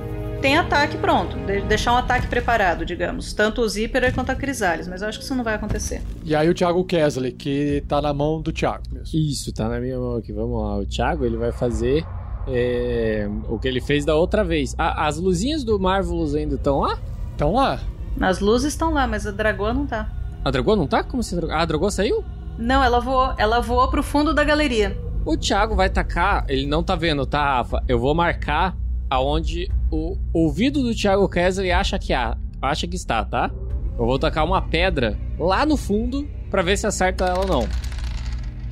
[0.42, 1.36] tem ataque pronto.
[1.46, 3.34] De- deixar um ataque preparado, digamos.
[3.34, 4.88] Tanto o Zipperer quanto a Crisales.
[4.88, 6.02] Mas eu acho que isso não vai acontecer.
[6.24, 9.20] E aí o Thiago Kesley, que tá na mão do Thiago mesmo.
[9.20, 10.32] Isso, tá na minha mão aqui.
[10.32, 10.78] Vamos lá.
[10.78, 12.06] O Thiago, ele vai fazer
[12.48, 14.74] é, o que ele fez da outra vez.
[14.78, 16.98] Ah, as luzinhas do Marvelous ainda estão lá?
[17.34, 17.82] Estão lá.
[18.22, 20.10] As luzes estão lá, mas a Dragoa não tá.
[20.46, 21.04] A Dragô não tá?
[21.04, 21.54] Como se a Dragô...
[21.54, 22.24] Ah, a Dragô saiu?
[22.58, 23.34] Não, ela voou.
[23.38, 24.98] Ela voou pro fundo da galeria.
[25.24, 27.84] O Thiago vai tacar, ele não tá vendo, tá, Rafa?
[27.88, 28.76] Eu vou marcar
[29.08, 33.52] aonde o ouvido do Thiago Kessler acha que há, acha que está, tá?
[34.00, 37.68] Eu vou tacar uma pedra lá no fundo pra ver se acerta ela ou não.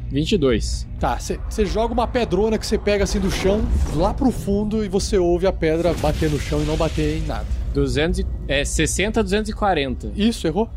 [0.09, 0.87] 22.
[0.99, 3.61] Tá, você joga uma pedrona que você pega assim do chão,
[3.95, 7.27] lá pro fundo, e você ouve a pedra bater no chão e não bater em
[7.27, 7.45] nada.
[7.75, 10.13] 200 e, é 60 240.
[10.15, 10.67] Isso, errou.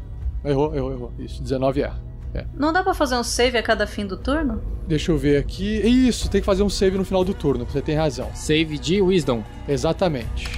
[0.45, 1.13] Errou, errou, errou.
[1.19, 1.91] Isso, 19 é.
[2.35, 2.45] É.
[2.55, 4.63] Não dá pra fazer um save a cada fim do turno?
[4.87, 5.81] Deixa eu ver aqui.
[5.81, 8.31] Isso, tem que fazer um save no final do turno, você tem razão.
[8.35, 9.43] Save de Wisdom.
[9.69, 10.51] Exatamente.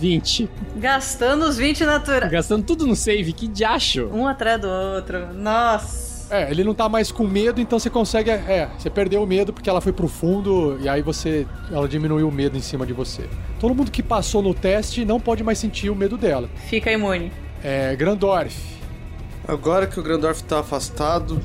[0.00, 0.48] 20.
[0.76, 2.30] Gastando os 20 naturais.
[2.30, 4.08] Gastando tudo no save, que diacho.
[4.12, 5.32] Um atrás do outro.
[5.34, 6.12] Nossa.
[6.34, 8.30] É, ele não tá mais com medo, então você consegue.
[8.30, 11.46] É, você perdeu o medo porque ela foi pro fundo e aí você.
[11.70, 13.28] Ela diminuiu o medo em cima de você.
[13.60, 16.48] Todo mundo que passou no teste não pode mais sentir o medo dela.
[16.68, 17.30] Fica imune.
[17.62, 18.81] É, Grandorf.
[19.46, 21.40] Agora que o Grandorf tá afastado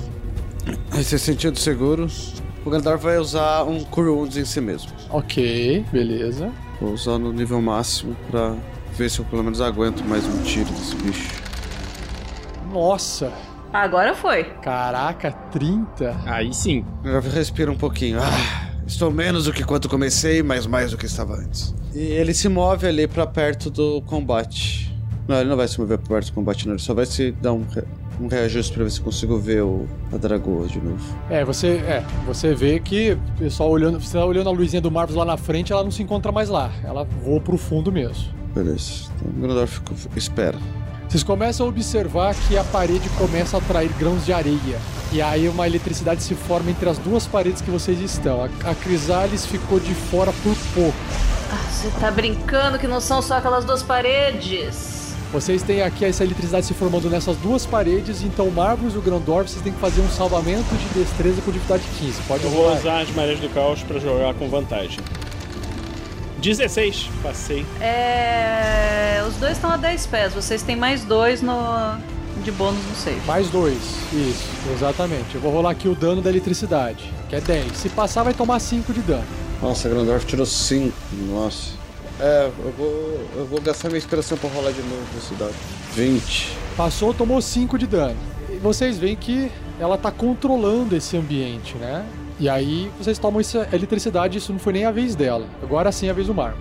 [0.97, 2.07] e se sentindo seguro,
[2.65, 4.91] o Grandorf vai usar um Cure Wounds em si mesmo.
[5.09, 6.51] Ok, beleza.
[6.79, 8.55] Vou usar no nível máximo pra
[8.93, 11.29] ver se eu pelo menos aguento mais um tiro desse bicho.
[12.71, 13.31] Nossa!
[13.73, 14.43] Agora foi.
[14.61, 16.15] Caraca, 30?
[16.25, 16.85] Aí sim.
[17.01, 18.19] Grandorf respira um pouquinho.
[18.21, 21.73] Ah, estou menos do que quando comecei, mas mais do que estava antes.
[21.93, 24.86] E ele se move ali pra perto do combate.
[25.27, 26.73] Não, ele não vai se mover pra perto do combate, não.
[26.75, 27.83] Ele só vai se dar um, re-
[28.21, 31.03] um reajuste pra ver se eu consigo ver o, a Dragoa de novo.
[31.29, 34.89] É, você, é, você vê que o pessoal olhando, você tá olhando a luzinha do
[34.89, 36.71] Marvel lá na frente, ela não se encontra mais lá.
[36.83, 38.23] Ela voa pro fundo mesmo.
[38.55, 39.03] Beleza.
[39.19, 39.81] Então o Grandorf
[40.15, 40.57] espera.
[41.09, 44.77] Vocês começam a observar que a parede começa a atrair grãos de areia.
[45.11, 48.41] E aí uma eletricidade se forma entre as duas paredes que vocês estão.
[48.43, 50.97] A, a Crisales ficou de fora por pouco.
[51.49, 55.06] Ah, você tá brincando que não são só aquelas duas paredes?
[55.31, 59.01] Vocês têm aqui essa eletricidade se formando nessas duas paredes, então o Marvelous e o
[59.01, 62.21] Grandorf vocês têm que fazer um salvamento de destreza com dificuldade 15.
[62.27, 64.99] Pode Eu vou usar as marés do caos pra jogar com vantagem.
[66.41, 67.65] 16, passei.
[67.81, 69.21] É.
[69.27, 70.33] Os dois estão a 10 pés.
[70.33, 71.53] Vocês têm mais dois no.
[72.43, 73.19] de bônus no save.
[73.25, 73.77] Mais dois.
[74.13, 75.35] Isso, exatamente.
[75.35, 77.75] Eu vou rolar aqui o dano da eletricidade, que é 10.
[77.75, 79.25] Se passar, vai tomar 5 de dano.
[79.61, 80.93] Nossa, Grandorf tirou 5.
[81.29, 81.76] Nossa.
[82.19, 85.53] É, eu vou, eu vou gastar minha inspiração pra rolar de novo esse dado.
[85.93, 86.51] 20.
[86.75, 88.15] Passou, tomou 5 de dano.
[88.49, 92.05] E vocês veem que ela tá controlando esse ambiente, né?
[92.39, 95.45] E aí vocês tomam essa eletricidade, isso não foi nem a vez dela.
[95.61, 96.57] Agora sim é a vez do Marco.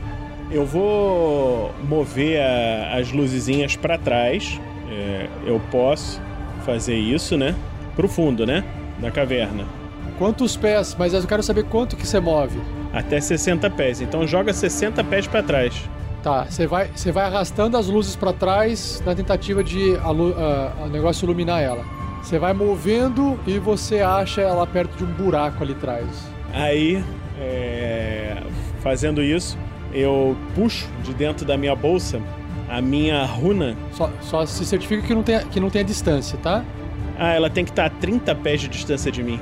[0.50, 4.60] Eu vou mover a- as luzezinhas pra trás.
[4.90, 6.20] É, eu posso
[6.64, 7.54] fazer isso, né?
[7.94, 8.62] Pro fundo, né?
[9.00, 9.64] Da caverna.
[10.18, 10.96] Quantos pés?
[10.98, 12.58] Mas eu quero saber quanto que você move.
[12.92, 14.00] Até 60 pés.
[14.00, 15.88] Então joga 60 pés pra trás.
[16.22, 21.24] Tá, você vai, você vai arrastando as luzes pra trás na tentativa de o negócio
[21.24, 21.84] iluminar ela.
[22.22, 26.06] Você vai movendo e você acha ela perto de um buraco ali atrás.
[26.52, 27.04] Aí,
[27.38, 28.42] é,
[28.80, 29.56] fazendo isso,
[29.92, 32.20] eu puxo de dentro da minha bolsa
[32.68, 33.76] a minha runa.
[33.92, 36.64] Só, só se certifica que não tem, que não tem a distância, tá?
[37.18, 39.40] Ah, ela tem que estar a 30 pés de distância de mim.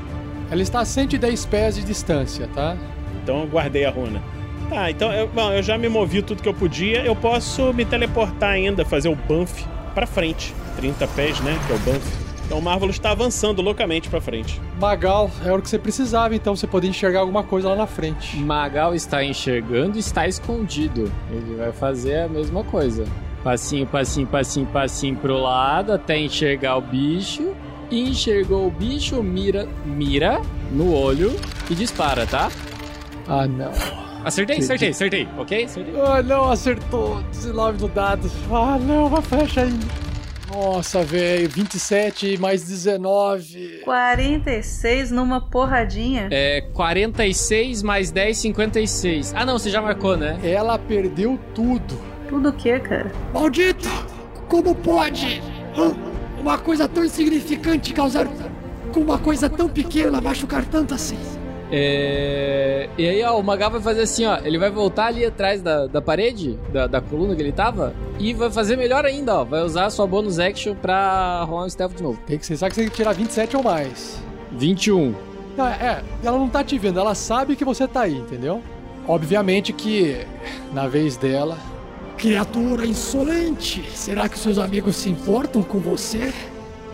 [0.55, 2.77] Ela está a 110 pés de distância, tá?
[3.21, 4.23] Então eu guardei a runa.
[4.71, 7.05] Tá, então eu, bom, eu já me movi tudo que eu podia.
[7.05, 9.67] Eu posso me teleportar ainda, fazer o Banff
[9.97, 10.55] pra frente.
[10.77, 11.59] 30 pés, né?
[11.67, 12.07] Que é o Banff.
[12.47, 14.61] Então o Marvelous está avançando loucamente pra frente.
[14.79, 18.37] Magal, é o que você precisava, então você poder enxergar alguma coisa lá na frente.
[18.37, 21.11] Magal está enxergando e está escondido.
[21.33, 23.05] Ele vai fazer a mesma coisa.
[23.43, 27.57] Passinho, passinho, passinho, passinho pro lado até enxergar o bicho.
[27.91, 30.41] E enxergou o bicho, mira, mira
[30.71, 31.35] no olho
[31.71, 32.51] e dispara, tá?
[33.29, 33.71] Ah, não.
[34.25, 35.65] Acertei, acertei, acertei, ok?
[35.65, 35.95] Acertei.
[36.01, 37.23] Ah, não, acertou.
[37.31, 38.31] 19 do dado.
[38.51, 39.87] Ah, não, uma flecha ainda.
[40.53, 43.81] Nossa, velho, 27 mais 19.
[43.85, 46.29] 46 numa porradinha.
[46.31, 49.35] É 46 mais 10, 56.
[49.37, 50.39] Ah, não, você já marcou, né?
[50.43, 51.99] Ela perdeu tudo.
[52.29, 53.11] Tudo o que, cara?
[53.33, 53.89] Maldito!
[54.49, 55.43] Como pode
[55.77, 55.93] hã,
[56.45, 58.29] uma coisa tão insignificante causar
[58.93, 61.17] com uma coisa tão pequena machucar tanto assim?
[61.73, 62.87] É...
[62.99, 64.39] E aí, ó, o Magal vai fazer assim, ó.
[64.45, 68.35] Ele vai voltar ali atrás da, da parede, da, da coluna que ele tava, e
[68.35, 69.45] vai fazer melhor ainda, ó.
[69.45, 72.21] Vai usar a sua bonus action pra rolar um stealth de novo.
[72.27, 74.23] Tem que pensar que você tem que tirar 27 ou mais.
[74.53, 75.15] 21.
[75.57, 78.63] Não, é, ela não tá te vendo, ela sabe que você tá aí, entendeu?
[79.09, 80.27] Obviamente que,
[80.75, 81.57] na vez dela,
[82.25, 83.85] Criatura insolente!
[83.95, 86.33] Será que seus amigos se importam com você?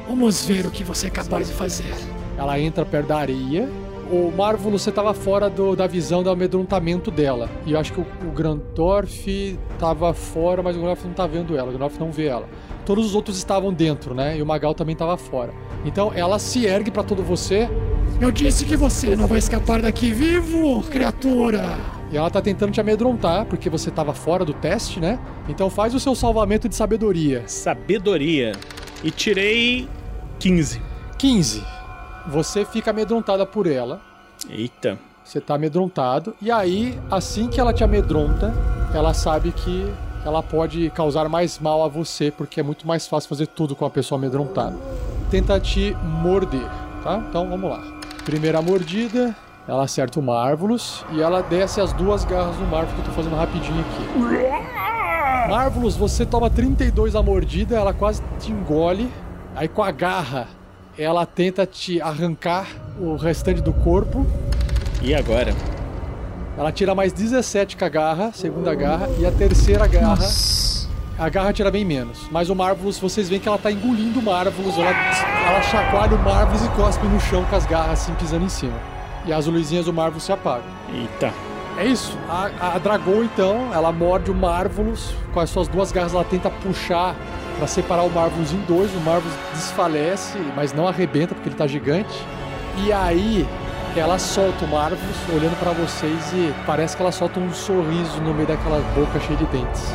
[0.09, 1.95] Vamos ver o que você é capaz de fazer.
[2.37, 3.69] ela entra perto da areia.
[4.11, 7.49] O Marvel, você tava fora do- da visão do amedrontamento dela.
[7.65, 11.57] E eu acho que o, o Grandorf tava fora, mas o Grandorf não tá vendo
[11.57, 11.69] ela.
[11.69, 12.49] O Grandorf não vê ela.
[12.85, 14.37] Todos os outros estavam dentro, né?
[14.37, 15.55] E o Magal também tava fora.
[15.85, 17.69] Então ela se ergue pra todo você
[18.21, 22.00] Eu disse que você não vai escapar daqui vivo, criatura!
[22.11, 25.19] E ela tá tentando te amedrontar, porque você tava fora do teste, né?
[25.49, 27.45] Então faz o seu salvamento de sabedoria.
[27.47, 28.53] Sabedoria.
[29.03, 29.89] E tirei
[30.39, 30.83] 15.
[31.17, 31.65] 15.
[32.29, 34.01] Você fica amedrontada por ela.
[34.49, 34.99] Eita.
[35.23, 36.35] Você tá amedrontado.
[36.43, 38.53] E aí, assim que ela te amedronta,
[38.93, 39.87] ela sabe que
[40.25, 43.85] ela pode causar mais mal a você, porque é muito mais fácil fazer tudo com
[43.85, 44.77] a pessoa amedrontada.
[45.31, 46.69] Tenta te morder,
[47.05, 47.25] tá?
[47.29, 47.81] Então vamos lá.
[48.25, 49.35] Primeira mordida,
[49.71, 53.13] ela acerta o Marvelous e ela desce as duas garras do Marvelous que eu tô
[53.13, 55.49] fazendo rapidinho aqui.
[55.49, 59.09] Marvelous, você toma 32 a mordida, ela quase te engole.
[59.55, 60.49] Aí com a garra,
[60.99, 62.67] ela tenta te arrancar
[62.99, 64.27] o restante do corpo.
[65.01, 65.55] E agora?
[66.59, 70.27] Ela tira mais 17 com a garra, segunda garra, e a terceira garra.
[71.17, 72.27] A garra tira bem menos.
[72.33, 74.77] Mas o Marvelous, vocês veem que ela tá engolindo o Marvelous.
[74.77, 78.49] Ela, ela chacoalha o Marvelous e cospe no chão com as garras assim pisando em
[78.49, 79.00] cima.
[79.31, 80.65] E as luzinhas do Marvelous se apagam.
[80.93, 81.33] Eita.
[81.79, 82.19] É isso.
[82.29, 85.15] A, a Dragon, então, ela morde o Marvelous.
[85.33, 87.15] Com as suas duas garras, ela tenta puxar
[87.57, 88.93] pra separar o Marvelous em dois.
[88.93, 92.27] O Marvelous desfalece, mas não arrebenta porque ele tá gigante.
[92.85, 93.47] E aí,
[93.95, 98.35] ela solta o Marvelous olhando pra vocês e parece que ela solta um sorriso no
[98.35, 99.95] meio daquela boca cheia de dentes.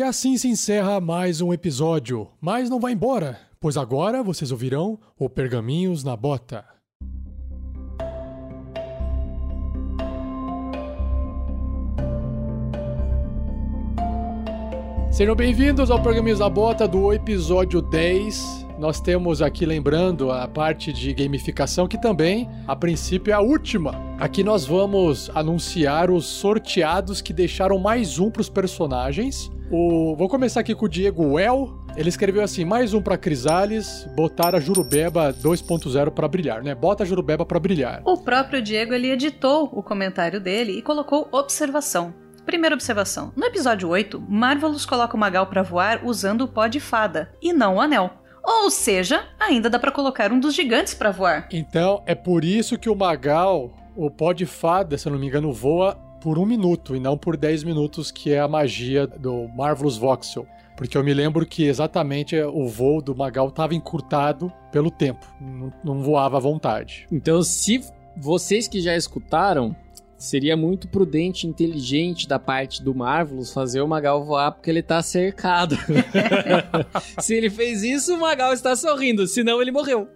[0.00, 2.26] E assim se encerra mais um episódio.
[2.40, 6.64] Mas não vá embora, pois agora vocês ouvirão o Pergaminhos na Bota.
[15.12, 18.68] Sejam bem-vindos ao Pergaminhos na Bota do episódio 10.
[18.78, 23.94] Nós temos aqui, lembrando, a parte de gamificação, que também, a princípio, é a última.
[24.18, 29.50] Aqui nós vamos anunciar os sorteados que deixaram mais um para os personagens.
[29.70, 30.16] O...
[30.16, 31.78] Vou começar aqui com o Diego Well.
[31.96, 36.74] Ele escreveu assim: mais um pra Crisales, botar a Jurubeba 2.0 pra brilhar, né?
[36.74, 38.02] Bota a Jurubeba pra brilhar.
[38.04, 42.12] O próprio Diego ele editou o comentário dele e colocou observação.
[42.44, 46.80] Primeira observação: no episódio 8, Marvelous coloca o Magal pra voar usando o pó de
[46.80, 48.10] fada e não o anel.
[48.42, 51.46] Ou seja, ainda dá pra colocar um dos gigantes pra voar.
[51.52, 55.26] Então é por isso que o Magal, o pó de fada, se eu não me
[55.26, 59.48] engano, voa por um minuto e não por 10 minutos, que é a magia do
[59.48, 60.46] Marvelous Voxel.
[60.76, 65.72] Porque eu me lembro que exatamente o voo do Magal estava encurtado pelo tempo, não,
[65.84, 67.06] não voava à vontade.
[67.12, 67.84] Então, se
[68.16, 69.76] vocês que já escutaram,
[70.20, 74.82] seria muito prudente e inteligente da parte do Marvelous fazer o Magal voar porque ele
[74.82, 75.76] tá cercado.
[77.18, 80.08] se ele fez isso, o Magal está sorrindo, senão ele morreu.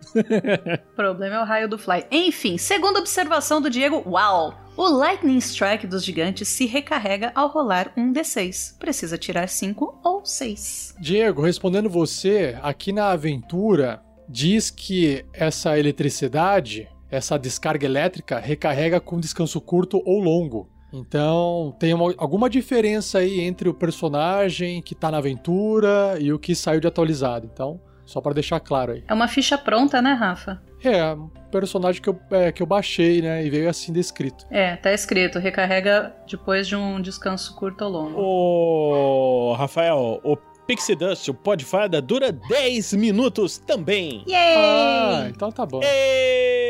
[0.93, 2.05] O problema é o raio do Fly.
[2.10, 4.62] Enfim, segunda observação do Diego, uau!
[4.76, 8.76] O Lightning Strike dos gigantes se recarrega ao rolar um D6.
[8.78, 10.97] Precisa tirar 5 ou 6.
[11.01, 19.18] Diego, respondendo você, aqui na aventura diz que essa eletricidade, essa descarga elétrica, recarrega com
[19.20, 20.68] descanso curto ou longo.
[20.92, 26.38] Então, tem uma- alguma diferença aí entre o personagem que tá na aventura e o
[26.38, 27.48] que saiu de atualizado.
[27.52, 29.02] Então, só para deixar claro aí.
[29.08, 30.62] É uma ficha pronta, né, Rafa?
[30.84, 33.44] É, um personagem que eu, é, que eu baixei, né?
[33.44, 34.44] E veio assim descrito.
[34.50, 38.20] É, tá escrito, recarrega depois de um descanso curto ou longo.
[38.20, 40.36] Ô, Rafael, o
[40.66, 44.24] Pixie Dust, o pó de fada, dura 10 minutos também.
[44.32, 45.80] Ah, então tá bom.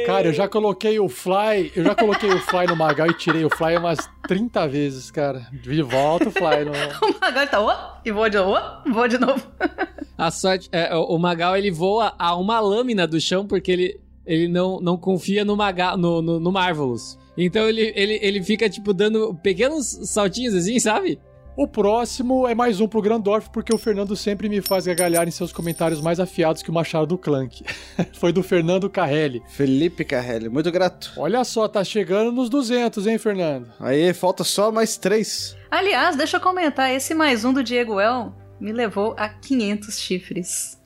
[0.06, 3.44] Cara, eu já coloquei o Fly, eu já coloquei o Fly no Magal e tirei
[3.44, 5.46] o Fly umas 30 vezes, cara.
[5.52, 6.72] De volta o Fly no...
[7.20, 9.42] Agora tá, ó, e vou de novo, ó, vou de novo.
[10.18, 14.00] A sorte, é, o o Magal ele voa a uma lâmina do chão porque ele,
[14.24, 17.18] ele não, não confia no, Magal, no, no, no Marvelous.
[17.36, 21.18] Então ele, ele, ele fica, tipo, dando pequenos saltinhos assim, sabe?
[21.56, 25.30] O próximo é mais um pro Grandorf, porque o Fernando sempre me faz gargalhar em
[25.30, 27.62] seus comentários mais afiados que o Machado do Clank.
[28.18, 29.40] Foi do Fernando Carrelli.
[29.46, 31.12] Felipe Carrelli, muito grato.
[31.16, 33.72] Olha só, tá chegando nos 200, hein, Fernando?
[33.78, 35.56] Aí, falta só mais três.
[35.70, 40.83] Aliás, deixa eu comentar, esse mais um do Diego El me levou a 500 chifres.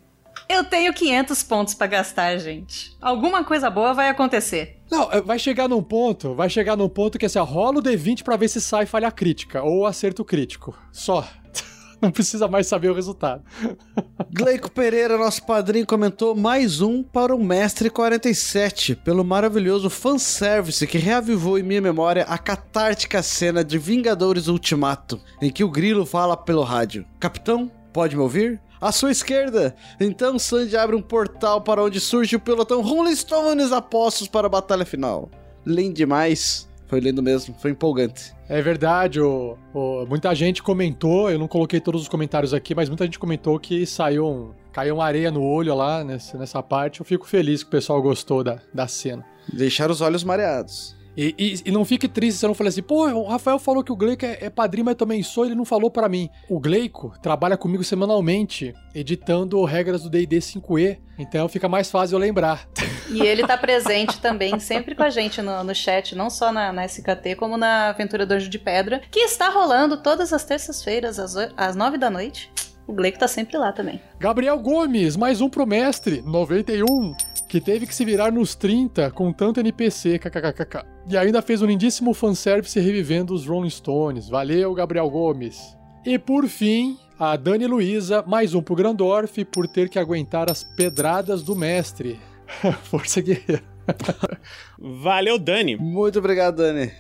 [0.49, 2.97] Eu tenho 500 pontos pra gastar, gente.
[3.03, 4.81] Alguma coisa boa vai acontecer.
[4.91, 8.23] Não, é, vai chegar num ponto, vai chegar num ponto que assim, rola o D20
[8.23, 10.75] pra ver se sai falha crítica ou acerto crítico.
[10.91, 11.29] Só.
[12.01, 13.43] Não precisa mais saber o resultado.
[14.33, 20.97] Gleico Pereira, nosso padrinho, comentou mais um para o Mestre 47, pelo maravilhoso fanservice que
[20.97, 26.37] reavivou em minha memória a catártica cena de Vingadores Ultimato, em que o Grilo fala
[26.37, 28.61] pelo rádio: Capitão, pode me ouvir?
[28.81, 29.75] À sua esquerda!
[30.01, 34.51] Então Sandy abre um portal para onde surge o pelotão Rolling Stones apostos para a
[34.51, 35.29] batalha final.
[35.67, 36.69] Lindo demais.
[36.87, 38.33] Foi lindo mesmo, foi empolgante.
[38.49, 42.89] É verdade, o, o- muita gente comentou, eu não coloquei todos os comentários aqui, mas
[42.89, 47.01] muita gente comentou que saiu um, caiu uma areia no olho lá nessa, nessa parte.
[47.01, 49.23] Eu fico feliz que o pessoal gostou da, da cena.
[49.53, 50.97] Deixar os olhos mareados.
[51.21, 53.83] E, e- e não fique triste se eu não falei assim, pô, o Rafael falou
[53.83, 56.31] que o Gleico é, é padrinho, mas também sou, ele não falou pra mim.
[56.49, 62.21] O Gleico trabalha comigo semanalmente, editando regras do D&D 5e, então fica mais fácil eu
[62.21, 62.69] lembrar.
[63.11, 66.71] E ele tá presente também, sempre com a gente no, no chat, não só na,
[66.75, 71.19] na SKT, como na Aventura do Anjo de Pedra, que está rolando todas as terças-feiras,
[71.19, 72.53] às, às nove da noite.
[72.87, 73.99] O Gleico tá sempre lá também.
[74.21, 77.15] Gabriel Gomes, mais um pro mestre, 91,
[77.49, 80.85] que teve que se virar nos 30 com tanto NPC, kkkk.
[81.09, 84.29] E ainda fez um lindíssimo fanservice revivendo os Rolling Stones.
[84.29, 85.59] Valeu, Gabriel Gomes.
[86.05, 90.63] E por fim, a Dani Luiza, mais um pro Grandorf, por ter que aguentar as
[90.63, 92.21] pedradas do mestre.
[92.85, 93.63] Força guerreira.
[94.79, 95.77] Valeu, Dani.
[95.77, 96.93] Muito obrigado, Dani.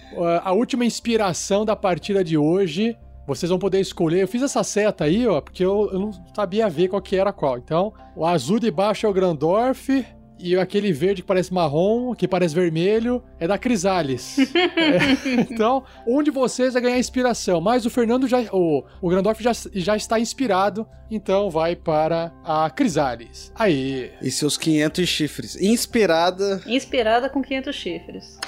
[0.43, 2.97] A última inspiração da partida de hoje,
[3.27, 4.23] vocês vão poder escolher.
[4.23, 7.33] Eu fiz essa seta aí, ó, porque eu, eu não sabia ver qual que era
[7.33, 7.59] qual.
[7.59, 10.05] Então, o azul de baixo é o Grandorf.
[10.39, 14.37] E aquele verde que parece marrom, que parece vermelho, é da Crisales.
[14.79, 17.61] É, então, um de vocês vai ganhar inspiração.
[17.61, 18.41] Mas o Fernando já.
[18.53, 20.87] O, o Grandorf já, já está inspirado.
[21.11, 23.53] Então vai para a Crisales.
[23.55, 24.11] Aí.
[24.23, 25.57] E seus 500 chifres.
[25.61, 26.63] Inspirada.
[26.67, 28.39] Inspirada com 500 chifres.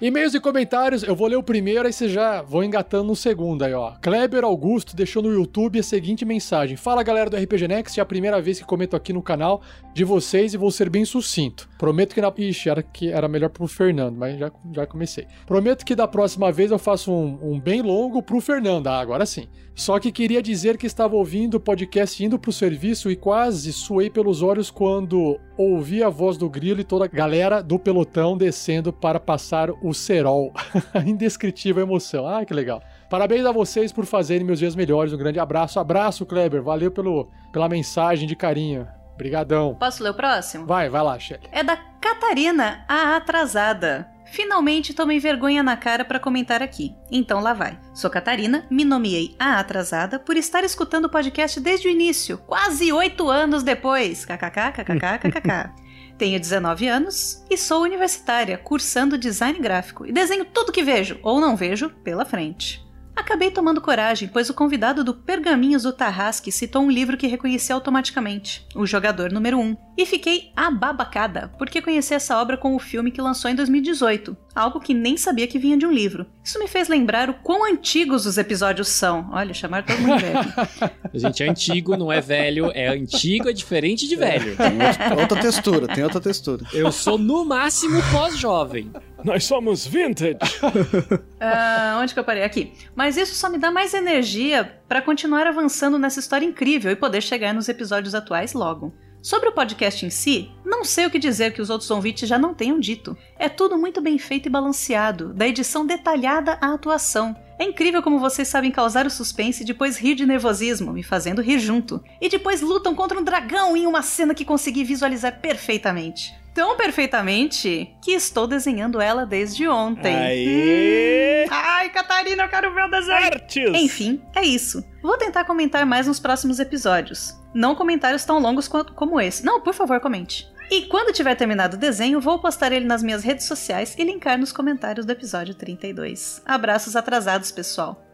[0.00, 3.64] E-mails e comentários, eu vou ler o primeiro, aí você já vou engatando no segundo
[3.64, 3.94] aí, ó.
[4.00, 8.06] Kleber Augusto deixou no YouTube a seguinte mensagem: Fala galera do RPG Next, é a
[8.06, 9.60] primeira vez que comento aqui no canal
[9.92, 11.68] de vocês e vou ser bem sucinto.
[11.78, 12.32] Prometo que na.
[12.36, 15.26] Ixi, era, que era melhor pro Fernando, mas já, já comecei.
[15.46, 19.24] Prometo que da próxima vez eu faço um, um bem longo pro Fernando, ah, agora
[19.24, 19.46] sim.
[19.74, 24.10] Só que queria dizer que estava ouvindo o podcast indo pro serviço e quase suei
[24.10, 28.92] pelos olhos quando ouvi a voz do grilo e toda a galera do pelotão descendo
[28.92, 30.52] para passar o cerol.
[31.06, 32.26] Indescritível emoção.
[32.26, 32.82] Ah, que legal.
[33.08, 35.12] Parabéns a vocês por fazerem meus dias melhores.
[35.12, 35.78] Um grande abraço.
[35.78, 36.60] Abraço, Kleber.
[36.60, 38.84] Valeu pelo, pela mensagem de carinho.
[39.18, 39.74] Obrigadão.
[39.74, 40.64] Posso ler o próximo?
[40.64, 41.48] Vai, vai lá, Shelly.
[41.50, 44.08] É da Catarina, a atrasada.
[44.26, 46.94] Finalmente tomei vergonha na cara para comentar aqui.
[47.10, 47.80] Então lá vai.
[47.92, 52.92] Sou Catarina, me nomeei a atrasada por estar escutando o podcast desde o início, quase
[52.92, 54.24] oito anos depois.
[54.24, 55.88] KKK, KKK, KKK.
[56.16, 61.40] Tenho 19 anos e sou universitária, cursando design gráfico e desenho tudo que vejo ou
[61.40, 62.86] não vejo pela frente.
[63.18, 67.72] Acabei tomando coragem, pois o convidado do Pergaminhos do Tarrasque citou um livro que reconheci
[67.72, 73.10] automaticamente, O Jogador Número 1, e fiquei ababacada, porque conheci essa obra com o filme
[73.10, 76.26] que lançou em 2018, algo que nem sabia que vinha de um livro.
[76.44, 79.28] Isso me fez lembrar o quão antigos os episódios são.
[79.32, 80.38] Olha, chamar todo mundo velho.
[81.12, 82.70] Gente, é antigo, não é velho.
[82.72, 84.56] É antigo, é diferente de velho.
[84.56, 86.64] Tem outra textura, tem outra textura.
[86.72, 88.92] Eu sou no máximo pós-jovem.
[89.24, 90.38] Nós somos vintage.
[91.40, 92.42] Ah, onde que eu parei?
[92.42, 92.72] Aqui.
[92.96, 97.22] Mas isso só me dá mais energia para continuar avançando nessa história incrível e poder
[97.22, 98.92] chegar nos episódios atuais logo.
[99.22, 102.38] Sobre o podcast em si, não sei o que dizer que os outros ouvintes já
[102.38, 103.16] não tenham dito.
[103.38, 107.36] É tudo muito bem feito e balanceado, da edição detalhada à atuação.
[107.58, 111.42] É incrível como vocês sabem causar o suspense e depois rir de nervosismo, me fazendo
[111.42, 112.02] rir junto.
[112.20, 116.32] E depois lutam contra um dragão em uma cena que consegui visualizar perfeitamente.
[116.58, 120.12] Tão perfeitamente que estou desenhando ela desde ontem.
[120.12, 121.44] Aê!
[121.46, 121.52] Hum.
[121.52, 123.16] Ai, Catarina, eu quero ver o desenho.
[123.16, 123.70] Artes!
[123.80, 124.82] Enfim, é isso.
[125.00, 127.32] Vou tentar comentar mais nos próximos episódios.
[127.54, 129.44] Não comentários tão longos quanto- como esse.
[129.44, 130.48] Não, por favor, comente.
[130.68, 134.36] E quando tiver terminado o desenho, vou postar ele nas minhas redes sociais e linkar
[134.36, 136.42] nos comentários do episódio 32.
[136.44, 138.04] Abraços atrasados, pessoal.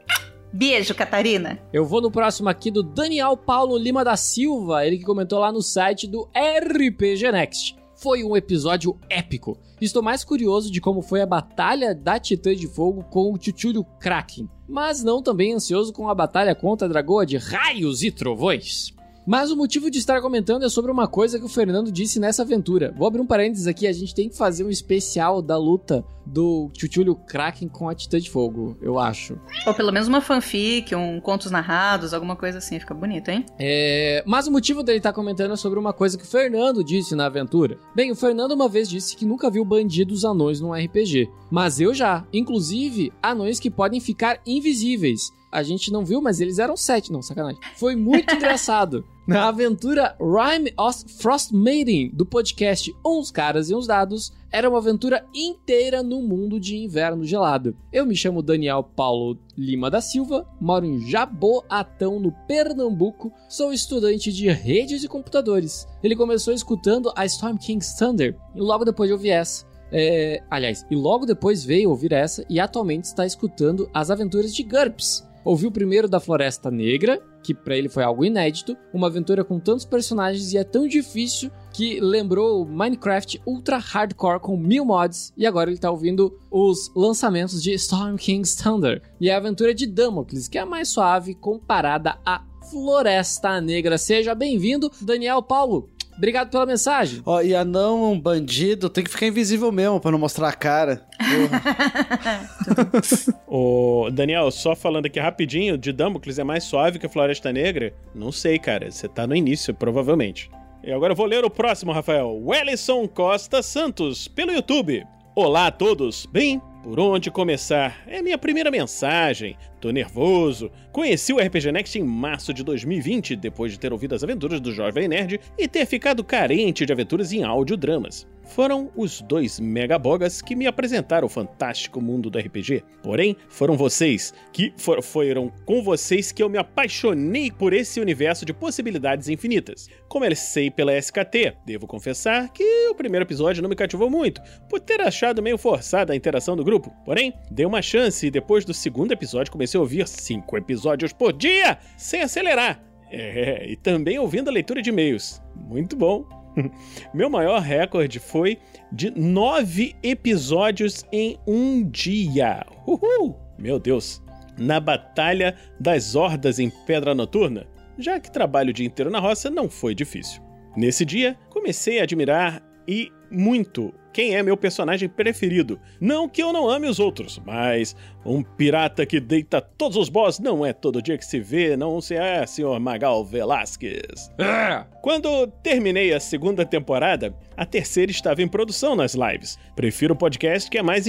[0.53, 1.59] Beijo, Catarina.
[1.73, 5.51] Eu vou no próximo aqui do Daniel Paulo Lima da Silva, ele que comentou lá
[5.51, 7.83] no site do RPG Next.
[8.05, 9.57] Foi um episódio épico.
[9.81, 13.83] Estou mais curioso de como foi a batalha da Titã de Fogo com o Chuchulho
[13.99, 18.93] Kraken, mas não também ansioso com a batalha contra a Dragoa de Raios e Trovões.
[19.27, 22.43] Mas o motivo de estar comentando é sobre uma coisa que o Fernando disse nessa
[22.43, 22.95] aventura.
[22.97, 26.71] Vou abrir um parênteses aqui, a gente tem que fazer um especial da luta do
[26.79, 29.39] Chuchulho Kraken com a Titã de Fogo, eu acho.
[29.67, 32.79] Ou pelo menos uma fanfic, um contos narrados, alguma coisa assim.
[32.79, 33.45] Fica bonito, hein?
[33.59, 37.15] É, mas o motivo dele estar comentando é sobre uma coisa que o Fernando disse
[37.15, 37.79] na aventura.
[37.95, 41.31] Bem, o Fernando uma vez disse que nunca viu bandidos anões num RPG.
[41.51, 42.27] Mas eu já.
[42.33, 45.31] Inclusive, anões que podem ficar invisíveis.
[45.55, 47.13] A gente não viu, mas eles eram sete.
[47.13, 47.61] Não, sacanagem.
[47.77, 49.05] Foi muito engraçado.
[49.25, 54.79] Na aventura Rhyme of Frost Maiden, do podcast Uns Caras e Uns Dados, era uma
[54.79, 57.77] aventura inteira no mundo de inverno gelado.
[57.93, 64.33] Eu me chamo Daniel Paulo Lima da Silva, moro em Jaboatão, no Pernambuco, sou estudante
[64.33, 65.87] de redes e computadores.
[66.03, 69.65] Ele começou escutando a Storm King's Thunder e logo depois de ouvir essa.
[69.91, 74.65] É, aliás, e logo depois veio ouvir essa e atualmente está escutando as aventuras de
[74.65, 75.25] GURPS.
[75.45, 79.85] Ouviu primeiro da Floresta Negra, que pra ele foi algo inédito, uma aventura com tantos
[79.85, 85.69] personagens e é tão difícil que lembrou Minecraft Ultra Hardcore com mil mods, e agora
[85.71, 90.57] ele tá ouvindo os lançamentos de Storm King's Thunder e a aventura de Damocles, que
[90.57, 93.99] é a mais suave comparada a Floresta Negra.
[93.99, 95.91] Seja bem-vindo, Daniel Paulo.
[96.17, 97.21] Obrigado pela mensagem.
[97.27, 101.03] Ó, e anão, um bandido, tem que ficar invisível mesmo pra não mostrar a cara.
[103.47, 107.93] Ô, Daniel, só falando aqui rapidinho, de Damocles é mais suave que a Floresta Negra?
[108.15, 108.91] Não sei, cara.
[108.91, 110.51] Você tá no início, provavelmente.
[110.83, 112.41] E agora eu vou ler o próximo, Rafael.
[112.45, 115.05] Wellison Costa Santos, pelo YouTube.
[115.35, 116.27] Olá a todos.
[116.27, 118.05] Bem, por onde começar?
[118.07, 119.57] É minha primeira mensagem.
[119.81, 120.71] Tô nervoso.
[120.93, 124.71] Conheci o RPG Next em março de 2020, depois de ter ouvido as aventuras do
[124.71, 128.27] Jovem Nerd e ter ficado carente de aventuras em audiodramas.
[128.47, 132.83] Foram os dois megabogas que me apresentaram o fantástico mundo do RPG.
[133.03, 138.45] Porém, foram vocês que for- foram com vocês que eu me apaixonei por esse universo
[138.45, 139.89] de possibilidades infinitas.
[140.09, 141.55] Comecei pela SKT.
[141.67, 146.13] Devo confessar que o primeiro episódio não me cativou muito, por ter achado meio forçada
[146.13, 146.91] a interação do grupo.
[147.05, 151.33] Porém, dei uma chance e depois do segundo episódio comecei a ouvir cinco episódios por
[151.33, 152.83] dia, sem acelerar.
[153.11, 155.41] É, e também ouvindo a leitura de e-mails.
[155.55, 156.25] Muito bom.
[157.13, 158.59] Meu maior recorde foi
[158.93, 162.65] de nove episódios em um dia.
[162.87, 163.37] Uhul!
[163.59, 164.23] Meu Deus!
[164.59, 167.67] Na Batalha das Hordas em Pedra Noturna,
[167.99, 170.43] já que trabalho o dia inteiro na roça, não foi difícil.
[170.77, 175.81] Nesse dia, comecei a admirar e muito quem é meu personagem preferido.
[176.01, 180.39] Não que eu não ame os outros, mas um pirata que deita todos os boss
[180.39, 184.31] não é todo dia que se vê, não se é, senhor Magal Velasquez.
[184.39, 184.85] É.
[185.03, 189.59] Quando terminei a segunda temporada, a terceira estava em produção nas lives.
[189.77, 191.05] Prefiro o podcast que é mais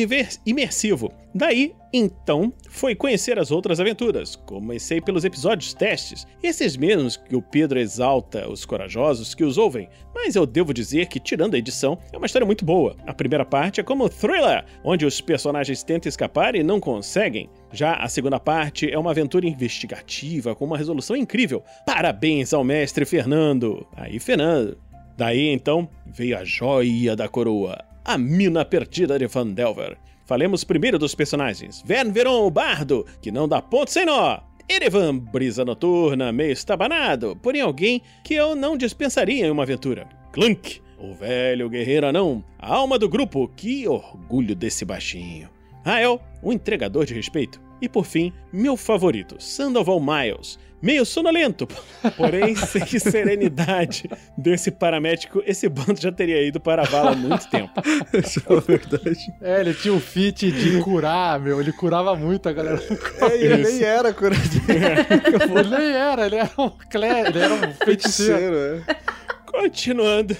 [0.45, 1.11] imersivo.
[1.33, 4.35] Daí, então, foi conhecer as outras aventuras.
[4.35, 9.87] Comecei pelos episódios testes, esses mesmos que o Pedro exalta os corajosos que os ouvem.
[10.13, 12.97] Mas eu devo dizer que, tirando a edição, é uma história muito boa.
[13.07, 17.05] A primeira parte é como thriller, onde os personagens tentam escapar e não conseguem.
[17.72, 21.64] Já a segunda parte é uma aventura investigativa com uma resolução incrível.
[21.86, 23.86] Parabéns ao mestre Fernando.
[23.95, 24.77] Aí, Fernando.
[25.18, 29.98] Daí então veio a joia da coroa, a mina perdida de Fandelver.
[30.26, 31.82] Falemos primeiro dos personagens.
[31.86, 34.40] Vern Veron, o bardo, que não dá ponto sem nó.
[34.68, 40.07] Erevan, brisa noturna, meio estabanado, porém alguém que eu não dispensaria em uma aventura.
[40.32, 45.55] Clunk, o velho guerreiro anão, a alma do grupo, que orgulho desse baixinho.
[45.85, 47.61] Rael, o entregador de respeito.
[47.79, 51.67] E por fim, meu favorito, Sandoval Miles, meio sonolento,
[52.17, 57.47] porém sem serenidade desse paramédico, esse bando já teria ido para a vala há muito
[57.51, 57.73] tempo.
[58.17, 59.33] Isso é verdade.
[59.39, 61.61] É, ele tinha o feat de curar, meu.
[61.61, 62.81] Ele curava muito a galera
[63.21, 64.65] É, ele nem era curadinho.
[64.65, 68.55] Ele nem era, ele era um, clé, ele era um feiticeiro.
[68.55, 68.95] Feiticeiro, é.
[69.45, 70.35] Continuando,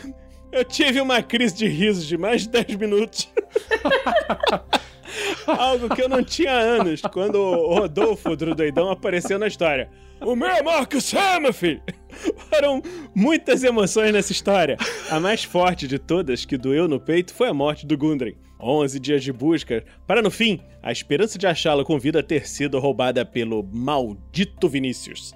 [0.52, 3.30] eu tive uma crise de riso de mais de 10 minutos.
[5.46, 9.90] Algo que eu não tinha há anos, quando o Rodolfo, o Drudoidão, apareceu na história.
[10.22, 11.82] O meu é Marcus Hammerfield!
[12.50, 12.82] Foram
[13.14, 14.78] muitas emoções nessa história.
[15.10, 18.36] A mais forte de todas, que doeu no peito, foi a morte do Gundren.
[18.60, 22.80] 11 dias de busca, para no fim, a esperança de achá-lo com vida ter sido
[22.80, 25.34] roubada pelo maldito Vinícius.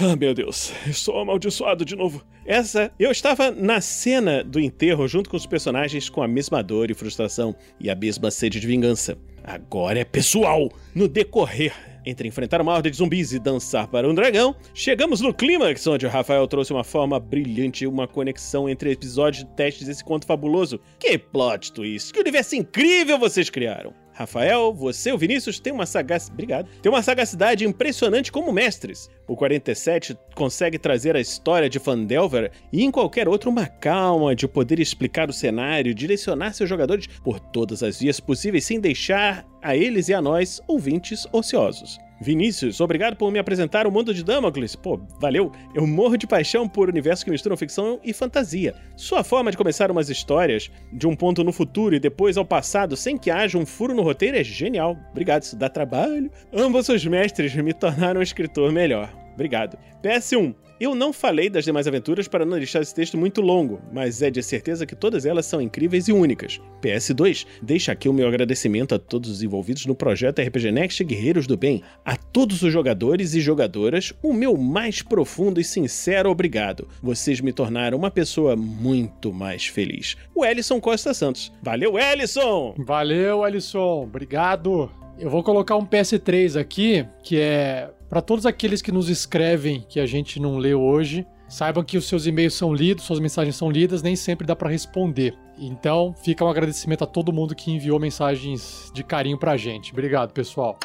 [0.00, 2.24] Ah, meu Deus, eu sou amaldiçoado de novo.
[2.44, 6.90] Essa, eu estava na cena do enterro junto com os personagens com a mesma dor
[6.90, 9.16] e frustração e a mesma sede de vingança.
[9.44, 10.70] Agora é pessoal.
[10.94, 11.72] No decorrer
[12.04, 16.04] entre enfrentar uma horda de zumbis e dançar para um dragão, chegamos no clímax, onde
[16.04, 20.80] o Rafael trouxe uma forma brilhante uma conexão entre episódios de testes desse conto fabuloso.
[20.98, 22.12] Que plot twist!
[22.12, 24.01] Que universo incrível vocês criaram!
[24.22, 26.32] Rafael, você o Vinícius uma.
[26.32, 26.68] Obrigado.
[26.80, 29.10] Tem uma sagacidade impressionante como mestres.
[29.26, 34.46] O 47 consegue trazer a história de Fandelver e em qualquer outro uma calma de
[34.46, 39.76] poder explicar o cenário, direcionar seus jogadores por todas as vias possíveis sem deixar a
[39.76, 41.98] eles e a nós, ouvintes, ociosos.
[42.22, 44.76] Vinícius, obrigado por me apresentar o mundo de Damocles.
[44.76, 45.50] Pô, valeu.
[45.74, 48.74] Eu morro de paixão por universos que misturam ficção e fantasia.
[48.96, 52.96] Sua forma de começar umas histórias de um ponto no futuro e depois ao passado
[52.96, 54.96] sem que haja um furo no roteiro é genial.
[55.10, 56.30] Obrigado, isso dá trabalho.
[56.52, 59.12] Ambos os mestres me tornaram um escritor melhor.
[59.34, 59.76] Obrigado.
[60.02, 60.54] PS1.
[60.82, 64.28] Eu não falei das demais aventuras para não deixar esse texto muito longo, mas é
[64.28, 66.60] de certeza que todas elas são incríveis e únicas.
[66.82, 67.46] PS2.
[67.62, 71.56] Deixa aqui o meu agradecimento a todos os envolvidos no projeto RPG Next Guerreiros do
[71.56, 71.84] Bem.
[72.04, 76.88] A todos os jogadores e jogadoras, o meu mais profundo e sincero obrigado.
[77.00, 80.16] Vocês me tornaram uma pessoa muito mais feliz.
[80.34, 81.52] O Ellison Costa Santos.
[81.62, 82.74] Valeu, Ellison!
[82.76, 84.02] Valeu, Alisson.
[84.02, 84.90] Obrigado.
[85.16, 89.98] Eu vou colocar um PS3 aqui, que é para todos aqueles que nos escrevem que
[89.98, 91.26] a gente não leu hoje.
[91.48, 94.68] Saibam que os seus e-mails são lidos, suas mensagens são lidas, nem sempre dá para
[94.68, 95.34] responder.
[95.56, 99.92] Então, fica um agradecimento a todo mundo que enviou mensagens de carinho pra gente.
[99.92, 100.78] Obrigado, pessoal.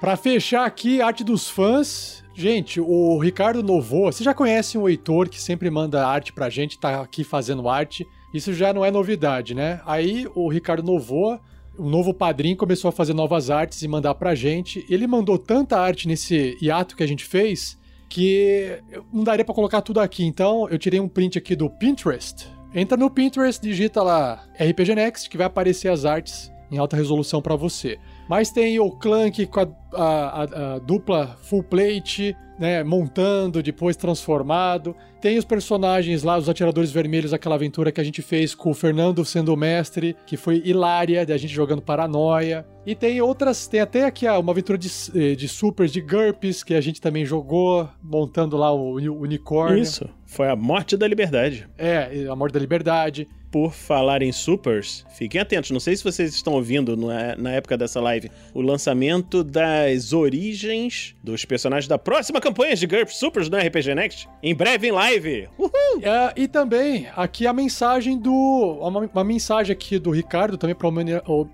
[0.00, 2.24] Para fechar aqui, arte dos fãs.
[2.34, 6.78] Gente, o Ricardo Novoa, vocês já conhecem o Heitor que sempre manda arte pra gente,
[6.78, 8.06] tá aqui fazendo arte.
[8.32, 9.82] Isso já não é novidade, né?
[9.84, 11.38] Aí o Ricardo Novoa
[11.78, 14.84] o novo padrinho começou a fazer novas artes e mandar pra gente.
[14.88, 17.78] Ele mandou tanta arte nesse hiato que a gente fez
[18.08, 18.78] que
[19.12, 20.24] não daria pra colocar tudo aqui.
[20.24, 22.46] Então eu tirei um print aqui do Pinterest.
[22.74, 27.40] Entra no Pinterest, digita lá RPG Next que vai aparecer as artes em alta resolução
[27.40, 27.98] pra você.
[28.28, 33.96] Mas tem o Clank com a, a- a- a dupla full plate, né, montando, depois
[33.96, 34.96] transformado.
[35.20, 38.74] Tem os personagens lá, os atiradores vermelhos, aquela aventura que a gente fez com o
[38.74, 42.66] Fernando sendo o mestre, que foi hilária, da gente jogando paranoia.
[42.86, 46.74] E tem outras, tem até aqui uma aventura de, eh, de supers, de GURPS, que
[46.74, 49.82] a gente também jogou, montando lá o uni- unicórnio.
[49.82, 51.68] Isso, foi a morte da liberdade.
[51.76, 53.28] É, a morte da liberdade.
[53.56, 57.74] Por falar em supers, fiquem atentos, não sei se vocês estão ouvindo na, na época
[57.74, 63.56] dessa live, o lançamento das origens dos personagens da próxima campanha de GURPS Supers no
[63.56, 65.48] RPG Next, em breve em live.
[65.56, 66.02] Uhul!
[66.02, 68.30] É, e também aqui a mensagem do.
[68.30, 70.90] Uma, uma mensagem aqui do Ricardo também para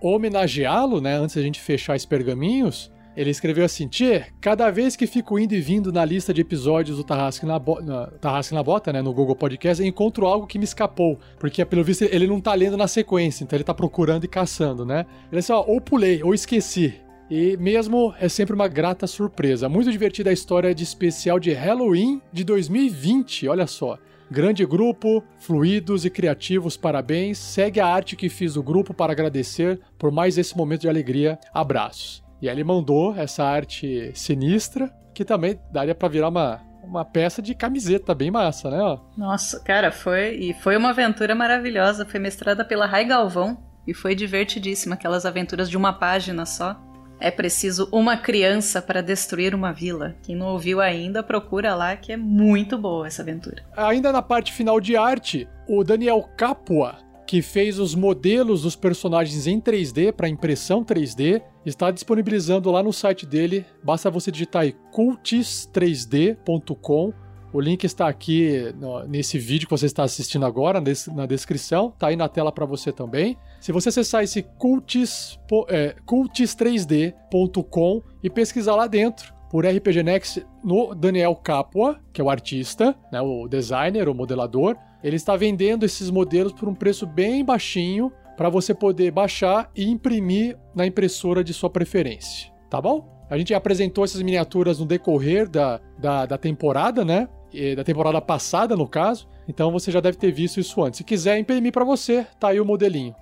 [0.01, 1.15] homenageá-lo, né?
[1.15, 2.91] Antes da gente fechar esses pergaminhos.
[3.17, 6.97] Ele escreveu assim: Tchê, cada vez que fico indo e vindo na lista de episódios
[6.97, 10.59] do Tarrasque na, Bo na, Tarrasque na Bota, né, no Google Podcast, encontro algo que
[10.59, 11.19] me escapou.
[11.39, 14.85] Porque, pelo visto, ele não tá lendo na sequência, então ele tá procurando e caçando,
[14.85, 15.07] né?
[15.31, 16.95] Ele disse: ó, ou pulei, ou esqueci.
[17.31, 19.69] E mesmo é sempre uma grata surpresa.
[19.69, 23.99] Muito divertida a história de especial de Halloween de 2020, olha só.
[24.31, 27.39] Grande grupo, fluidos e criativos, parabéns.
[27.39, 31.39] Segue a arte que fiz do grupo para agradecer por mais esse momento de alegria.
[31.53, 32.23] Abraços.
[32.43, 37.40] E aí ele mandou essa arte sinistra, que também daria para virar uma, uma peça
[37.40, 38.82] de camiseta bem massa, né?
[38.82, 38.98] Ó.
[39.16, 42.05] Nossa, cara, foi e foi uma aventura maravilhosa.
[42.05, 43.56] Foi mestrada pela Rai Galvão
[43.86, 46.77] e foi divertidíssima aquelas aventuras de uma página só.
[47.20, 50.16] É preciso uma criança para destruir uma vila.
[50.24, 53.62] Quem não ouviu ainda, procura lá que é muito boa essa aventura.
[53.77, 56.97] Ainda na parte final de arte, o Daniel Capua,
[57.27, 62.93] que fez os modelos dos personagens em 3D para impressão 3D, está disponibilizando lá no
[62.93, 63.65] site dele.
[63.82, 67.15] Basta você digitar aí cultis3d.com
[67.53, 71.93] o link está aqui no, nesse vídeo que você está assistindo agora, nesse, na descrição,
[71.99, 73.36] tá aí na tela para você também.
[73.61, 75.39] Se você acessar esse cultis,
[75.69, 82.31] é, cultis3d.com e pesquisar lá dentro por RPG Next no Daniel Capua, que é o
[82.31, 87.45] artista, né, o designer, o modelador, ele está vendendo esses modelos por um preço bem
[87.45, 93.27] baixinho para você poder baixar e imprimir na impressora de sua preferência, tá bom?
[93.29, 97.29] A gente apresentou essas miniaturas no decorrer da, da, da temporada, né?
[97.77, 99.29] da temporada passada, no caso.
[99.47, 100.99] Então você já deve ter visto isso antes.
[100.99, 103.15] Se quiser imprimir para você, tá aí o modelinho.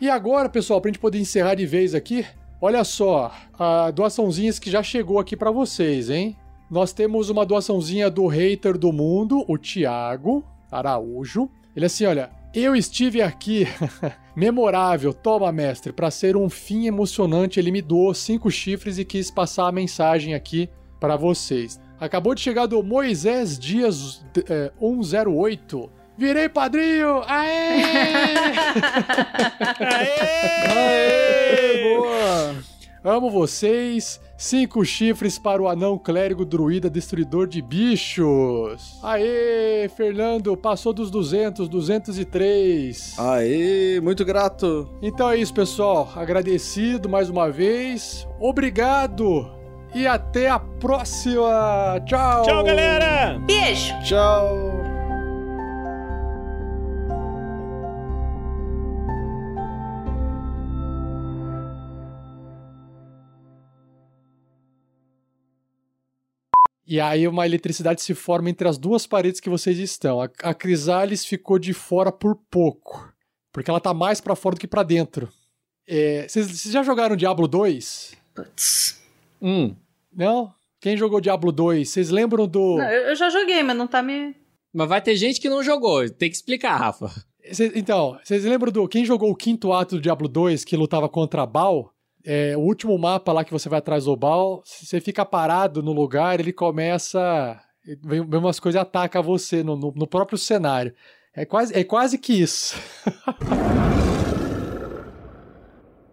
[0.00, 2.24] E agora, pessoal, pra gente poder encerrar de vez aqui,
[2.62, 6.36] olha só, a doaçãozinhas que já chegou aqui para vocês, hein?
[6.70, 11.50] Nós temos uma doaçãozinha do hater do mundo, o Thiago Araújo.
[11.74, 13.66] Ele é assim, olha, eu estive aqui,
[14.36, 19.30] memorável, toma mestre, para ser um fim emocionante, ele me doou cinco chifres e quis
[19.30, 20.70] passar a mensagem aqui
[21.00, 21.80] para vocês.
[21.98, 25.90] Acabou de chegar do Moisés Dias é, 108.
[26.22, 27.20] Virei padrinho!
[27.26, 27.82] Aê!
[29.80, 30.68] Aê!
[30.68, 31.96] Aê!
[31.96, 32.54] Boa!
[33.02, 34.20] Amo vocês.
[34.36, 39.00] Cinco chifres para o anão clérigo druida destruidor de bichos.
[39.02, 43.18] Aê, Fernando, passou dos 200, 203.
[43.18, 44.96] Aê, muito grato.
[45.02, 46.08] Então é isso, pessoal.
[46.14, 48.28] Agradecido mais uma vez.
[48.38, 49.50] Obrigado
[49.92, 52.00] e até a próxima.
[52.06, 52.44] Tchau.
[52.44, 53.40] Tchau, galera.
[53.44, 53.92] Beijo.
[54.04, 54.91] Tchau.
[66.92, 70.20] E aí uma eletricidade se forma entre as duas paredes que vocês estão.
[70.20, 73.10] A, a Crisales ficou de fora por pouco,
[73.50, 75.26] porque ela tá mais para fora do que para dentro.
[75.88, 78.14] É, vocês, já jogaram Diablo 2?
[78.34, 79.02] Putz.
[79.40, 79.74] Hum.
[80.14, 80.52] Não?
[80.82, 81.88] Quem jogou Diablo 2?
[81.88, 82.76] Vocês lembram do.
[82.76, 84.36] Não, eu já joguei, mas não tá me.
[84.70, 87.10] Mas vai ter gente que não jogou, tem que explicar, Rafa.
[87.52, 88.86] Cês, então, vocês lembram do.
[88.86, 91.91] Quem jogou o quinto ato do Diablo 2 que lutava contra Baal?
[92.24, 95.92] É, o último mapa lá que você vai atrás do Baal, você fica parado no
[95.92, 97.60] lugar, ele começa.
[97.84, 100.94] Vem, vem umas coisas e ataca você no, no, no próprio cenário.
[101.34, 102.76] É quase, é quase que isso.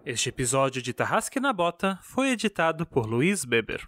[0.05, 3.87] Este episódio de Tarrasque na Bota foi editado por Luiz Beber.